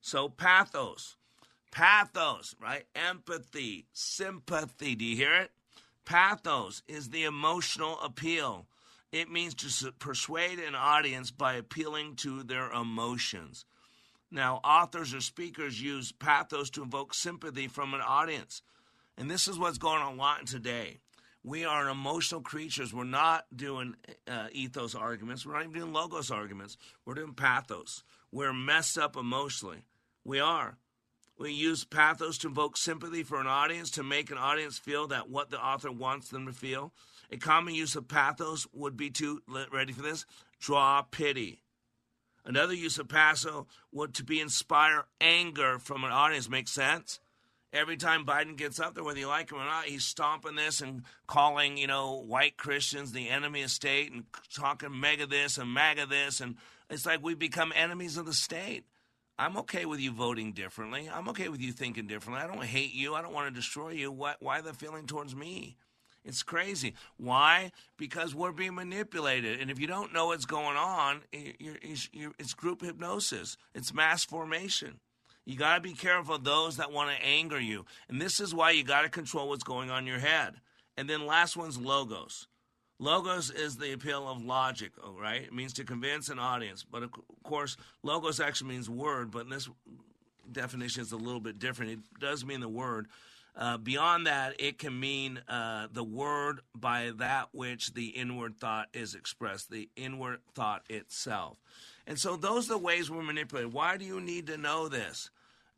So 0.01 0.29
pathos. 0.29 1.15
Pathos, 1.71 2.55
right? 2.61 2.85
Empathy, 2.95 3.85
sympathy. 3.93 4.95
Do 4.95 5.05
you 5.05 5.15
hear 5.15 5.35
it? 5.35 5.51
Pathos 6.03 6.83
is 6.87 7.09
the 7.09 7.23
emotional 7.23 7.99
appeal. 8.01 8.65
It 9.11 9.29
means 9.29 9.53
to 9.55 9.91
persuade 9.93 10.59
an 10.59 10.75
audience 10.75 11.31
by 11.31 11.53
appealing 11.53 12.15
to 12.17 12.43
their 12.43 12.69
emotions. 12.71 13.65
Now, 14.29 14.61
authors 14.63 15.13
or 15.13 15.21
speakers 15.21 15.81
use 15.81 16.11
pathos 16.11 16.69
to 16.71 16.83
invoke 16.83 17.13
sympathy 17.13 17.67
from 17.67 17.93
an 17.93 18.01
audience. 18.01 18.61
And 19.17 19.29
this 19.29 19.47
is 19.47 19.59
what's 19.59 19.77
going 19.77 20.01
on 20.01 20.13
a 20.13 20.17
lot 20.17 20.47
today. 20.47 20.99
We 21.43 21.65
are 21.65 21.89
emotional 21.89 22.41
creatures. 22.41 22.93
We're 22.93 23.03
not 23.03 23.45
doing 23.55 23.95
uh, 24.27 24.47
ethos 24.51 24.93
arguments. 24.93 25.45
We're 25.45 25.53
not 25.53 25.63
even 25.63 25.73
doing 25.73 25.93
logos 25.93 26.29
arguments. 26.29 26.77
We're 27.05 27.15
doing 27.15 27.33
pathos. 27.33 28.03
We're 28.31 28.53
messed 28.53 28.97
up 28.97 29.17
emotionally. 29.17 29.85
We 30.23 30.39
are. 30.39 30.77
We 31.39 31.51
use 31.51 31.83
pathos 31.83 32.37
to 32.39 32.49
invoke 32.49 32.77
sympathy 32.77 33.23
for 33.23 33.41
an 33.41 33.47
audience, 33.47 33.89
to 33.91 34.03
make 34.03 34.29
an 34.29 34.37
audience 34.37 34.77
feel 34.77 35.07
that 35.07 35.29
what 35.29 35.49
the 35.49 35.59
author 35.59 35.91
wants 35.91 36.29
them 36.29 36.45
to 36.45 36.53
feel. 36.53 36.93
A 37.31 37.37
common 37.37 37.73
use 37.73 37.95
of 37.95 38.07
pathos 38.07 38.67
would 38.73 38.95
be 38.95 39.09
to, 39.11 39.41
ready 39.71 39.93
for 39.93 40.03
this, 40.03 40.25
draw 40.59 41.01
pity. 41.01 41.63
Another 42.45 42.75
use 42.75 42.99
of 42.99 43.07
pathos 43.07 43.65
would 43.91 44.13
to 44.15 44.23
be 44.23 44.39
inspire 44.39 45.05
anger 45.19 45.79
from 45.79 46.03
an 46.03 46.11
audience. 46.11 46.49
Makes 46.49 46.71
sense? 46.71 47.19
Every 47.73 47.95
time 47.95 48.25
Biden 48.25 48.57
gets 48.57 48.79
up 48.79 48.95
there, 48.95 49.03
whether 49.03 49.19
you 49.19 49.27
like 49.27 49.51
him 49.51 49.59
or 49.59 49.65
not, 49.65 49.85
he's 49.85 50.03
stomping 50.03 50.55
this 50.55 50.81
and 50.81 51.03
calling, 51.25 51.77
you 51.77 51.87
know, 51.87 52.15
white 52.15 52.57
Christians 52.57 53.13
the 53.13 53.29
enemy 53.29 53.61
of 53.61 53.71
state 53.71 54.11
and 54.11 54.25
talking 54.53 54.99
mega 54.99 55.25
this 55.25 55.57
and 55.57 55.69
maga 55.69 56.05
this. 56.05 56.41
And 56.41 56.57
it's 56.89 57.05
like 57.05 57.23
we 57.23 57.33
become 57.33 57.71
enemies 57.73 58.17
of 58.17 58.25
the 58.25 58.33
state. 58.33 58.83
I'm 59.39 59.57
okay 59.57 59.85
with 59.85 60.01
you 60.01 60.11
voting 60.11 60.51
differently. 60.51 61.09
I'm 61.11 61.29
okay 61.29 61.47
with 61.47 61.61
you 61.61 61.71
thinking 61.71 62.07
differently. 62.07 62.43
I 62.43 62.47
don't 62.47 62.63
hate 62.63 62.93
you. 62.93 63.15
I 63.15 63.21
don't 63.21 63.33
want 63.33 63.47
to 63.47 63.59
destroy 63.59 63.91
you. 63.91 64.11
Why, 64.11 64.35
why 64.39 64.59
the 64.61 64.73
feeling 64.73 65.07
towards 65.07 65.35
me? 65.35 65.77
It's 66.23 66.43
crazy. 66.43 66.93
Why? 67.17 67.71
Because 67.97 68.35
we're 68.35 68.51
being 68.51 68.75
manipulated. 68.75 69.59
And 69.59 69.71
if 69.71 69.79
you 69.79 69.87
don't 69.87 70.13
know 70.13 70.27
what's 70.27 70.45
going 70.45 70.77
on, 70.77 71.21
you're, 71.31 71.77
you're, 72.11 72.33
it's 72.37 72.53
group 72.53 72.81
hypnosis, 72.81 73.57
it's 73.73 73.93
mass 73.93 74.23
formation. 74.23 74.99
You 75.45 75.57
got 75.57 75.75
to 75.75 75.81
be 75.81 75.93
careful 75.93 76.35
of 76.35 76.43
those 76.43 76.77
that 76.77 76.91
want 76.91 77.09
to 77.09 77.25
anger 77.25 77.59
you. 77.59 77.85
And 78.09 78.21
this 78.21 78.39
is 78.39 78.53
why 78.53 78.71
you 78.71 78.83
got 78.83 79.01
to 79.01 79.09
control 79.09 79.49
what's 79.49 79.63
going 79.63 79.89
on 79.89 80.03
in 80.03 80.07
your 80.07 80.19
head. 80.19 80.55
And 80.97 81.09
then 81.09 81.25
last 81.25 81.57
one's 81.57 81.77
logos. 81.77 82.47
Logos 82.99 83.49
is 83.49 83.77
the 83.77 83.93
appeal 83.93 84.29
of 84.29 84.43
logic, 84.43 84.91
oh, 85.03 85.17
right? 85.19 85.41
It 85.41 85.53
means 85.53 85.73
to 85.73 85.83
convince 85.83 86.29
an 86.29 86.37
audience. 86.37 86.83
But 86.83 87.01
of 87.01 87.09
course, 87.43 87.75
logos 88.03 88.39
actually 88.39 88.69
means 88.69 88.87
word, 88.87 89.31
but 89.31 89.45
in 89.45 89.49
this 89.49 89.67
definition 90.51 91.01
is 91.01 91.11
a 91.11 91.17
little 91.17 91.39
bit 91.39 91.57
different. 91.57 91.93
It 91.93 91.99
does 92.19 92.45
mean 92.45 92.59
the 92.59 92.69
word. 92.69 93.07
Uh, 93.55 93.77
beyond 93.77 94.27
that, 94.27 94.59
it 94.59 94.77
can 94.77 94.97
mean 94.97 95.39
uh, 95.47 95.87
the 95.91 96.03
word 96.03 96.61
by 96.73 97.11
that 97.17 97.49
which 97.51 97.93
the 97.93 98.07
inward 98.07 98.57
thought 98.57 98.87
is 98.93 99.13
expressed, 99.13 99.69
the 99.69 99.89
inward 99.95 100.39
thought 100.55 100.83
itself. 100.89 101.57
And 102.07 102.17
so 102.17 102.37
those 102.37 102.67
are 102.69 102.73
the 102.73 102.77
ways 102.77 103.11
we're 103.11 103.23
manipulated. 103.23 103.73
Why 103.73 103.97
do 103.97 104.05
you 104.05 104.21
need 104.21 104.47
to 104.47 104.57
know 104.57 104.87
this? 104.87 105.29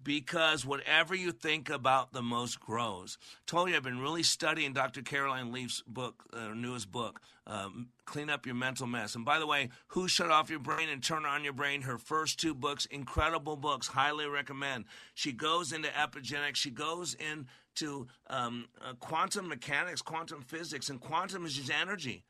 Because 0.04 0.66
whatever 0.66 1.16
you 1.16 1.32
think 1.32 1.70
about 1.70 2.12
the 2.12 2.22
most 2.22 2.60
grows. 2.60 3.18
told 3.45 3.70
you 3.70 3.76
I've 3.76 3.84
been 3.84 3.99
really 3.99 4.24
studying 4.24 4.74
Dr. 4.74 5.01
Caroline 5.01 5.51
Leaf's 5.51 5.82
book, 5.88 6.24
uh, 6.34 6.54
newest 6.54 6.91
book, 6.91 7.22
um, 7.47 7.89
Clean 8.06 8.30
Up 8.30 8.45
Your 8.45 8.56
Mental 8.56 8.88
Mess. 8.88 9.16
And 9.16 9.26
by 9.26 9.39
the 9.39 9.47
way, 9.47 9.70
Who 9.88 10.08
Shut 10.08 10.32
Off 10.32 10.49
Your 10.49 10.60
Brain 10.60 10.89
and 10.89 11.04
Turn 11.04 11.26
On 11.26 11.43
Your 11.43 11.54
Brain, 11.54 11.84
her 11.84 11.97
first 11.97 12.39
two 12.39 12.54
books, 12.54 12.86
incredible 12.88 13.56
books, 13.56 13.88
highly 13.88 14.28
recommend. 14.28 14.86
She 15.14 15.32
goes 15.32 15.72
into 15.72 15.89
epigenetics, 15.89 16.56
she 16.56 16.72
goes 16.72 17.16
into 17.16 18.08
um, 18.28 18.68
uh, 18.82 18.93
quantum 18.99 19.47
mechanics, 19.47 20.01
quantum 20.01 20.41
physics, 20.41 20.89
and 20.89 20.99
quantum 20.99 21.45
is 21.45 21.56
just 21.56 21.72
energy. 21.72 22.24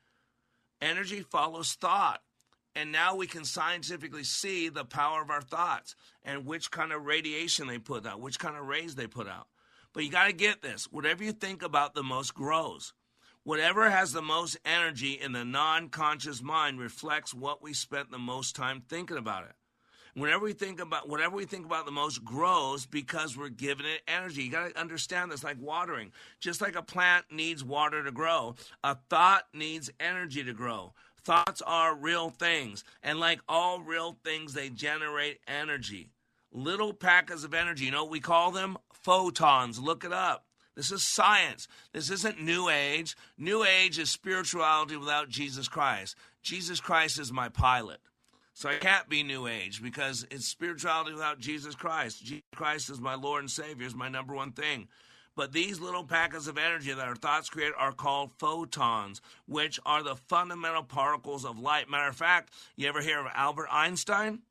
Energy 0.80 1.22
follows 1.22 1.74
thought. 1.74 2.20
And 2.76 2.90
now 2.90 3.14
we 3.14 3.26
can 3.26 3.44
scientifically 3.44 4.24
see 4.24 4.68
the 4.68 4.84
power 4.84 5.22
of 5.22 5.30
our 5.30 5.42
thoughts 5.42 5.94
and 6.24 6.44
which 6.44 6.70
kind 6.70 6.92
of 6.92 7.04
radiation 7.04 7.66
they 7.66 7.78
put 7.78 8.06
out, 8.06 8.20
which 8.20 8.38
kind 8.38 8.56
of 8.56 8.66
rays 8.66 8.94
they 8.94 9.06
put 9.06 9.28
out. 9.28 9.46
But 9.92 10.04
you 10.04 10.10
got 10.10 10.26
to 10.26 10.32
get 10.32 10.60
this 10.60 10.90
whatever 10.90 11.22
you 11.22 11.32
think 11.32 11.62
about 11.62 11.94
the 11.94 12.02
most 12.02 12.34
grows. 12.34 12.92
Whatever 13.44 13.90
has 13.90 14.12
the 14.12 14.22
most 14.22 14.56
energy 14.64 15.12
in 15.12 15.32
the 15.32 15.44
non 15.44 15.90
conscious 15.90 16.42
mind 16.42 16.80
reflects 16.80 17.34
what 17.34 17.62
we 17.62 17.74
spent 17.74 18.10
the 18.10 18.18
most 18.18 18.56
time 18.56 18.82
thinking 18.88 19.18
about 19.18 19.44
it. 19.44 19.52
Whenever 20.14 20.44
we 20.44 20.52
think 20.52 20.80
about 20.80 21.08
whatever 21.08 21.36
we 21.36 21.44
think 21.44 21.66
about 21.66 21.86
the 21.86 21.92
most 21.92 22.24
grows 22.24 22.86
because 22.86 23.36
we're 23.36 23.48
giving 23.48 23.84
it 23.84 24.00
energy. 24.08 24.44
You 24.44 24.50
got 24.50 24.70
to 24.70 24.80
understand 24.80 25.30
this 25.30 25.44
like 25.44 25.60
watering. 25.60 26.12
Just 26.40 26.60
like 26.60 26.76
a 26.76 26.82
plant 26.82 27.26
needs 27.30 27.64
water 27.64 28.02
to 28.02 28.12
grow, 28.12 28.54
a 28.82 28.96
thought 29.10 29.44
needs 29.52 29.90
energy 30.00 30.42
to 30.44 30.52
grow. 30.52 30.94
Thoughts 31.24 31.62
are 31.62 31.94
real 31.94 32.28
things, 32.28 32.84
and 33.02 33.18
like 33.18 33.40
all 33.48 33.80
real 33.80 34.16
things, 34.24 34.52
they 34.52 34.68
generate 34.68 35.40
energy. 35.48 36.10
Little 36.52 36.92
packets 36.92 37.44
of 37.44 37.54
energy. 37.54 37.86
You 37.86 37.90
know 37.90 38.04
we 38.04 38.20
call 38.20 38.50
them? 38.50 38.76
Photons. 38.92 39.78
Look 39.78 40.04
it 40.04 40.12
up. 40.12 40.44
This 40.76 40.92
is 40.92 41.02
science. 41.02 41.66
This 41.92 42.10
isn't 42.10 42.40
New 42.40 42.68
Age. 42.68 43.16
New 43.38 43.64
Age 43.64 43.98
is 43.98 44.10
spirituality 44.10 44.96
without 44.96 45.28
Jesus 45.28 45.68
Christ. 45.68 46.16
Jesus 46.42 46.80
Christ 46.80 47.18
is 47.18 47.32
my 47.32 47.48
pilot. 47.48 48.00
So 48.52 48.68
I 48.68 48.76
can't 48.76 49.08
be 49.08 49.22
New 49.22 49.48
Age 49.48 49.82
because 49.82 50.26
it's 50.30 50.46
spirituality 50.46 51.12
without 51.12 51.40
Jesus 51.40 51.74
Christ. 51.74 52.22
Jesus 52.24 52.44
Christ 52.54 52.90
is 52.90 53.00
my 53.00 53.14
Lord 53.14 53.40
and 53.42 53.50
Savior, 53.50 53.86
is 53.86 53.94
my 53.94 54.08
number 54.08 54.34
one 54.34 54.52
thing. 54.52 54.88
But 55.36 55.52
these 55.52 55.80
little 55.80 56.04
packets 56.04 56.46
of 56.46 56.58
energy 56.58 56.92
that 56.92 57.08
our 57.08 57.16
thoughts 57.16 57.50
create 57.50 57.72
are 57.76 57.92
called 57.92 58.30
photons, 58.38 59.20
which 59.46 59.80
are 59.84 60.02
the 60.02 60.14
fundamental 60.14 60.84
particles 60.84 61.44
of 61.44 61.58
light. 61.58 61.90
Matter 61.90 62.08
of 62.08 62.16
fact, 62.16 62.52
you 62.76 62.88
ever 62.88 63.00
hear 63.00 63.18
of 63.18 63.26
Albert 63.34 63.68
Einstein? 63.70 64.42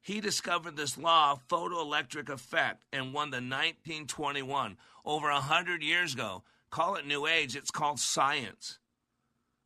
He 0.00 0.20
discovered 0.20 0.76
this 0.76 0.96
law 0.96 1.32
of 1.32 1.46
photoelectric 1.48 2.30
effect 2.30 2.84
and 2.92 3.12
won 3.12 3.30
the 3.30 3.36
1921, 3.36 4.78
over 5.04 5.30
100 5.30 5.82
years 5.82 6.14
ago. 6.14 6.42
Call 6.70 6.94
it 6.96 7.06
New 7.06 7.26
Age, 7.26 7.54
it's 7.54 7.70
called 7.70 8.00
science. 8.00 8.78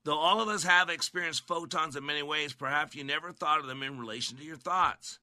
Though 0.05 0.18
all 0.18 0.40
of 0.40 0.49
us 0.49 0.64
have 0.64 0.88
experienced 0.88 1.47
photons 1.47 1.95
in 1.95 2.05
many 2.05 2.24
ways, 2.24 2.53
perhaps 2.53 2.97
you 2.97 3.05
never 3.05 3.30
thought 3.30 3.61
of 3.61 3.66
them 3.66 3.84
in 3.84 4.01
relation 4.01 4.36
to 4.38 4.45
your 4.45 4.57
thoughts. 4.57 5.20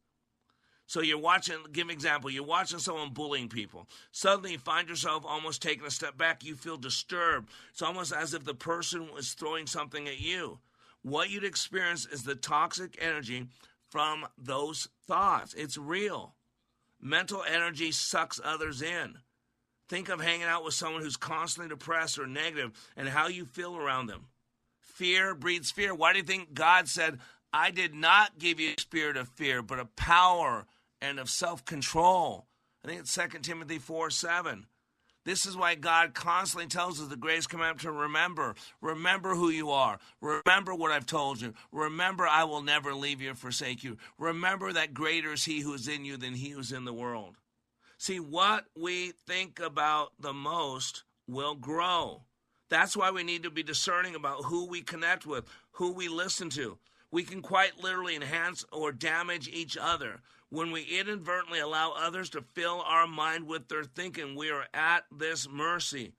So 0.89 1.03
you're 1.03 1.19
watching, 1.19 1.57
give 1.71 1.85
an 1.85 1.93
example, 1.93 2.31
you're 2.31 2.43
watching 2.43 2.79
someone 2.79 3.13
bullying 3.13 3.47
people. 3.47 3.87
Suddenly 4.11 4.53
you 4.53 4.57
find 4.57 4.89
yourself 4.89 5.23
almost 5.23 5.61
taking 5.61 5.85
a 5.85 5.91
step 5.91 6.17
back. 6.17 6.43
You 6.43 6.55
feel 6.55 6.77
disturbed. 6.77 7.51
It's 7.69 7.83
almost 7.83 8.11
as 8.11 8.33
if 8.33 8.43
the 8.43 8.55
person 8.55 9.13
was 9.13 9.33
throwing 9.33 9.67
something 9.67 10.07
at 10.07 10.19
you. 10.19 10.57
What 11.03 11.29
you'd 11.29 11.43
experience 11.43 12.07
is 12.07 12.23
the 12.23 12.33
toxic 12.33 12.97
energy 12.99 13.45
from 13.87 14.25
those 14.35 14.87
thoughts. 15.05 15.53
It's 15.53 15.77
real. 15.77 16.33
Mental 16.99 17.43
energy 17.47 17.91
sucks 17.91 18.41
others 18.43 18.81
in. 18.81 19.19
Think 19.89 20.09
of 20.09 20.19
hanging 20.19 20.47
out 20.47 20.65
with 20.65 20.73
someone 20.73 21.03
who's 21.03 21.17
constantly 21.17 21.69
depressed 21.69 22.17
or 22.17 22.25
negative 22.25 22.71
and 22.97 23.07
how 23.07 23.27
you 23.27 23.45
feel 23.45 23.77
around 23.77 24.07
them. 24.07 24.25
Fear 24.79 25.35
breeds 25.35 25.69
fear. 25.69 25.93
Why 25.93 26.13
do 26.13 26.17
you 26.17 26.25
think 26.25 26.55
God 26.55 26.87
said, 26.87 27.19
I 27.53 27.69
did 27.69 27.93
not 27.93 28.39
give 28.39 28.59
you 28.59 28.73
a 28.75 28.81
spirit 28.81 29.17
of 29.17 29.29
fear, 29.29 29.61
but 29.61 29.79
a 29.79 29.85
power 29.85 30.65
and 31.01 31.19
of 31.19 31.29
self 31.29 31.65
control? 31.65 32.47
I 32.83 32.87
think 32.87 33.01
it's 33.01 33.13
2 33.13 33.39
Timothy 33.39 33.79
4 33.79 34.09
7. 34.09 34.65
This 35.25 35.45
is 35.45 35.55
why 35.55 35.75
God 35.75 36.13
constantly 36.13 36.67
tells 36.67 37.01
us 37.01 37.07
the 37.07 37.17
greatest 37.17 37.49
commandment 37.49 37.81
to 37.81 37.91
remember. 37.91 38.55
Remember 38.81 39.35
who 39.35 39.49
you 39.49 39.69
are. 39.69 39.99
Remember 40.21 40.73
what 40.73 40.91
I've 40.91 41.05
told 41.05 41.41
you. 41.41 41.53
Remember 41.71 42.25
I 42.25 42.45
will 42.45 42.63
never 42.63 42.93
leave 42.93 43.21
you 43.21 43.31
or 43.31 43.35
forsake 43.35 43.83
you. 43.83 43.97
Remember 44.17 44.71
that 44.71 44.93
greater 44.93 45.33
is 45.33 45.45
he 45.45 45.59
who 45.59 45.73
is 45.73 45.87
in 45.87 46.05
you 46.05 46.17
than 46.17 46.33
he 46.33 46.49
who 46.49 46.59
is 46.61 46.71
in 46.71 46.85
the 46.85 46.93
world. 46.93 47.35
See, 47.97 48.19
what 48.19 48.65
we 48.77 49.11
think 49.27 49.59
about 49.59 50.13
the 50.19 50.33
most 50.33 51.03
will 51.27 51.53
grow. 51.53 52.23
That's 52.69 52.95
why 52.95 53.11
we 53.11 53.23
need 53.23 53.43
to 53.43 53.51
be 53.51 53.61
discerning 53.61 54.15
about 54.15 54.45
who 54.45 54.67
we 54.67 54.81
connect 54.81 55.25
with, 55.25 55.45
who 55.73 55.91
we 55.91 56.07
listen 56.07 56.49
to. 56.51 56.77
We 57.11 57.23
can 57.23 57.41
quite 57.41 57.81
literally 57.81 58.15
enhance 58.15 58.63
or 58.71 58.91
damage 58.91 59.49
each 59.49 59.75
other. 59.75 60.21
When 60.51 60.71
we 60.71 60.81
inadvertently 60.81 61.59
allow 61.59 61.93
others 61.93 62.29
to 62.31 62.41
fill 62.41 62.81
our 62.81 63.05
mind 63.05 63.47
with 63.47 63.67
their 63.67 63.83
thinking, 63.83 64.35
we 64.35 64.49
are 64.49 64.65
at 64.73 65.05
this 65.15 65.47
mercy. 65.47 66.13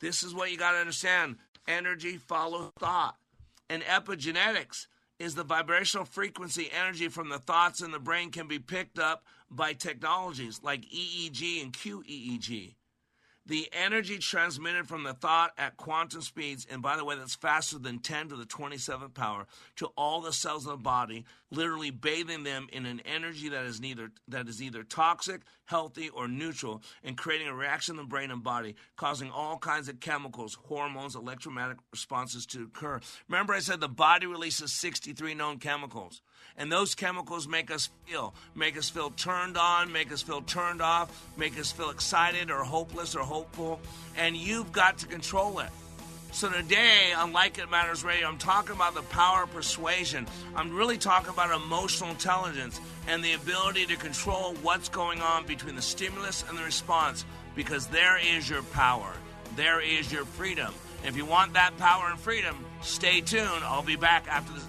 This 0.00 0.22
is 0.22 0.34
what 0.34 0.50
you 0.50 0.58
got 0.58 0.72
to 0.72 0.78
understand 0.78 1.36
energy 1.66 2.18
follows 2.18 2.70
thought. 2.78 3.16
And 3.68 3.82
epigenetics 3.82 4.86
is 5.18 5.34
the 5.34 5.42
vibrational 5.42 6.04
frequency 6.04 6.70
energy 6.70 7.08
from 7.08 7.30
the 7.30 7.38
thoughts 7.38 7.80
in 7.80 7.90
the 7.90 7.98
brain 7.98 8.30
can 8.30 8.46
be 8.46 8.58
picked 8.58 8.98
up 8.98 9.24
by 9.50 9.72
technologies 9.72 10.60
like 10.62 10.82
EEG 10.82 11.62
and 11.62 11.72
QEEG. 11.72 12.75
The 13.46 13.68
energy 13.72 14.18
transmitted 14.18 14.88
from 14.88 15.04
the 15.04 15.14
thought 15.14 15.52
at 15.56 15.76
quantum 15.76 16.20
speeds, 16.20 16.66
and 16.68 16.82
by 16.82 16.96
the 16.96 17.04
way, 17.04 17.14
that's 17.14 17.36
faster 17.36 17.78
than 17.78 18.00
10 18.00 18.30
to 18.30 18.36
the 18.36 18.44
27th 18.44 19.14
power, 19.14 19.46
to 19.76 19.86
all 19.96 20.20
the 20.20 20.32
cells 20.32 20.66
of 20.66 20.72
the 20.72 20.76
body, 20.82 21.24
literally 21.52 21.90
bathing 21.90 22.42
them 22.42 22.66
in 22.72 22.86
an 22.86 23.00
energy 23.04 23.48
that 23.48 23.64
is 23.64 23.80
neither 23.80 24.10
that 24.26 24.48
is 24.48 24.60
either 24.60 24.82
toxic, 24.82 25.42
healthy, 25.66 26.08
or 26.08 26.26
neutral, 26.26 26.82
and 27.04 27.16
creating 27.16 27.46
a 27.46 27.54
reaction 27.54 27.94
in 27.94 28.02
the 28.02 28.08
brain 28.08 28.32
and 28.32 28.42
body, 28.42 28.74
causing 28.96 29.30
all 29.30 29.58
kinds 29.58 29.88
of 29.88 30.00
chemicals, 30.00 30.58
hormones, 30.64 31.14
electromagnetic 31.14 31.78
responses 31.92 32.46
to 32.46 32.64
occur. 32.64 33.00
Remember, 33.28 33.54
I 33.54 33.60
said 33.60 33.80
the 33.80 33.88
body 33.88 34.26
releases 34.26 34.72
63 34.72 35.34
known 35.34 35.58
chemicals. 35.58 36.20
And 36.58 36.72
those 36.72 36.94
chemicals 36.94 37.46
make 37.46 37.70
us 37.70 37.90
feel, 38.06 38.34
make 38.54 38.78
us 38.78 38.88
feel 38.88 39.10
turned 39.10 39.58
on, 39.58 39.92
make 39.92 40.10
us 40.10 40.22
feel 40.22 40.40
turned 40.40 40.80
off, 40.80 41.26
make 41.36 41.58
us 41.58 41.70
feel 41.70 41.90
excited 41.90 42.50
or 42.50 42.64
hopeless 42.64 43.14
or 43.14 43.20
hopeful. 43.20 43.80
And 44.16 44.36
you've 44.36 44.72
got 44.72 44.98
to 44.98 45.06
control 45.06 45.58
it. 45.58 45.68
So 46.32 46.50
today 46.50 47.12
on 47.16 47.32
Like 47.32 47.58
It 47.58 47.70
Matters 47.70 48.04
Radio, 48.04 48.28
I'm 48.28 48.38
talking 48.38 48.74
about 48.74 48.94
the 48.94 49.02
power 49.02 49.44
of 49.44 49.52
persuasion. 49.52 50.26
I'm 50.54 50.74
really 50.74 50.98
talking 50.98 51.30
about 51.30 51.50
emotional 51.54 52.10
intelligence 52.10 52.78
and 53.06 53.24
the 53.24 53.32
ability 53.32 53.86
to 53.86 53.96
control 53.96 54.54
what's 54.62 54.88
going 54.88 55.20
on 55.22 55.46
between 55.46 55.76
the 55.76 55.82
stimulus 55.82 56.44
and 56.48 56.58
the 56.58 56.62
response 56.62 57.24
because 57.54 57.86
there 57.86 58.18
is 58.18 58.48
your 58.50 58.62
power. 58.62 59.12
There 59.56 59.80
is 59.80 60.12
your 60.12 60.24
freedom. 60.24 60.74
If 61.06 61.16
you 61.16 61.24
want 61.24 61.54
that 61.54 61.76
power 61.78 62.10
and 62.10 62.18
freedom, 62.18 62.64
stay 62.82 63.20
tuned. 63.20 63.64
I'll 63.64 63.82
be 63.82 63.96
back 63.96 64.26
after 64.28 64.52
this. 64.52 64.68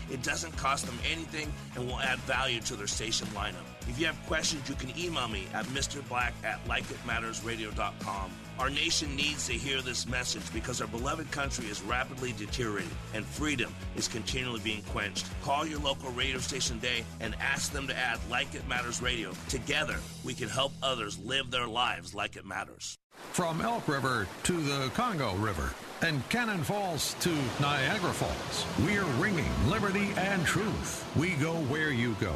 It 0.11 0.23
doesn't 0.23 0.55
cost 0.57 0.85
them 0.85 0.99
anything 1.09 1.51
and 1.75 1.87
will 1.87 1.99
add 1.99 2.19
value 2.19 2.59
to 2.61 2.75
their 2.75 2.87
station 2.87 3.27
lineup. 3.27 3.65
If 3.87 3.99
you 3.99 4.05
have 4.05 4.21
questions, 4.27 4.67
you 4.67 4.75
can 4.75 4.97
email 4.97 5.27
me 5.27 5.47
at 5.53 5.65
mrblack 5.67 6.33
at 6.43 6.63
likeitmattersradio.com. 6.65 8.31
Our 8.61 8.69
nation 8.69 9.15
needs 9.15 9.47
to 9.47 9.53
hear 9.53 9.81
this 9.81 10.05
message 10.05 10.53
because 10.53 10.81
our 10.81 10.87
beloved 10.87 11.31
country 11.31 11.65
is 11.65 11.81
rapidly 11.81 12.31
deteriorating 12.33 12.91
and 13.15 13.25
freedom 13.25 13.73
is 13.95 14.07
continually 14.07 14.59
being 14.59 14.83
quenched. 14.83 15.25
Call 15.41 15.65
your 15.65 15.79
local 15.79 16.11
radio 16.11 16.37
station 16.37 16.79
today 16.79 17.03
and 17.21 17.33
ask 17.41 17.71
them 17.71 17.87
to 17.87 17.97
add 17.97 18.19
Like 18.29 18.53
It 18.53 18.67
Matters 18.67 19.01
Radio. 19.01 19.31
Together, 19.49 19.95
we 20.23 20.35
can 20.35 20.47
help 20.47 20.73
others 20.83 21.17
live 21.17 21.49
their 21.49 21.65
lives 21.65 22.13
like 22.13 22.35
it 22.35 22.45
matters. 22.45 22.99
From 23.31 23.61
Elk 23.61 23.87
River 23.87 24.27
to 24.43 24.53
the 24.53 24.91
Congo 24.93 25.33
River 25.37 25.73
and 26.03 26.21
Cannon 26.29 26.63
Falls 26.63 27.15
to 27.21 27.35
Niagara 27.59 28.13
Falls, 28.13 28.67
we're 28.85 29.05
ringing 29.19 29.51
liberty 29.71 30.11
and 30.17 30.45
truth. 30.45 31.03
We 31.15 31.31
go 31.31 31.53
where 31.61 31.89
you 31.89 32.15
go. 32.19 32.35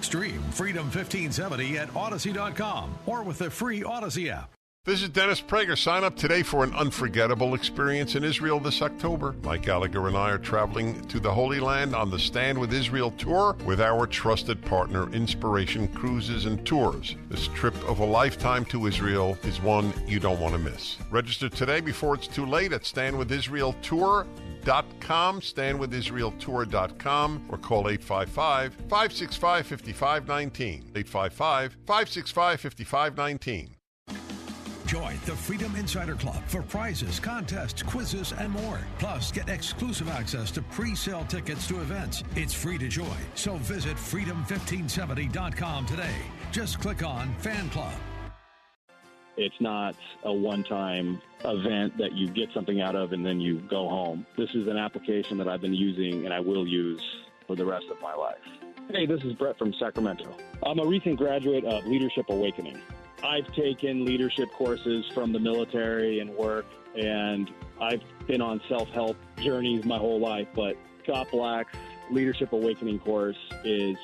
Stream 0.00 0.42
Freedom 0.52 0.84
1570 0.84 1.76
at 1.78 1.88
Audacy.com 1.88 2.96
or 3.06 3.24
with 3.24 3.38
the 3.38 3.50
free 3.50 3.80
Audacy 3.80 4.30
app. 4.30 4.55
Visit 4.86 5.12
Dennis 5.12 5.40
Prager. 5.40 5.76
Sign 5.76 6.04
up 6.04 6.14
today 6.14 6.44
for 6.44 6.62
an 6.62 6.72
unforgettable 6.72 7.54
experience 7.54 8.14
in 8.14 8.22
Israel 8.22 8.60
this 8.60 8.82
October. 8.82 9.34
Mike 9.42 9.62
Gallagher 9.62 10.06
and 10.06 10.16
I 10.16 10.30
are 10.30 10.38
traveling 10.38 11.04
to 11.06 11.18
the 11.18 11.34
Holy 11.34 11.58
Land 11.58 11.92
on 11.92 12.08
the 12.08 12.20
Stand 12.20 12.56
with 12.56 12.72
Israel 12.72 13.10
tour 13.10 13.56
with 13.64 13.80
our 13.80 14.06
trusted 14.06 14.64
partner, 14.64 15.12
Inspiration 15.12 15.88
Cruises 15.88 16.46
and 16.46 16.64
Tours. 16.64 17.16
This 17.28 17.48
trip 17.48 17.74
of 17.88 17.98
a 17.98 18.04
lifetime 18.04 18.64
to 18.66 18.86
Israel 18.86 19.36
is 19.42 19.60
one 19.60 19.92
you 20.06 20.20
don't 20.20 20.38
want 20.38 20.54
to 20.54 20.60
miss. 20.60 20.98
Register 21.10 21.48
today 21.48 21.80
before 21.80 22.14
it's 22.14 22.28
too 22.28 22.46
late 22.46 22.72
at 22.72 22.82
standwithisraeltour.com, 22.82 25.40
standwithisraeltour.com, 25.40 27.46
or 27.48 27.58
call 27.58 27.88
855 27.88 28.72
565 28.88 29.66
5519. 29.66 30.92
855 30.94 31.76
565 31.84 32.60
5519. 32.60 33.75
Join 34.96 35.20
the 35.26 35.36
Freedom 35.36 35.76
Insider 35.76 36.14
Club 36.14 36.42
for 36.46 36.62
prizes, 36.62 37.20
contests, 37.20 37.82
quizzes, 37.82 38.32
and 38.32 38.50
more. 38.50 38.80
Plus, 38.98 39.30
get 39.30 39.50
exclusive 39.50 40.08
access 40.08 40.50
to 40.52 40.62
pre 40.62 40.94
sale 40.94 41.26
tickets 41.28 41.68
to 41.68 41.82
events. 41.82 42.24
It's 42.34 42.54
free 42.54 42.78
to 42.78 42.88
join, 42.88 43.18
so 43.34 43.56
visit 43.56 43.98
freedom1570.com 43.98 45.84
today. 45.84 46.16
Just 46.50 46.80
click 46.80 47.04
on 47.04 47.34
Fan 47.40 47.68
Club. 47.68 47.92
It's 49.36 49.60
not 49.60 49.96
a 50.24 50.32
one 50.32 50.64
time 50.64 51.20
event 51.44 51.98
that 51.98 52.12
you 52.12 52.28
get 52.28 52.48
something 52.54 52.80
out 52.80 52.96
of 52.96 53.12
and 53.12 53.24
then 53.24 53.38
you 53.38 53.60
go 53.68 53.90
home. 53.90 54.24
This 54.38 54.48
is 54.54 54.66
an 54.66 54.78
application 54.78 55.36
that 55.36 55.46
I've 55.46 55.60
been 55.60 55.74
using 55.74 56.24
and 56.24 56.32
I 56.32 56.40
will 56.40 56.66
use 56.66 57.02
for 57.46 57.54
the 57.54 57.66
rest 57.66 57.84
of 57.90 58.00
my 58.00 58.14
life. 58.14 58.38
Hey, 58.90 59.04
this 59.04 59.20
is 59.24 59.34
Brett 59.34 59.58
from 59.58 59.74
Sacramento. 59.78 60.34
I'm 60.62 60.78
a 60.78 60.86
recent 60.86 61.18
graduate 61.18 61.66
of 61.66 61.84
Leadership 61.84 62.30
Awakening. 62.30 62.80
I've 63.22 63.50
taken 63.54 64.04
leadership 64.04 64.52
courses 64.52 65.04
from 65.14 65.32
the 65.32 65.38
military 65.38 66.20
and 66.20 66.30
work, 66.34 66.66
and 66.96 67.50
I've 67.80 68.02
been 68.26 68.40
on 68.40 68.60
self 68.68 68.88
help 68.90 69.16
journeys 69.38 69.84
my 69.84 69.98
whole 69.98 70.20
life. 70.20 70.48
But 70.54 70.76
Scott 71.02 71.28
Black's 71.30 71.76
Leadership 72.10 72.52
Awakening 72.52 72.98
course 73.00 73.38
is 73.64 73.96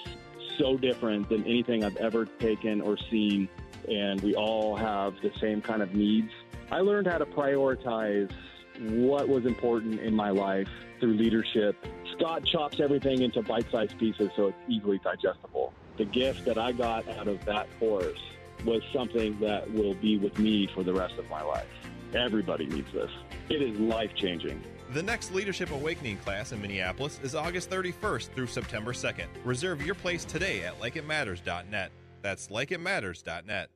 so 0.59 0.77
different 0.77 1.29
than 1.29 1.45
anything 1.45 1.85
I've 1.85 1.97
ever 1.97 2.27
taken 2.27 2.81
or 2.81 2.97
seen, 3.11 3.49
and 3.89 4.21
we 4.23 4.35
all 4.35 4.77
have 4.77 5.15
the 5.23 5.31
same 5.41 5.61
kind 5.61 5.83
of 5.83 5.95
needs. 5.95 6.31
I 6.71 6.81
learned 6.81 7.07
how 7.07 7.19
to 7.19 7.27
prioritize 7.27 8.33
what 8.79 9.29
was 9.29 9.45
important 9.45 10.01
in 10.01 10.15
my 10.15 10.31
life 10.31 10.69
through 11.01 11.15
leadership. 11.15 11.77
Scott 12.17 12.45
chops 12.45 12.81
everything 12.81 13.23
into 13.23 13.43
bite 13.43 13.71
sized 13.71 13.99
pieces 13.99 14.31
so 14.37 14.49
it's 14.49 14.59
easily 14.69 14.99
digestible. 14.99 15.73
The 15.99 16.05
gift 16.07 16.45
that 16.47 16.57
I 16.57 16.73
got 16.73 17.07
out 17.09 17.29
of 17.29 17.45
that 17.45 17.69
course 17.79 18.19
was 18.65 18.83
something 18.93 19.39
that 19.41 19.71
will 19.73 19.95
be 19.95 20.19
with 20.19 20.39
me 20.39 20.69
for 20.75 20.83
the 20.83 20.93
rest 20.93 21.15
of 21.19 21.29
my 21.29 21.43
life. 21.43 21.67
Everybody 22.15 22.67
needs 22.67 22.93
this. 22.93 23.11
It 23.49 23.63
is 23.63 23.79
life 23.79 24.15
changing. 24.15 24.63
The 24.93 25.03
next 25.03 25.33
Leadership 25.33 25.71
Awakening 25.71 26.19
class 26.19 26.53
in 26.53 26.61
Minneapolis 26.61 27.19
is 27.23 27.35
August 27.35 27.71
31st 27.71 28.35
through 28.35 28.47
September 28.47 28.93
2nd. 28.93 29.27
Reserve 29.45 29.85
your 29.85 29.95
place 29.95 30.25
today 30.25 30.65
at 30.65 30.79
likeitmatters.net. 30.81 31.91
That's 32.21 32.49
likeitmatters.net. 32.49 33.71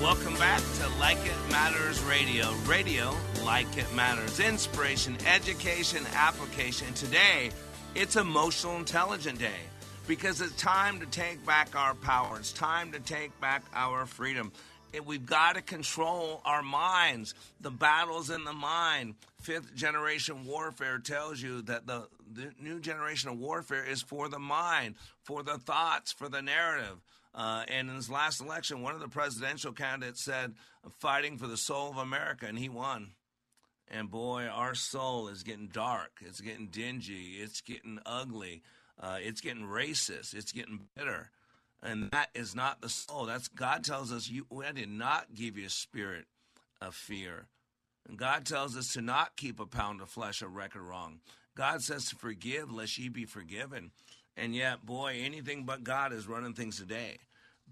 Welcome 0.00 0.34
back 0.34 0.60
to 0.60 0.98
Like 0.98 1.18
It 1.18 1.50
Matters 1.50 2.00
Radio. 2.04 2.54
Radio, 2.66 3.14
like 3.44 3.76
it 3.76 3.92
matters. 3.94 4.40
Inspiration, 4.40 5.16
education, 5.26 6.04
application. 6.14 6.94
Today, 6.94 7.50
it's 7.94 8.16
Emotional 8.16 8.76
Intelligence 8.76 9.38
Day 9.40 9.69
because 10.10 10.40
it's 10.40 10.56
time 10.56 10.98
to 10.98 11.06
take 11.06 11.46
back 11.46 11.76
our 11.76 11.94
power. 11.94 12.36
It's 12.36 12.52
time 12.52 12.90
to 12.90 12.98
take 12.98 13.40
back 13.40 13.62
our 13.72 14.06
freedom. 14.06 14.50
we've 15.06 15.24
got 15.24 15.54
to 15.54 15.62
control 15.62 16.40
our 16.44 16.64
minds. 16.64 17.32
The 17.60 17.70
battle's 17.70 18.28
in 18.28 18.42
the 18.42 18.52
mind. 18.52 19.14
Fifth 19.40 19.72
generation 19.76 20.46
warfare 20.46 20.98
tells 20.98 21.40
you 21.40 21.62
that 21.62 21.86
the, 21.86 22.08
the 22.34 22.50
new 22.60 22.80
generation 22.80 23.30
of 23.30 23.38
warfare 23.38 23.84
is 23.84 24.02
for 24.02 24.28
the 24.28 24.40
mind, 24.40 24.96
for 25.22 25.44
the 25.44 25.58
thoughts, 25.58 26.10
for 26.10 26.28
the 26.28 26.42
narrative. 26.42 27.00
Uh, 27.32 27.62
and 27.68 27.88
in 27.88 27.94
his 27.94 28.10
last 28.10 28.40
election, 28.40 28.82
one 28.82 28.96
of 28.96 29.00
the 29.00 29.06
presidential 29.06 29.70
candidates 29.70 30.24
said, 30.24 30.54
fighting 30.98 31.38
for 31.38 31.46
the 31.46 31.56
soul 31.56 31.88
of 31.88 31.98
America, 31.98 32.46
and 32.46 32.58
he 32.58 32.68
won. 32.68 33.12
And 33.86 34.10
boy, 34.10 34.46
our 34.46 34.74
soul 34.74 35.28
is 35.28 35.44
getting 35.44 35.68
dark. 35.68 36.18
It's 36.20 36.40
getting 36.40 36.66
dingy. 36.66 37.36
It's 37.38 37.60
getting 37.60 38.00
ugly. 38.04 38.62
Uh, 39.00 39.16
it's 39.20 39.40
getting 39.40 39.64
racist. 39.64 40.34
It's 40.34 40.52
getting 40.52 40.80
bitter. 40.96 41.30
And 41.82 42.10
that 42.10 42.28
is 42.34 42.54
not 42.54 42.82
the 42.82 42.90
soul. 42.90 43.24
That's 43.24 43.48
God 43.48 43.84
tells 43.84 44.12
us, 44.12 44.28
you, 44.28 44.46
I 44.66 44.72
did 44.72 44.90
not 44.90 45.34
give 45.34 45.56
you 45.56 45.66
a 45.66 45.70
spirit 45.70 46.26
of 46.80 46.94
fear. 46.94 47.46
And 48.06 48.18
God 48.18 48.44
tells 48.44 48.76
us 48.76 48.92
to 48.92 49.00
not 49.00 49.36
keep 49.36 49.60
a 49.60 49.66
pound 49.66 50.00
of 50.00 50.10
flesh 50.10 50.42
a 50.42 50.48
record 50.48 50.82
wrong. 50.82 51.20
God 51.54 51.82
says 51.82 52.06
to 52.10 52.16
forgive 52.16 52.70
lest 52.72 52.98
ye 52.98 53.08
be 53.08 53.24
forgiven. 53.24 53.90
And 54.36 54.54
yet, 54.54 54.84
boy, 54.84 55.20
anything 55.22 55.64
but 55.64 55.84
God 55.84 56.12
is 56.12 56.28
running 56.28 56.54
things 56.54 56.78
today. 56.78 57.18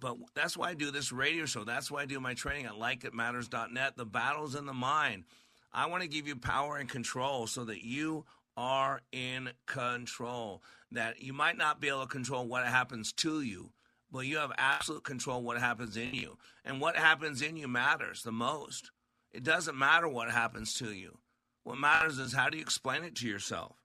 But 0.01 0.17
that's 0.35 0.57
why 0.57 0.71
I 0.71 0.75
do 0.75 0.91
this 0.91 1.13
radio 1.13 1.45
show. 1.45 1.65
That's 1.65 1.91
why 1.91 2.03
I 2.03 2.07
do 2.07 2.21
my 2.21 2.35
training 2.35 2.67
at 2.67 2.73
likeitmatters.net. 2.73 3.97
The 3.97 4.05
battle's 4.05 4.55
in 4.55 4.67
the 4.67 4.73
mind. 4.73 5.25
I 5.73 5.87
want 5.87 6.03
to 6.03 6.09
give 6.09 6.27
you 6.27 6.37
power 6.37 6.77
and 6.77 6.89
control 6.89 7.47
so 7.47 7.65
that 7.65 7.83
you 7.83 8.25
are 8.59 9.01
in 9.13 9.51
control. 9.67 10.63
That 10.91 11.23
you 11.23 11.33
might 11.33 11.57
not 11.57 11.81
be 11.81 11.89
able 11.89 12.03
to 12.03 12.07
control 12.09 12.47
what 12.47 12.67
happens 12.67 13.13
to 13.15 13.41
you, 13.41 13.71
but 14.11 14.27
you 14.27 14.39
have 14.39 14.53
absolute 14.59 15.05
control 15.05 15.43
what 15.43 15.61
happens 15.61 15.97
in 15.97 16.13
you. 16.13 16.39
And 16.65 16.81
what 16.81 16.97
happens 16.97 17.41
in 17.41 17.57
you 17.57 17.69
matters 17.69 18.23
the 18.23 18.33
most. 18.33 18.91
It 19.33 19.45
doesn't 19.45 19.79
matter 19.79 20.09
what 20.09 20.31
happens 20.31 20.75
to 20.75 20.93
you. 20.93 21.19
What 21.63 21.79
matters 21.79 22.19
is 22.19 22.33
how 22.33 22.49
do 22.49 22.57
you 22.57 22.63
explain 22.63 23.05
it 23.05 23.15
to 23.17 23.29
yourself? 23.29 23.77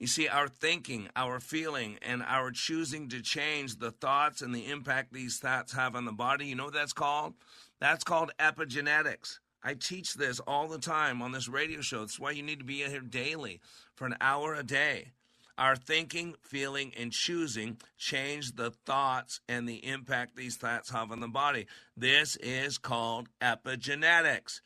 You 0.00 0.06
see, 0.06 0.26
our 0.26 0.48
thinking, 0.48 1.08
our 1.14 1.38
feeling, 1.38 1.98
and 2.02 2.22
our 2.22 2.50
choosing 2.50 3.08
to 3.10 3.20
change 3.20 3.76
the 3.76 3.90
thoughts 3.90 4.42
and 4.42 4.54
the 4.54 4.70
impact 4.70 5.12
these 5.12 5.38
thoughts 5.38 5.72
have 5.72 5.94
on 5.94 6.04
the 6.04 6.12
body, 6.12 6.46
you 6.46 6.54
know 6.54 6.66
what 6.66 6.74
that's 6.74 6.92
called? 6.92 7.34
That's 7.80 8.04
called 8.04 8.32
epigenetics. 8.40 9.38
I 9.62 9.74
teach 9.74 10.14
this 10.14 10.40
all 10.40 10.68
the 10.68 10.78
time 10.78 11.20
on 11.20 11.32
this 11.32 11.48
radio 11.48 11.80
show. 11.80 12.00
That's 12.00 12.20
why 12.20 12.30
you 12.30 12.42
need 12.42 12.60
to 12.60 12.64
be 12.64 12.82
here 12.84 13.00
daily 13.00 13.60
for 13.94 14.06
an 14.06 14.16
hour 14.20 14.54
a 14.54 14.62
day. 14.62 15.12
Our 15.58 15.74
thinking, 15.74 16.36
feeling, 16.42 16.92
and 16.96 17.10
choosing 17.10 17.78
change 17.96 18.54
the 18.54 18.70
thoughts 18.70 19.40
and 19.48 19.68
the 19.68 19.84
impact 19.84 20.36
these 20.36 20.56
thoughts 20.56 20.90
have 20.90 21.10
on 21.10 21.18
the 21.18 21.26
body. 21.26 21.66
This 21.96 22.36
is 22.36 22.78
called 22.78 23.28
epigenetics. 23.40 24.60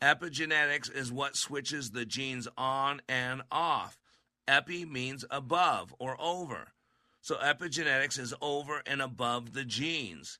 Epigenetics 0.00 0.90
is 0.94 1.12
what 1.12 1.36
switches 1.36 1.90
the 1.90 2.06
genes 2.06 2.48
on 2.56 3.02
and 3.08 3.42
off. 3.52 3.98
Epi 4.46 4.86
means 4.86 5.26
above 5.30 5.94
or 5.98 6.16
over. 6.18 6.68
So 7.20 7.36
epigenetics 7.36 8.18
is 8.18 8.32
over 8.40 8.82
and 8.86 9.02
above 9.02 9.52
the 9.52 9.64
genes. 9.64 10.38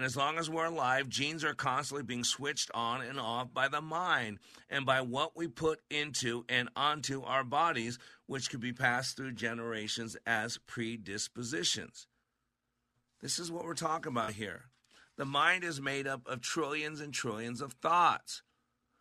And 0.00 0.06
as 0.06 0.16
long 0.16 0.38
as 0.38 0.48
we're 0.48 0.64
alive, 0.64 1.10
genes 1.10 1.44
are 1.44 1.52
constantly 1.52 2.02
being 2.02 2.24
switched 2.24 2.70
on 2.72 3.02
and 3.02 3.20
off 3.20 3.52
by 3.52 3.68
the 3.68 3.82
mind 3.82 4.38
and 4.70 4.86
by 4.86 5.02
what 5.02 5.36
we 5.36 5.46
put 5.46 5.82
into 5.90 6.46
and 6.48 6.70
onto 6.74 7.22
our 7.22 7.44
bodies, 7.44 7.98
which 8.24 8.48
could 8.48 8.60
be 8.60 8.72
passed 8.72 9.14
through 9.14 9.32
generations 9.32 10.16
as 10.26 10.56
predispositions. 10.66 12.06
This 13.20 13.38
is 13.38 13.52
what 13.52 13.66
we're 13.66 13.74
talking 13.74 14.10
about 14.10 14.32
here. 14.32 14.70
The 15.18 15.26
mind 15.26 15.64
is 15.64 15.82
made 15.82 16.06
up 16.06 16.26
of 16.26 16.40
trillions 16.40 17.02
and 17.02 17.12
trillions 17.12 17.60
of 17.60 17.74
thoughts. 17.74 18.40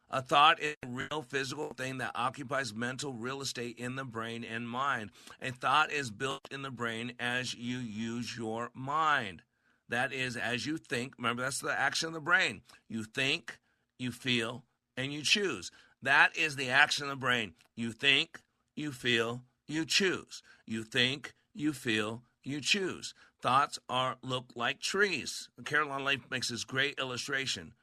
A 0.09 0.21
thought 0.21 0.61
is 0.61 0.75
a 0.83 0.87
real 0.87 1.21
physical 1.21 1.69
thing 1.77 1.99
that 1.99 2.11
occupies 2.13 2.73
mental 2.73 3.13
real 3.13 3.41
estate 3.41 3.79
in 3.79 3.95
the 3.95 4.03
brain 4.03 4.43
and 4.43 4.67
mind. 4.67 5.11
A 5.41 5.51
thought 5.51 5.93
is 5.93 6.11
built 6.11 6.45
in 6.51 6.61
the 6.61 6.71
brain 6.71 7.13
as 7.21 7.53
you 7.53 7.77
use 7.77 8.35
your 8.35 8.69
mind. 8.73 9.43
That 9.89 10.13
is, 10.13 10.37
as 10.37 10.65
you 10.65 10.77
think, 10.77 11.15
remember 11.17 11.41
that's 11.41 11.59
the 11.59 11.77
action 11.77 12.07
of 12.07 12.13
the 12.13 12.19
brain. 12.21 12.61
You 12.87 13.03
think, 13.03 13.59
you 13.97 14.11
feel, 14.11 14.63
and 14.95 15.11
you 15.11 15.23
choose. 15.23 15.71
That 16.01 16.37
is 16.37 16.55
the 16.55 16.69
action 16.69 17.05
of 17.05 17.09
the 17.09 17.15
brain. 17.15 17.53
You 17.75 17.91
think, 17.91 18.39
you 18.75 18.91
feel, 18.91 19.41
you 19.67 19.85
choose. 19.85 20.43
You 20.65 20.83
think, 20.83 21.33
you 21.53 21.73
feel, 21.73 22.21
you 22.43 22.61
choose. 22.61 23.13
Thoughts 23.41 23.79
are 23.89 24.17
look 24.21 24.45
like 24.55 24.79
trees. 24.79 25.49
Caroline 25.65 26.05
Leaf 26.05 26.21
makes 26.29 26.49
this 26.49 26.63
great 26.63 26.99
illustration. 26.99 27.73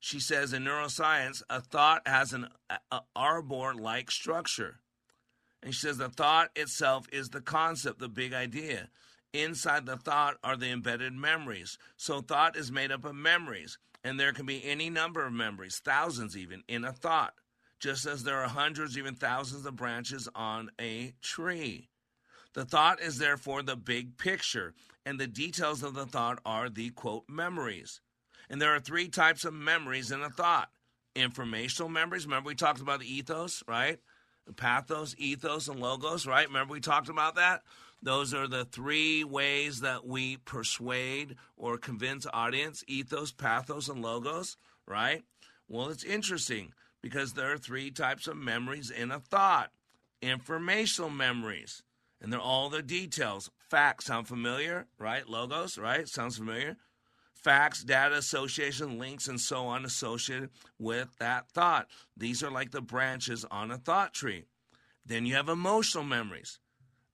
She 0.00 0.20
says 0.20 0.52
in 0.52 0.64
neuroscience, 0.64 1.42
a 1.48 1.60
thought 1.60 2.02
has 2.06 2.32
an 2.32 2.48
arbor 3.14 3.74
like 3.74 4.10
structure. 4.10 4.80
And 5.62 5.74
she 5.74 5.80
says 5.80 5.96
the 5.98 6.10
thought 6.10 6.50
itself 6.56 7.06
is 7.10 7.30
the 7.30 7.40
concept, 7.40 8.00
the 8.00 8.08
big 8.08 8.34
idea. 8.34 8.88
Inside 9.34 9.84
the 9.84 9.96
thought 9.96 10.36
are 10.44 10.56
the 10.56 10.70
embedded 10.70 11.12
memories. 11.12 11.76
So 11.96 12.20
thought 12.20 12.56
is 12.56 12.70
made 12.70 12.92
up 12.92 13.04
of 13.04 13.16
memories, 13.16 13.78
and 14.04 14.18
there 14.18 14.32
can 14.32 14.46
be 14.46 14.64
any 14.64 14.88
number 14.88 15.26
of 15.26 15.32
memories, 15.32 15.82
thousands 15.84 16.36
even, 16.36 16.62
in 16.68 16.84
a 16.84 16.92
thought, 16.92 17.34
just 17.80 18.06
as 18.06 18.22
there 18.22 18.40
are 18.40 18.48
hundreds, 18.48 18.96
even 18.96 19.16
thousands 19.16 19.66
of 19.66 19.74
branches 19.74 20.28
on 20.36 20.70
a 20.80 21.14
tree. 21.20 21.88
The 22.52 22.64
thought 22.64 23.02
is 23.02 23.18
therefore 23.18 23.64
the 23.64 23.74
big 23.74 24.18
picture, 24.18 24.72
and 25.04 25.18
the 25.18 25.26
details 25.26 25.82
of 25.82 25.94
the 25.94 26.06
thought 26.06 26.38
are 26.46 26.70
the 26.70 26.90
quote 26.90 27.24
memories. 27.28 28.00
And 28.48 28.62
there 28.62 28.72
are 28.72 28.78
three 28.78 29.08
types 29.08 29.44
of 29.44 29.52
memories 29.52 30.12
in 30.12 30.22
a 30.22 30.30
thought 30.30 30.70
informational 31.16 31.88
memories. 31.88 32.24
Remember, 32.24 32.48
we 32.48 32.54
talked 32.54 32.80
about 32.80 33.00
the 33.00 33.12
ethos, 33.12 33.64
right? 33.66 33.98
The 34.46 34.52
Pathos, 34.52 35.14
ethos, 35.18 35.68
and 35.68 35.80
logos, 35.80 36.26
right? 36.26 36.46
Remember, 36.46 36.72
we 36.72 36.80
talked 36.80 37.08
about 37.08 37.36
that? 37.36 37.62
Those 38.04 38.34
are 38.34 38.46
the 38.46 38.66
three 38.66 39.24
ways 39.24 39.80
that 39.80 40.06
we 40.06 40.36
persuade 40.36 41.36
or 41.56 41.78
convince 41.78 42.26
audience 42.34 42.84
ethos, 42.86 43.32
pathos, 43.32 43.88
and 43.88 44.02
logos, 44.02 44.58
right? 44.86 45.24
Well, 45.68 45.88
it's 45.88 46.04
interesting 46.04 46.74
because 47.00 47.32
there 47.32 47.50
are 47.50 47.58
three 47.58 47.90
types 47.90 48.26
of 48.26 48.36
memories 48.36 48.90
in 48.90 49.10
a 49.10 49.20
thought 49.20 49.70
informational 50.20 51.10
memories, 51.10 51.82
and 52.20 52.32
they're 52.32 52.40
all 52.40 52.68
the 52.68 52.82
details. 52.82 53.50
Facts 53.58 54.04
sound 54.04 54.28
familiar, 54.28 54.86
right? 54.98 55.26
Logos, 55.26 55.78
right? 55.78 56.06
Sounds 56.06 56.36
familiar 56.36 56.76
facts, 57.44 57.84
data, 57.84 58.16
association, 58.16 58.98
links, 58.98 59.28
and 59.28 59.38
so 59.38 59.66
on 59.66 59.84
associated 59.84 60.48
with 60.78 61.14
that 61.18 61.50
thought. 61.50 61.86
These 62.16 62.42
are 62.42 62.50
like 62.50 62.70
the 62.70 62.80
branches 62.80 63.44
on 63.50 63.70
a 63.70 63.76
thought 63.76 64.14
tree. 64.14 64.44
Then 65.04 65.26
you 65.26 65.34
have 65.34 65.50
emotional 65.50 66.04
memories. 66.04 66.58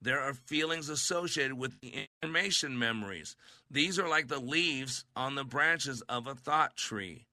There 0.01 0.19
are 0.19 0.33
feelings 0.33 0.89
associated 0.89 1.57
with 1.57 1.79
the 1.81 2.07
information 2.23 2.77
memories. 2.77 3.35
These 3.69 3.99
are 3.99 4.09
like 4.09 4.27
the 4.27 4.39
leaves 4.39 5.05
on 5.15 5.35
the 5.35 5.43
branches 5.43 6.01
of 6.09 6.27
a 6.27 6.35
thought 6.35 6.75
tree. 6.75 7.25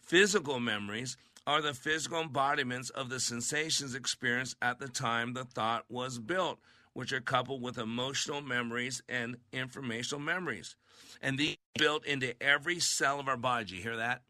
Physical 0.00 0.60
memories 0.60 1.16
are 1.46 1.60
the 1.60 1.74
physical 1.74 2.20
embodiments 2.20 2.90
of 2.90 3.08
the 3.08 3.20
sensations 3.20 3.94
experienced 3.94 4.56
at 4.62 4.78
the 4.78 4.88
time 4.88 5.32
the 5.32 5.44
thought 5.44 5.84
was 5.88 6.18
built, 6.18 6.58
which 6.92 7.12
are 7.12 7.20
coupled 7.20 7.62
with 7.62 7.78
emotional 7.78 8.40
memories 8.40 9.02
and 9.08 9.36
informational 9.52 10.20
memories 10.20 10.76
and 11.22 11.38
these 11.38 11.56
built 11.78 12.06
into 12.06 12.40
every 12.42 12.78
cell 12.78 13.18
of 13.18 13.28
our 13.28 13.36
body. 13.36 13.64
Do 13.64 13.76
you 13.76 13.82
hear 13.82 13.96
that? 13.96 14.22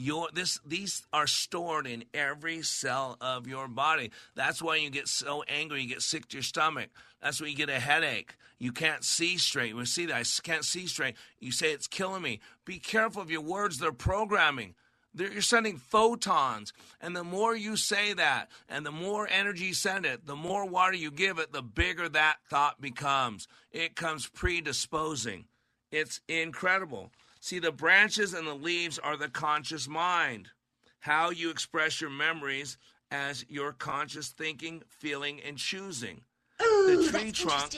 Your 0.00 0.28
this 0.32 0.58
these 0.64 1.02
are 1.12 1.26
stored 1.26 1.86
in 1.86 2.04
every 2.14 2.62
cell 2.62 3.18
of 3.20 3.46
your 3.46 3.68
body. 3.68 4.10
That's 4.34 4.62
why 4.62 4.76
you 4.76 4.88
get 4.88 5.08
so 5.08 5.42
angry, 5.46 5.82
you 5.82 5.88
get 5.88 6.00
sick 6.00 6.26
to 6.28 6.38
your 6.38 6.42
stomach. 6.42 6.88
That's 7.20 7.38
why 7.38 7.48
you 7.48 7.54
get 7.54 7.68
a 7.68 7.78
headache. 7.78 8.34
You 8.58 8.72
can't 8.72 9.04
see 9.04 9.36
straight. 9.36 9.76
We 9.76 9.84
see 9.84 10.06
that 10.06 10.16
I 10.16 10.24
can't 10.42 10.64
see 10.64 10.86
straight. 10.86 11.16
You 11.38 11.52
say 11.52 11.72
it's 11.72 11.86
killing 11.86 12.22
me. 12.22 12.40
Be 12.64 12.78
careful 12.78 13.20
of 13.20 13.30
your 13.30 13.42
words. 13.42 13.76
They're 13.76 13.92
programming. 13.92 14.74
They're, 15.12 15.30
you're 15.30 15.42
sending 15.42 15.76
photons, 15.76 16.72
and 17.00 17.14
the 17.14 17.24
more 17.24 17.54
you 17.54 17.76
say 17.76 18.14
that, 18.14 18.48
and 18.70 18.86
the 18.86 18.92
more 18.92 19.28
energy 19.28 19.66
you 19.66 19.74
send 19.74 20.06
it, 20.06 20.24
the 20.24 20.36
more 20.36 20.64
water 20.64 20.96
you 20.96 21.10
give 21.10 21.38
it, 21.38 21.52
the 21.52 21.62
bigger 21.62 22.08
that 22.08 22.36
thought 22.48 22.80
becomes. 22.80 23.48
It 23.70 23.96
comes 23.96 24.28
predisposing. 24.28 25.44
It's 25.90 26.20
incredible. 26.28 27.10
See, 27.40 27.58
the 27.58 27.72
branches 27.72 28.34
and 28.34 28.46
the 28.46 28.54
leaves 28.54 28.98
are 28.98 29.16
the 29.16 29.28
conscious 29.28 29.88
mind. 29.88 30.48
How 31.00 31.30
you 31.30 31.50
express 31.50 32.00
your 32.00 32.10
memories 32.10 32.76
as 33.10 33.44
your 33.48 33.72
conscious 33.72 34.28
thinking, 34.28 34.82
feeling, 34.88 35.40
and 35.40 35.56
choosing. 35.56 36.20
Ooh, 36.62 36.96
the 36.96 37.10
tree 37.10 37.32
trunk 37.32 37.74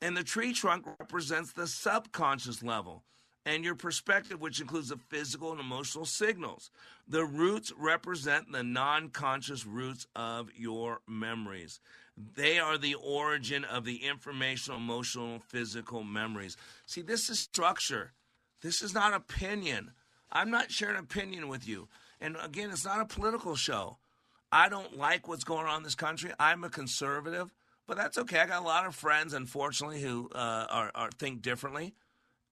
and 0.00 0.16
the 0.16 0.22
tree 0.22 0.52
trunk 0.52 0.86
represents 1.00 1.52
the 1.52 1.66
subconscious 1.66 2.62
level 2.62 3.02
and 3.46 3.64
your 3.64 3.74
perspective, 3.74 4.40
which 4.40 4.60
includes 4.60 4.88
the 4.88 4.96
physical 4.96 5.50
and 5.50 5.60
emotional 5.60 6.04
signals. 6.04 6.70
The 7.08 7.24
roots 7.24 7.72
represent 7.78 8.52
the 8.52 8.62
non 8.62 9.08
conscious 9.08 9.66
roots 9.66 10.06
of 10.14 10.50
your 10.54 11.00
memories. 11.08 11.80
They 12.16 12.58
are 12.58 12.78
the 12.78 12.94
origin 12.94 13.64
of 13.64 13.84
the 13.84 13.96
informational, 13.96 14.78
emotional, 14.78 15.40
physical 15.48 16.04
memories. 16.04 16.56
See, 16.86 17.02
this 17.02 17.28
is 17.28 17.40
structure. 17.40 18.12
This 18.64 18.80
is 18.80 18.94
not 18.94 19.12
opinion. 19.12 19.90
I'm 20.32 20.50
not 20.50 20.72
sharing 20.72 20.96
opinion 20.96 21.48
with 21.48 21.68
you. 21.68 21.86
And 22.18 22.34
again, 22.42 22.70
it's 22.70 22.86
not 22.86 22.98
a 22.98 23.04
political 23.04 23.56
show. 23.56 23.98
I 24.50 24.70
don't 24.70 24.96
like 24.96 25.28
what's 25.28 25.44
going 25.44 25.66
on 25.66 25.76
in 25.76 25.82
this 25.82 25.94
country. 25.94 26.32
I'm 26.40 26.64
a 26.64 26.70
conservative, 26.70 27.52
but 27.86 27.98
that's 27.98 28.16
okay. 28.16 28.38
I 28.38 28.46
got 28.46 28.62
a 28.62 28.66
lot 28.66 28.86
of 28.86 28.94
friends, 28.94 29.34
unfortunately, 29.34 30.00
who 30.00 30.30
uh, 30.34 30.66
are, 30.70 30.90
are 30.94 31.10
think 31.10 31.42
differently. 31.42 31.94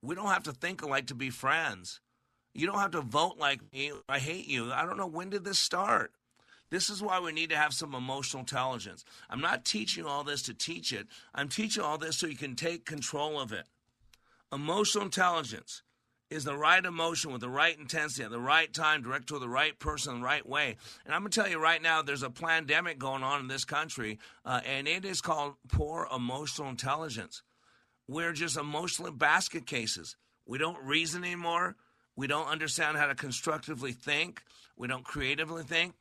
We 0.02 0.14
don't 0.14 0.26
have 0.26 0.42
to 0.42 0.52
think 0.52 0.82
alike 0.82 1.06
to 1.06 1.14
be 1.14 1.30
friends. 1.30 2.00
You 2.52 2.66
don't 2.66 2.78
have 2.78 2.90
to 2.90 3.00
vote 3.00 3.38
like 3.38 3.60
me. 3.72 3.92
I 4.06 4.18
hate 4.18 4.46
you. 4.46 4.70
I 4.70 4.84
don't 4.84 4.98
know 4.98 5.06
when 5.06 5.30
did 5.30 5.44
this 5.44 5.58
start. 5.58 6.12
This 6.68 6.90
is 6.90 7.00
why 7.00 7.20
we 7.20 7.32
need 7.32 7.48
to 7.50 7.56
have 7.56 7.72
some 7.72 7.94
emotional 7.94 8.40
intelligence. 8.40 9.06
I'm 9.30 9.40
not 9.40 9.64
teaching 9.64 10.04
all 10.04 10.24
this 10.24 10.42
to 10.42 10.52
teach 10.52 10.92
it. 10.92 11.06
I'm 11.34 11.48
teaching 11.48 11.82
all 11.82 11.96
this 11.96 12.18
so 12.18 12.26
you 12.26 12.36
can 12.36 12.54
take 12.54 12.84
control 12.84 13.40
of 13.40 13.50
it. 13.50 13.64
Emotional 14.52 15.06
intelligence 15.06 15.82
is 16.32 16.44
the 16.44 16.56
right 16.56 16.84
emotion 16.84 17.30
with 17.30 17.42
the 17.42 17.48
right 17.48 17.78
intensity 17.78 18.24
at 18.24 18.30
the 18.30 18.40
right 18.40 18.72
time, 18.72 19.02
direct 19.02 19.28
to 19.28 19.38
the 19.38 19.48
right 19.48 19.78
person 19.78 20.16
the 20.16 20.24
right 20.24 20.46
way. 20.48 20.76
And 21.04 21.14
I'm 21.14 21.20
going 21.20 21.30
to 21.30 21.40
tell 21.40 21.50
you 21.50 21.58
right 21.58 21.80
now, 21.80 22.02
there's 22.02 22.22
a 22.22 22.30
pandemic 22.30 22.98
going 22.98 23.22
on 23.22 23.40
in 23.40 23.48
this 23.48 23.64
country, 23.64 24.18
uh, 24.44 24.60
and 24.64 24.88
it 24.88 25.04
is 25.04 25.20
called 25.20 25.54
poor 25.68 26.08
emotional 26.14 26.68
intelligence. 26.68 27.42
We're 28.08 28.32
just 28.32 28.56
emotional 28.56 29.12
basket 29.12 29.66
cases. 29.66 30.16
We 30.46 30.58
don't 30.58 30.82
reason 30.82 31.22
anymore. 31.22 31.76
We 32.16 32.26
don't 32.26 32.48
understand 32.48 32.96
how 32.96 33.06
to 33.06 33.14
constructively 33.14 33.92
think. 33.92 34.42
We 34.76 34.88
don't 34.88 35.04
creatively 35.04 35.62
think. 35.62 35.94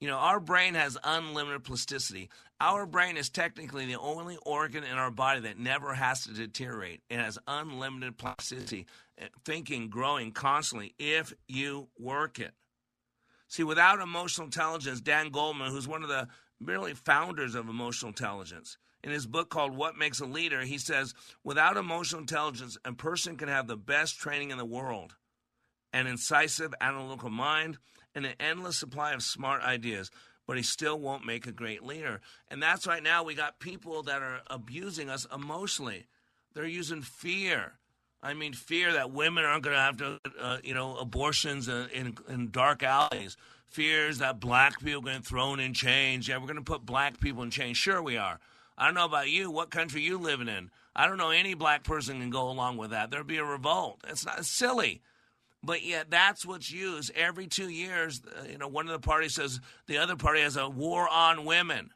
You 0.00 0.08
know, 0.08 0.16
our 0.16 0.40
brain 0.40 0.74
has 0.74 0.96
unlimited 1.04 1.62
plasticity. 1.62 2.30
Our 2.58 2.86
brain 2.86 3.18
is 3.18 3.28
technically 3.28 3.84
the 3.84 3.98
only 3.98 4.38
organ 4.46 4.82
in 4.82 4.96
our 4.96 5.10
body 5.10 5.40
that 5.40 5.58
never 5.58 5.92
has 5.92 6.24
to 6.24 6.32
deteriorate. 6.32 7.02
It 7.10 7.18
has 7.18 7.38
unlimited 7.46 8.16
plasticity, 8.16 8.86
eh, 9.18 9.28
thinking, 9.44 9.90
growing 9.90 10.32
constantly 10.32 10.94
if 10.98 11.34
you 11.48 11.88
work 11.98 12.38
it. 12.38 12.52
See, 13.48 13.62
without 13.62 14.00
emotional 14.00 14.46
intelligence, 14.46 15.02
Dan 15.02 15.30
Goleman, 15.30 15.68
who's 15.68 15.88
one 15.88 16.02
of 16.02 16.08
the 16.08 16.28
really 16.60 16.94
founders 16.94 17.54
of 17.54 17.68
emotional 17.68 18.10
intelligence, 18.10 18.78
in 19.02 19.10
his 19.10 19.26
book 19.26 19.50
called 19.50 19.76
What 19.76 19.96
Makes 19.96 20.20
a 20.20 20.26
Leader, 20.26 20.62
he 20.62 20.78
says, 20.78 21.14
without 21.42 21.76
emotional 21.76 22.20
intelligence, 22.20 22.78
a 22.84 22.92
person 22.92 23.36
can 23.36 23.48
have 23.48 23.66
the 23.66 23.76
best 23.76 24.18
training 24.18 24.50
in 24.50 24.58
the 24.58 24.64
world, 24.64 25.16
an 25.92 26.06
incisive 26.06 26.74
analytical 26.80 27.30
mind, 27.30 27.78
and 28.14 28.26
an 28.26 28.34
endless 28.40 28.78
supply 28.78 29.12
of 29.12 29.22
smart 29.22 29.62
ideas, 29.62 30.10
but 30.46 30.56
he 30.56 30.62
still 30.62 30.98
won't 30.98 31.24
make 31.24 31.46
a 31.46 31.52
great 31.52 31.82
leader. 31.82 32.20
And 32.48 32.62
that's 32.62 32.86
right 32.86 33.02
now 33.02 33.22
we 33.22 33.34
got 33.34 33.60
people 33.60 34.02
that 34.04 34.22
are 34.22 34.40
abusing 34.48 35.08
us 35.08 35.26
emotionally. 35.32 36.06
They're 36.54 36.66
using 36.66 37.02
fear. 37.02 37.74
I 38.22 38.34
mean, 38.34 38.52
fear 38.52 38.92
that 38.92 39.12
women 39.12 39.44
aren't 39.44 39.62
going 39.62 39.76
to 39.76 39.80
have 39.80 39.96
to, 39.98 40.20
uh, 40.40 40.58
you 40.62 40.74
know, 40.74 40.96
abortions 40.96 41.68
in, 41.68 42.16
in, 42.28 42.50
dark 42.50 42.82
alleys. 42.82 43.36
Fears 43.68 44.18
that 44.18 44.40
black 44.40 44.80
people 44.80 45.00
are 45.00 45.04
going 45.04 45.22
to 45.22 45.28
thrown 45.28 45.60
in 45.60 45.72
chains. 45.72 46.28
Yeah, 46.28 46.36
we're 46.36 46.46
going 46.46 46.56
to 46.56 46.62
put 46.62 46.84
black 46.84 47.20
people 47.20 47.42
in 47.42 47.50
chains. 47.50 47.78
Sure, 47.78 48.02
we 48.02 48.16
are. 48.16 48.38
I 48.76 48.86
don't 48.86 48.94
know 48.94 49.04
about 49.04 49.30
you. 49.30 49.50
What 49.50 49.70
country 49.70 50.02
you 50.02 50.18
living 50.18 50.48
in? 50.48 50.70
I 50.94 51.06
don't 51.06 51.18
know 51.18 51.30
any 51.30 51.54
black 51.54 51.84
person 51.84 52.20
can 52.20 52.30
go 52.30 52.50
along 52.50 52.76
with 52.76 52.90
that. 52.90 53.10
There'd 53.10 53.26
be 53.26 53.38
a 53.38 53.44
revolt. 53.44 54.00
It's 54.08 54.26
not 54.26 54.40
it's 54.40 54.48
silly. 54.48 55.00
But 55.62 55.82
yet, 55.82 56.10
that's 56.10 56.46
what's 56.46 56.70
used 56.70 57.12
every 57.14 57.46
two 57.46 57.68
years. 57.68 58.22
Uh, 58.24 58.44
you 58.50 58.56
know, 58.56 58.68
one 58.68 58.86
of 58.86 58.92
the 58.92 59.06
parties 59.06 59.34
says 59.34 59.60
the 59.86 59.98
other 59.98 60.16
party 60.16 60.40
has 60.40 60.56
a 60.56 60.68
war 60.68 61.06
on 61.08 61.44
women. 61.44 61.90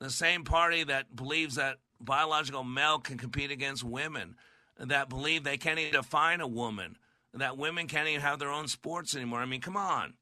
The 0.00 0.10
same 0.10 0.44
party 0.44 0.82
that 0.84 1.14
believes 1.14 1.54
that 1.54 1.76
biological 2.00 2.64
male 2.64 2.98
can 2.98 3.18
compete 3.18 3.50
against 3.50 3.84
women, 3.84 4.34
that 4.78 5.08
believe 5.08 5.44
they 5.44 5.58
can't 5.58 5.78
even 5.78 5.92
define 5.92 6.40
a 6.40 6.46
woman, 6.46 6.96
that 7.34 7.58
women 7.58 7.86
can't 7.86 8.08
even 8.08 8.22
have 8.22 8.38
their 8.38 8.50
own 8.50 8.66
sports 8.66 9.14
anymore. 9.14 9.40
I 9.40 9.46
mean, 9.46 9.60
come 9.60 9.76
on. 9.76 10.14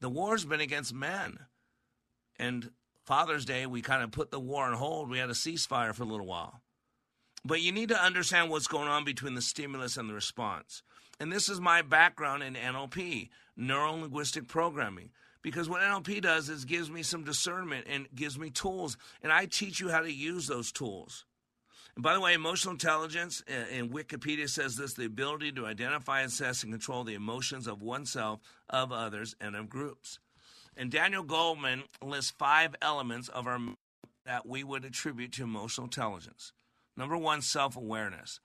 The 0.00 0.10
war's 0.10 0.44
been 0.44 0.60
against 0.60 0.92
men. 0.92 1.38
And 2.36 2.70
Father's 3.06 3.44
Day, 3.44 3.66
we 3.66 3.80
kind 3.80 4.02
of 4.02 4.10
put 4.10 4.30
the 4.30 4.40
war 4.40 4.64
on 4.64 4.74
hold. 4.74 5.08
We 5.08 5.18
had 5.18 5.30
a 5.30 5.34
ceasefire 5.34 5.94
for 5.94 6.02
a 6.02 6.06
little 6.06 6.26
while. 6.26 6.60
But 7.44 7.60
you 7.60 7.72
need 7.72 7.88
to 7.88 8.02
understand 8.02 8.50
what's 8.50 8.66
going 8.66 8.88
on 8.88 9.04
between 9.04 9.34
the 9.34 9.42
stimulus 9.42 9.96
and 9.96 10.08
the 10.08 10.14
response. 10.14 10.82
And 11.20 11.30
this 11.30 11.48
is 11.48 11.60
my 11.60 11.82
background 11.82 12.42
in 12.42 12.54
NLP, 12.54 13.28
neuro 13.56 13.92
linguistic 13.92 14.48
programming. 14.48 15.10
Because 15.42 15.68
what 15.68 15.80
NLP 15.80 16.22
does 16.22 16.48
is 16.48 16.64
gives 16.64 16.90
me 16.90 17.02
some 17.02 17.24
discernment 17.24 17.86
and 17.88 18.06
gives 18.14 18.38
me 18.38 18.50
tools, 18.50 18.96
and 19.22 19.32
I 19.32 19.46
teach 19.46 19.80
you 19.80 19.88
how 19.88 20.00
to 20.00 20.12
use 20.12 20.46
those 20.46 20.70
tools. 20.70 21.24
And 21.94 22.02
by 22.02 22.14
the 22.14 22.20
way, 22.20 22.32
emotional 22.32 22.72
intelligence 22.72 23.42
uh, 23.50 23.74
in 23.74 23.90
Wikipedia 23.90 24.48
says 24.48 24.76
this 24.76 24.94
the 24.94 25.04
ability 25.04 25.52
to 25.52 25.66
identify, 25.66 26.22
assess, 26.22 26.62
and 26.62 26.72
control 26.72 27.04
the 27.04 27.14
emotions 27.14 27.66
of 27.66 27.82
oneself, 27.82 28.40
of 28.70 28.92
others, 28.92 29.34
and 29.40 29.56
of 29.56 29.68
groups. 29.68 30.18
And 30.76 30.90
Daniel 30.90 31.24
Goleman 31.24 31.82
lists 32.02 32.32
five 32.38 32.74
elements 32.80 33.28
of 33.28 33.46
our 33.46 33.58
that 34.24 34.46
we 34.46 34.62
would 34.62 34.84
attribute 34.84 35.32
to 35.32 35.42
emotional 35.42 35.86
intelligence. 35.86 36.52
Number 36.96 37.16
one, 37.16 37.42
self 37.42 37.76
awareness. 37.76 38.40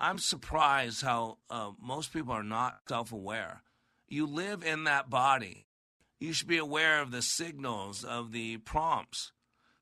I'm 0.00 0.18
surprised 0.18 1.02
how 1.02 1.36
uh, 1.50 1.72
most 1.78 2.10
people 2.10 2.32
are 2.32 2.42
not 2.42 2.80
self 2.88 3.12
aware. 3.12 3.62
You 4.08 4.26
live 4.26 4.64
in 4.64 4.84
that 4.84 5.10
body. 5.10 5.66
You 6.18 6.32
should 6.32 6.48
be 6.48 6.56
aware 6.56 7.02
of 7.02 7.10
the 7.10 7.20
signals, 7.20 8.02
of 8.02 8.32
the 8.32 8.56
prompts. 8.56 9.32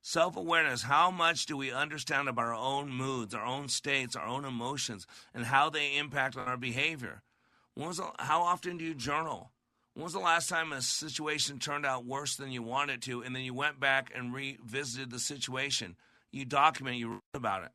Self 0.03 0.37
awareness 0.37 0.83
how 0.83 1.13
much 1.13 1.47
do 1.47 1.57
we 1.57 1.71
understand 1.71 2.29
about 2.29 2.47
our 2.47 2.55
own 2.55 2.91
moods, 2.91 3.33
our 3.33 3.45
own 3.45 3.69
states, 3.69 4.17
our 4.17 4.27
own 4.27 4.45
emotions, 4.45 5.07
and 5.33 5.45
how 5.45 5.71
they 5.71 5.97
impact 5.97 6.37
on 6.37 6.49
our 6.49 6.57
behavior? 6.57 7.23
The, 7.77 8.11
how 8.19 8.43
often 8.43 8.77
do 8.77 8.85
you 8.85 8.95
journal? 8.95 9.53
When 9.95 10.03
was 10.03 10.15
the 10.15 10.19
last 10.19 10.49
time 10.49 10.73
a 10.73 10.83
situation 10.83 11.61
turned 11.61 11.87
out 11.87 12.05
worse 12.05 12.35
than 12.35 12.51
you 12.51 12.63
wanted 12.65 13.03
to, 13.03 13.23
and 13.23 13.37
then 13.37 13.45
you 13.45 13.55
went 13.55 13.79
back 13.79 14.11
and 14.15 14.35
revisited 14.35 15.11
the 15.11 15.21
situation? 15.21 15.97
You 16.33 16.45
document, 16.45 16.97
you 16.97 17.09
wrote 17.09 17.23
about 17.35 17.63
it. 17.63 17.71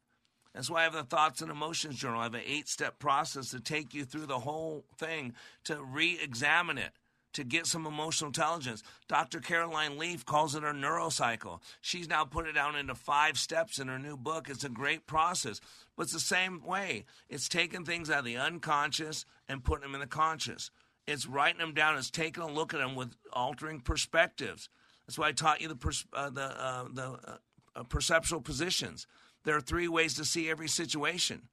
That's 0.53 0.69
why 0.69 0.81
I 0.81 0.83
have 0.83 0.93
the 0.93 1.03
thoughts 1.03 1.41
and 1.41 1.49
emotions 1.49 1.95
journal. 1.95 2.19
I 2.19 2.23
have 2.23 2.35
an 2.35 2.41
eight 2.45 2.67
step 2.67 2.99
process 2.99 3.49
to 3.51 3.59
take 3.59 3.93
you 3.93 4.05
through 4.05 4.27
the 4.27 4.39
whole 4.39 4.85
thing 4.97 5.33
to 5.63 5.83
re 5.83 6.19
examine 6.21 6.77
it, 6.77 6.91
to 7.33 7.43
get 7.43 7.65
some 7.65 7.87
emotional 7.87 8.27
intelligence. 8.27 8.83
Dr. 9.07 9.39
Caroline 9.39 9.97
Leaf 9.97 10.25
calls 10.25 10.53
it 10.53 10.63
a 10.63 10.67
neurocycle. 10.67 11.59
She's 11.81 12.07
now 12.07 12.23
put 12.23 12.45
it 12.45 12.53
down 12.53 12.75
into 12.75 12.93
five 12.93 13.39
steps 13.39 13.79
in 13.79 13.87
her 13.87 13.97
new 13.97 14.15
book. 14.15 14.47
It's 14.47 14.63
a 14.63 14.69
great 14.69 15.07
process, 15.07 15.59
but 15.97 16.03
it's 16.03 16.13
the 16.13 16.19
same 16.19 16.63
way. 16.63 17.05
It's 17.29 17.49
taking 17.49 17.83
things 17.83 18.11
out 18.11 18.19
of 18.19 18.25
the 18.25 18.37
unconscious 18.37 19.25
and 19.49 19.63
putting 19.63 19.83
them 19.83 19.95
in 19.95 20.01
the 20.01 20.07
conscious. 20.07 20.69
It's 21.07 21.25
writing 21.25 21.59
them 21.59 21.73
down. 21.73 21.97
It's 21.97 22.11
taking 22.11 22.43
a 22.43 22.47
look 22.47 22.75
at 22.75 22.79
them 22.79 22.95
with 22.95 23.15
altering 23.33 23.79
perspectives. 23.79 24.69
That's 25.07 25.17
why 25.17 25.29
I 25.29 25.31
taught 25.31 25.61
you 25.61 25.67
the 25.67 25.75
pers- 25.75 26.05
uh, 26.13 26.29
the 26.29 26.43
uh, 26.43 26.85
the 26.93 27.03
uh, 27.03 27.37
uh 27.75 27.83
perceptual 27.83 28.39
positions. 28.39 29.07
There 29.43 29.55
are 29.55 29.61
three 29.61 29.87
ways 29.87 30.13
to 30.15 30.25
see 30.25 30.49
every 30.49 30.67
situation. 30.67 31.43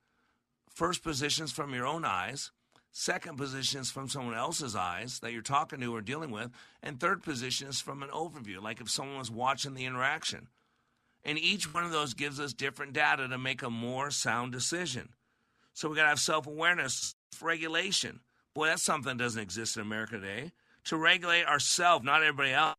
First 0.68 1.02
positions 1.02 1.52
from 1.52 1.74
your 1.74 1.86
own 1.86 2.04
eyes. 2.04 2.50
Second 2.92 3.36
position 3.36 3.80
is 3.80 3.90
from 3.90 4.08
someone 4.08 4.34
else's 4.34 4.74
eyes 4.74 5.20
that 5.20 5.32
you're 5.32 5.42
talking 5.42 5.80
to 5.80 5.94
or 5.94 6.00
dealing 6.00 6.30
with. 6.30 6.50
And 6.82 6.98
third 6.98 7.22
position 7.22 7.68
is 7.68 7.80
from 7.80 8.02
an 8.02 8.08
overview, 8.10 8.60
like 8.62 8.80
if 8.80 8.90
someone 8.90 9.18
was 9.18 9.30
watching 9.30 9.74
the 9.74 9.84
interaction. 9.84 10.48
And 11.24 11.38
each 11.38 11.72
one 11.72 11.84
of 11.84 11.92
those 11.92 12.14
gives 12.14 12.40
us 12.40 12.52
different 12.52 12.92
data 12.92 13.28
to 13.28 13.38
make 13.38 13.62
a 13.62 13.70
more 13.70 14.10
sound 14.10 14.52
decision. 14.52 15.10
So 15.74 15.88
we 15.88 15.96
got 15.96 16.02
to 16.02 16.08
have 16.08 16.20
self 16.20 16.46
awareness, 16.46 17.14
regulation. 17.40 18.20
Boy, 18.54 18.66
that's 18.66 18.82
something 18.82 19.16
that 19.16 19.22
doesn't 19.22 19.42
exist 19.42 19.76
in 19.76 19.82
America 19.82 20.18
today. 20.18 20.52
To 20.84 20.96
regulate 20.96 21.44
ourselves, 21.44 22.04
not 22.04 22.22
everybody 22.22 22.52
else. 22.52 22.76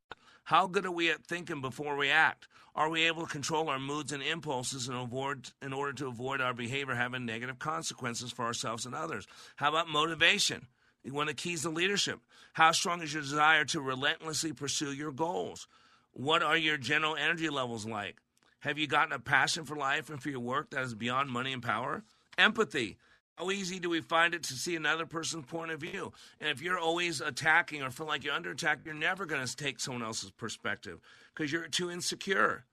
How 0.52 0.68
good 0.68 0.86
are 0.86 0.92
we 0.92 1.10
at 1.10 1.24
thinking 1.24 1.62
before 1.62 1.96
we 1.96 2.10
act? 2.10 2.50
Are 2.76 2.90
we 2.90 3.04
able 3.04 3.22
to 3.22 3.32
control 3.32 3.70
our 3.70 3.80
moods 3.80 4.12
and 4.12 4.22
impulses 4.22 4.90
in, 4.90 4.96
avoid, 4.96 5.50
in 5.62 5.72
order 5.72 5.94
to 5.94 6.08
avoid 6.08 6.42
our 6.42 6.54
behavior 6.54 6.94
having 6.94 7.26
negative 7.26 7.58
consequences 7.58 8.34
for 8.34 8.44
ourselves 8.44 8.86
and 8.86 8.94
others? 8.94 9.26
How 9.56 9.70
about 9.70 9.88
motivation? 9.88 10.68
One 11.10 11.30
of 11.30 11.38
the 11.38 11.42
keys 11.42 11.62
to 11.62 11.70
leadership. 11.70 12.20
How 12.52 12.74
strong 12.74 13.02
is 13.02 13.14
your 13.14 13.24
desire 13.24 13.64
to 13.64 13.80
relentlessly 13.80 14.52
pursue 14.52 14.92
your 14.92 15.14
goals? 15.14 15.70
What 16.12 16.44
are 16.44 16.58
your 16.58 16.76
general 16.76 17.16
energy 17.16 17.48
levels 17.48 17.86
like? 17.86 18.18
Have 18.60 18.78
you 18.78 18.88
gotten 18.88 19.14
a 19.14 19.20
passion 19.20 19.64
for 19.64 19.78
life 19.78 20.10
and 20.10 20.22
for 20.22 20.32
your 20.32 20.42
work 20.42 20.72
that 20.72 20.84
is 20.84 20.96
beyond 20.96 21.30
money 21.30 21.54
and 21.54 21.64
power? 21.64 22.04
Empathy. 22.38 22.98
How 23.36 23.50
easy 23.50 23.80
do 23.80 23.90
we 23.90 24.02
find 24.02 24.34
it 24.34 24.44
to 24.44 24.54
see 24.54 24.76
another 24.76 25.06
person's 25.06 25.46
point 25.46 25.72
of 25.72 25.80
view? 25.80 26.12
And 26.40 26.50
if 26.50 26.62
you're 26.62 26.78
always 26.78 27.22
attacking 27.22 27.82
or 27.82 27.90
feel 27.90 28.06
like 28.06 28.24
you're 28.24 28.34
under 28.34 28.52
attack, 28.52 28.80
you're 28.86 28.94
never 28.94 29.26
going 29.26 29.46
to 29.46 29.56
take 29.56 29.80
someone 29.80 30.04
else's 30.04 30.32
perspective 30.32 31.00
because 31.34 31.52
you're 31.52 31.68
too 31.68 31.90
insecure. 31.90 32.66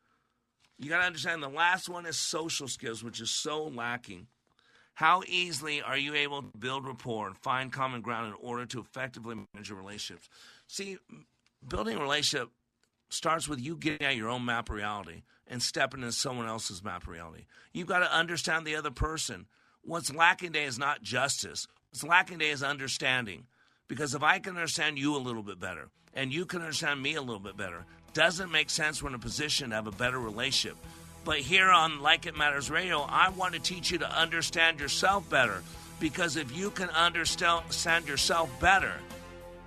You 0.79 0.91
got 0.91 0.99
to 0.99 1.07
understand 1.07 1.43
the 1.43 1.49
last 1.49 1.89
one 1.89 2.07
is 2.07 2.19
social 2.19 2.69
skills, 2.69 3.03
which 3.03 3.21
is 3.21 3.31
so 3.31 3.65
lacking. 3.65 4.27
How 4.95 5.23
easily 5.29 5.81
are 5.81 5.97
you 5.97 6.15
able 6.15 6.43
to 6.43 6.59
build 6.59 6.85
rapport 6.85 7.29
and 7.29 7.37
find 7.37 7.73
common 7.73 8.01
ground 8.01 8.29
in 8.29 8.35
order 8.41 8.67
to 8.67 8.81
effectively 8.81 9.37
manage 9.55 9.69
your 9.69 9.79
relationships? 9.79 10.29
See, 10.67 10.99
building 11.67 11.97
a 11.97 12.01
relationship 12.01 12.51
starts 13.09 13.49
with 13.49 13.61
you 13.61 13.77
getting 13.77 14.07
out 14.07 14.17
your 14.17 14.29
own 14.29 14.45
map 14.45 14.69
reality 14.69 15.23
and 15.47 15.63
stepping 15.63 16.01
into 16.01 16.13
someone 16.13 16.47
else's 16.47 16.83
map 16.83 17.07
reality. 17.07 17.47
You've 17.73 17.87
got 17.87 18.01
to 18.01 18.13
understand 18.13 18.67
the 18.67 18.77
other 18.77 18.91
person. 18.91 19.47
What's 19.89 20.14
lacking 20.14 20.53
today 20.53 20.66
is 20.66 20.78
not 20.78 21.01
justice. 21.01 21.66
What's 21.89 22.05
lacking 22.05 22.41
today 22.41 22.51
is 22.51 22.62
understanding. 22.62 23.47
Because 23.89 24.14
if 24.14 24.22
I 24.22 24.39
can 24.39 24.55
understand 24.55 24.99
you 24.99 25.16
a 25.16 25.18
little 25.18 25.43
bit 25.43 25.59
better 25.59 25.89
and 26.12 26.30
you 26.30 26.45
can 26.45 26.61
understand 26.61 27.03
me 27.03 27.14
a 27.14 27.22
little 27.22 27.41
bit 27.41 27.57
better, 27.57 27.86
doesn't 28.12 28.53
make 28.53 28.68
sense 28.68 29.03
we're 29.03 29.09
in 29.09 29.14
a 29.14 29.18
position 29.18 29.70
to 29.70 29.76
have 29.76 29.86
a 29.86 29.93
better 29.93 30.18
relationship. 30.18 30.76
But 31.24 31.39
here 31.39 31.70
on 31.70 32.03
Like 32.03 32.26
It 32.26 32.36
Matters 32.36 32.70
Radio, 32.70 33.01
I 33.01 33.30
want 33.30 33.55
to 33.55 33.61
teach 33.61 33.91
you 33.91 33.97
to 34.01 34.20
understand 34.20 34.78
yourself 34.78 35.30
better. 35.30 35.62
Because 36.01 36.36
if 36.36 36.55
you 36.55 36.68
can 36.68 36.91
understand 36.91 38.07
yourself 38.07 38.51
better, 38.61 38.93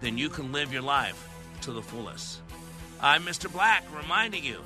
then 0.01 0.19
you 0.19 0.30
can 0.30 0.51
live 0.51 0.72
your 0.72 0.84
life 0.84 1.28
to 1.61 1.72
the 1.72 1.82
fullest. 1.82 2.41
I'm 3.01 3.24
Mr. 3.24 3.51
Black 3.51 3.84
reminding 3.91 4.43
you 4.43 4.59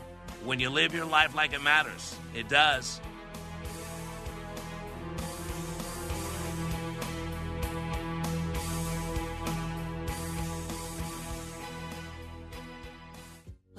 when 0.44 0.60
you 0.60 0.70
live 0.70 0.94
your 0.94 1.06
life 1.06 1.34
like 1.34 1.54
it 1.54 1.64
matters, 1.64 2.14
it 2.34 2.50
does. 2.50 3.00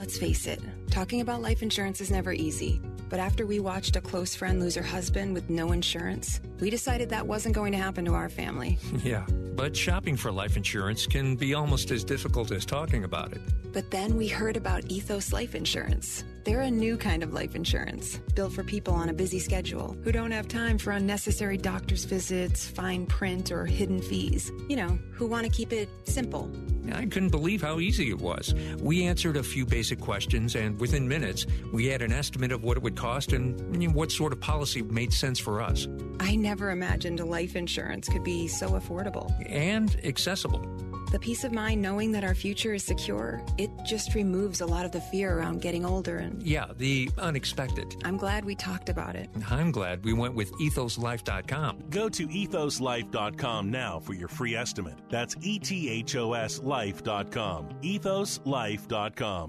Let's 0.07 0.19
face 0.19 0.47
it, 0.47 0.61
talking 0.89 1.21
about 1.21 1.43
life 1.43 1.65
insurance 1.65 2.01
is 2.01 2.13
never 2.13 2.33
easy. 2.33 2.81
But 3.09 3.19
after 3.19 3.45
we 3.45 3.59
watched 3.59 3.97
a 3.97 4.01
close 4.01 4.37
friend 4.37 4.61
lose 4.61 4.77
her 4.77 4.83
husband 4.85 5.35
with 5.35 5.51
no 5.51 5.73
insurance, 5.73 6.41
we 6.61 6.71
decided 6.71 7.09
that 7.11 7.27
wasn't 7.27 7.57
going 7.57 7.73
to 7.73 7.79
happen 7.79 8.05
to 8.05 8.15
our 8.15 8.29
family. 8.29 8.79
Yeah. 9.03 9.27
but 9.57 9.77
shopping 9.77 10.17
for 10.17 10.31
life 10.31 10.57
insurance 10.57 11.09
can 11.09 11.35
be 11.35 11.55
almost 11.55 11.91
as 11.91 12.05
difficult 12.05 12.53
as 12.53 12.65
talking 12.65 13.03
about 13.03 13.33
it. 13.33 13.41
But 13.73 13.91
then 13.91 14.17
we 14.17 14.29
heard 14.29 14.57
about 14.57 14.85
Ethos 14.89 15.33
Life 15.33 15.57
Insurance. 15.57 16.23
They're 16.47 16.61
a 16.61 16.71
new 16.71 16.97
kind 16.97 17.25
of 17.25 17.33
life 17.33 17.57
insurance, 17.57 18.21
built 18.37 18.53
for 18.53 18.63
people 18.63 18.95
on 18.95 19.09
a 19.09 19.13
busy 19.13 19.41
schedule 19.41 19.97
who 20.05 20.13
don't 20.13 20.31
have 20.31 20.47
time 20.47 20.79
for 20.79 20.93
unnecessary 20.93 21.57
doctor's 21.59 22.05
visits, 22.05 22.69
fine 22.69 23.05
print, 23.07 23.51
or 23.51 23.67
hidden 23.67 24.01
fees. 24.01 24.53
You 24.69 24.77
know, 24.77 24.97
who 25.11 25.27
want 25.27 25.43
to 25.43 25.51
keep 25.51 25.73
it 25.73 25.89
simple. 26.05 26.49
I 26.93 27.07
couldn't 27.07 27.31
believe 27.31 27.63
how 27.63 27.81
easy 27.81 28.11
it 28.11 28.19
was. 28.21 28.55
We 28.79 29.07
answered 29.07 29.37
a 29.37 29.43
few 29.43 29.67
basic 29.67 30.01
questions, 30.01 30.55
and 30.55 30.79
within 30.79 31.09
minutes, 31.09 31.47
we 31.73 31.87
had 31.87 32.01
an 32.01 32.13
estimate 32.13 32.53
of 32.53 32.63
what 32.63 32.77
it 32.77 32.83
would 32.85 32.95
cost 32.95 33.33
and 33.33 33.93
what 33.93 34.13
sort 34.13 34.33
of 34.33 34.39
policy 34.39 34.83
made 34.83 35.13
sense 35.13 35.41
for 35.41 35.61
us. 35.61 35.89
I 36.21 36.37
never 36.37 36.71
imagined 36.71 37.19
a 37.19 37.25
life 37.25 37.57
insurance 37.57 38.09
could 38.09 38.23
be 38.23 38.47
so 38.47 38.69
affordable 38.71 39.35
and 39.51 39.99
accessible. 40.05 40.65
The 41.13 41.19
peace 41.21 41.45
of 41.45 41.53
mind 41.53 41.81
knowing 41.81 42.11
that 42.13 42.25
our 42.25 42.35
future 42.35 42.75
is 42.75 42.85
secure, 42.85 43.41
it 43.59 43.71
just 43.85 44.15
removes 44.15 44.61
a 44.61 44.67
lot 44.67 44.85
of 44.85 44.91
the 44.93 45.01
fear 45.01 45.39
around 45.39 45.61
getting 45.61 45.85
older 45.85 46.19
and. 46.19 46.43
Yeah, 46.43 46.67
the 46.77 47.09
unexpected. 47.19 47.95
I'm 48.05 48.17
glad 48.17 48.45
we 48.45 48.57
talked 48.57 48.89
about 48.89 49.15
it. 49.15 49.31
I'm 49.49 49.71
glad 49.71 50.05
we 50.05 50.13
went 50.13 50.35
with 50.35 50.53
ethoslife.com. 50.55 51.85
Go 51.91 52.09
to 52.09 52.27
ethoslife.com 52.27 53.71
now 53.71 54.01
for 54.01 54.15
your 54.15 54.29
free 54.29 54.57
estimate. 54.57 54.99
That's 55.09 55.37
E 55.41 55.59
T 55.61 55.89
H 55.89 56.17
O 56.17 56.33
S 56.33 56.61
life.com. 56.61 57.69
Ethoslife.com. 57.83 59.49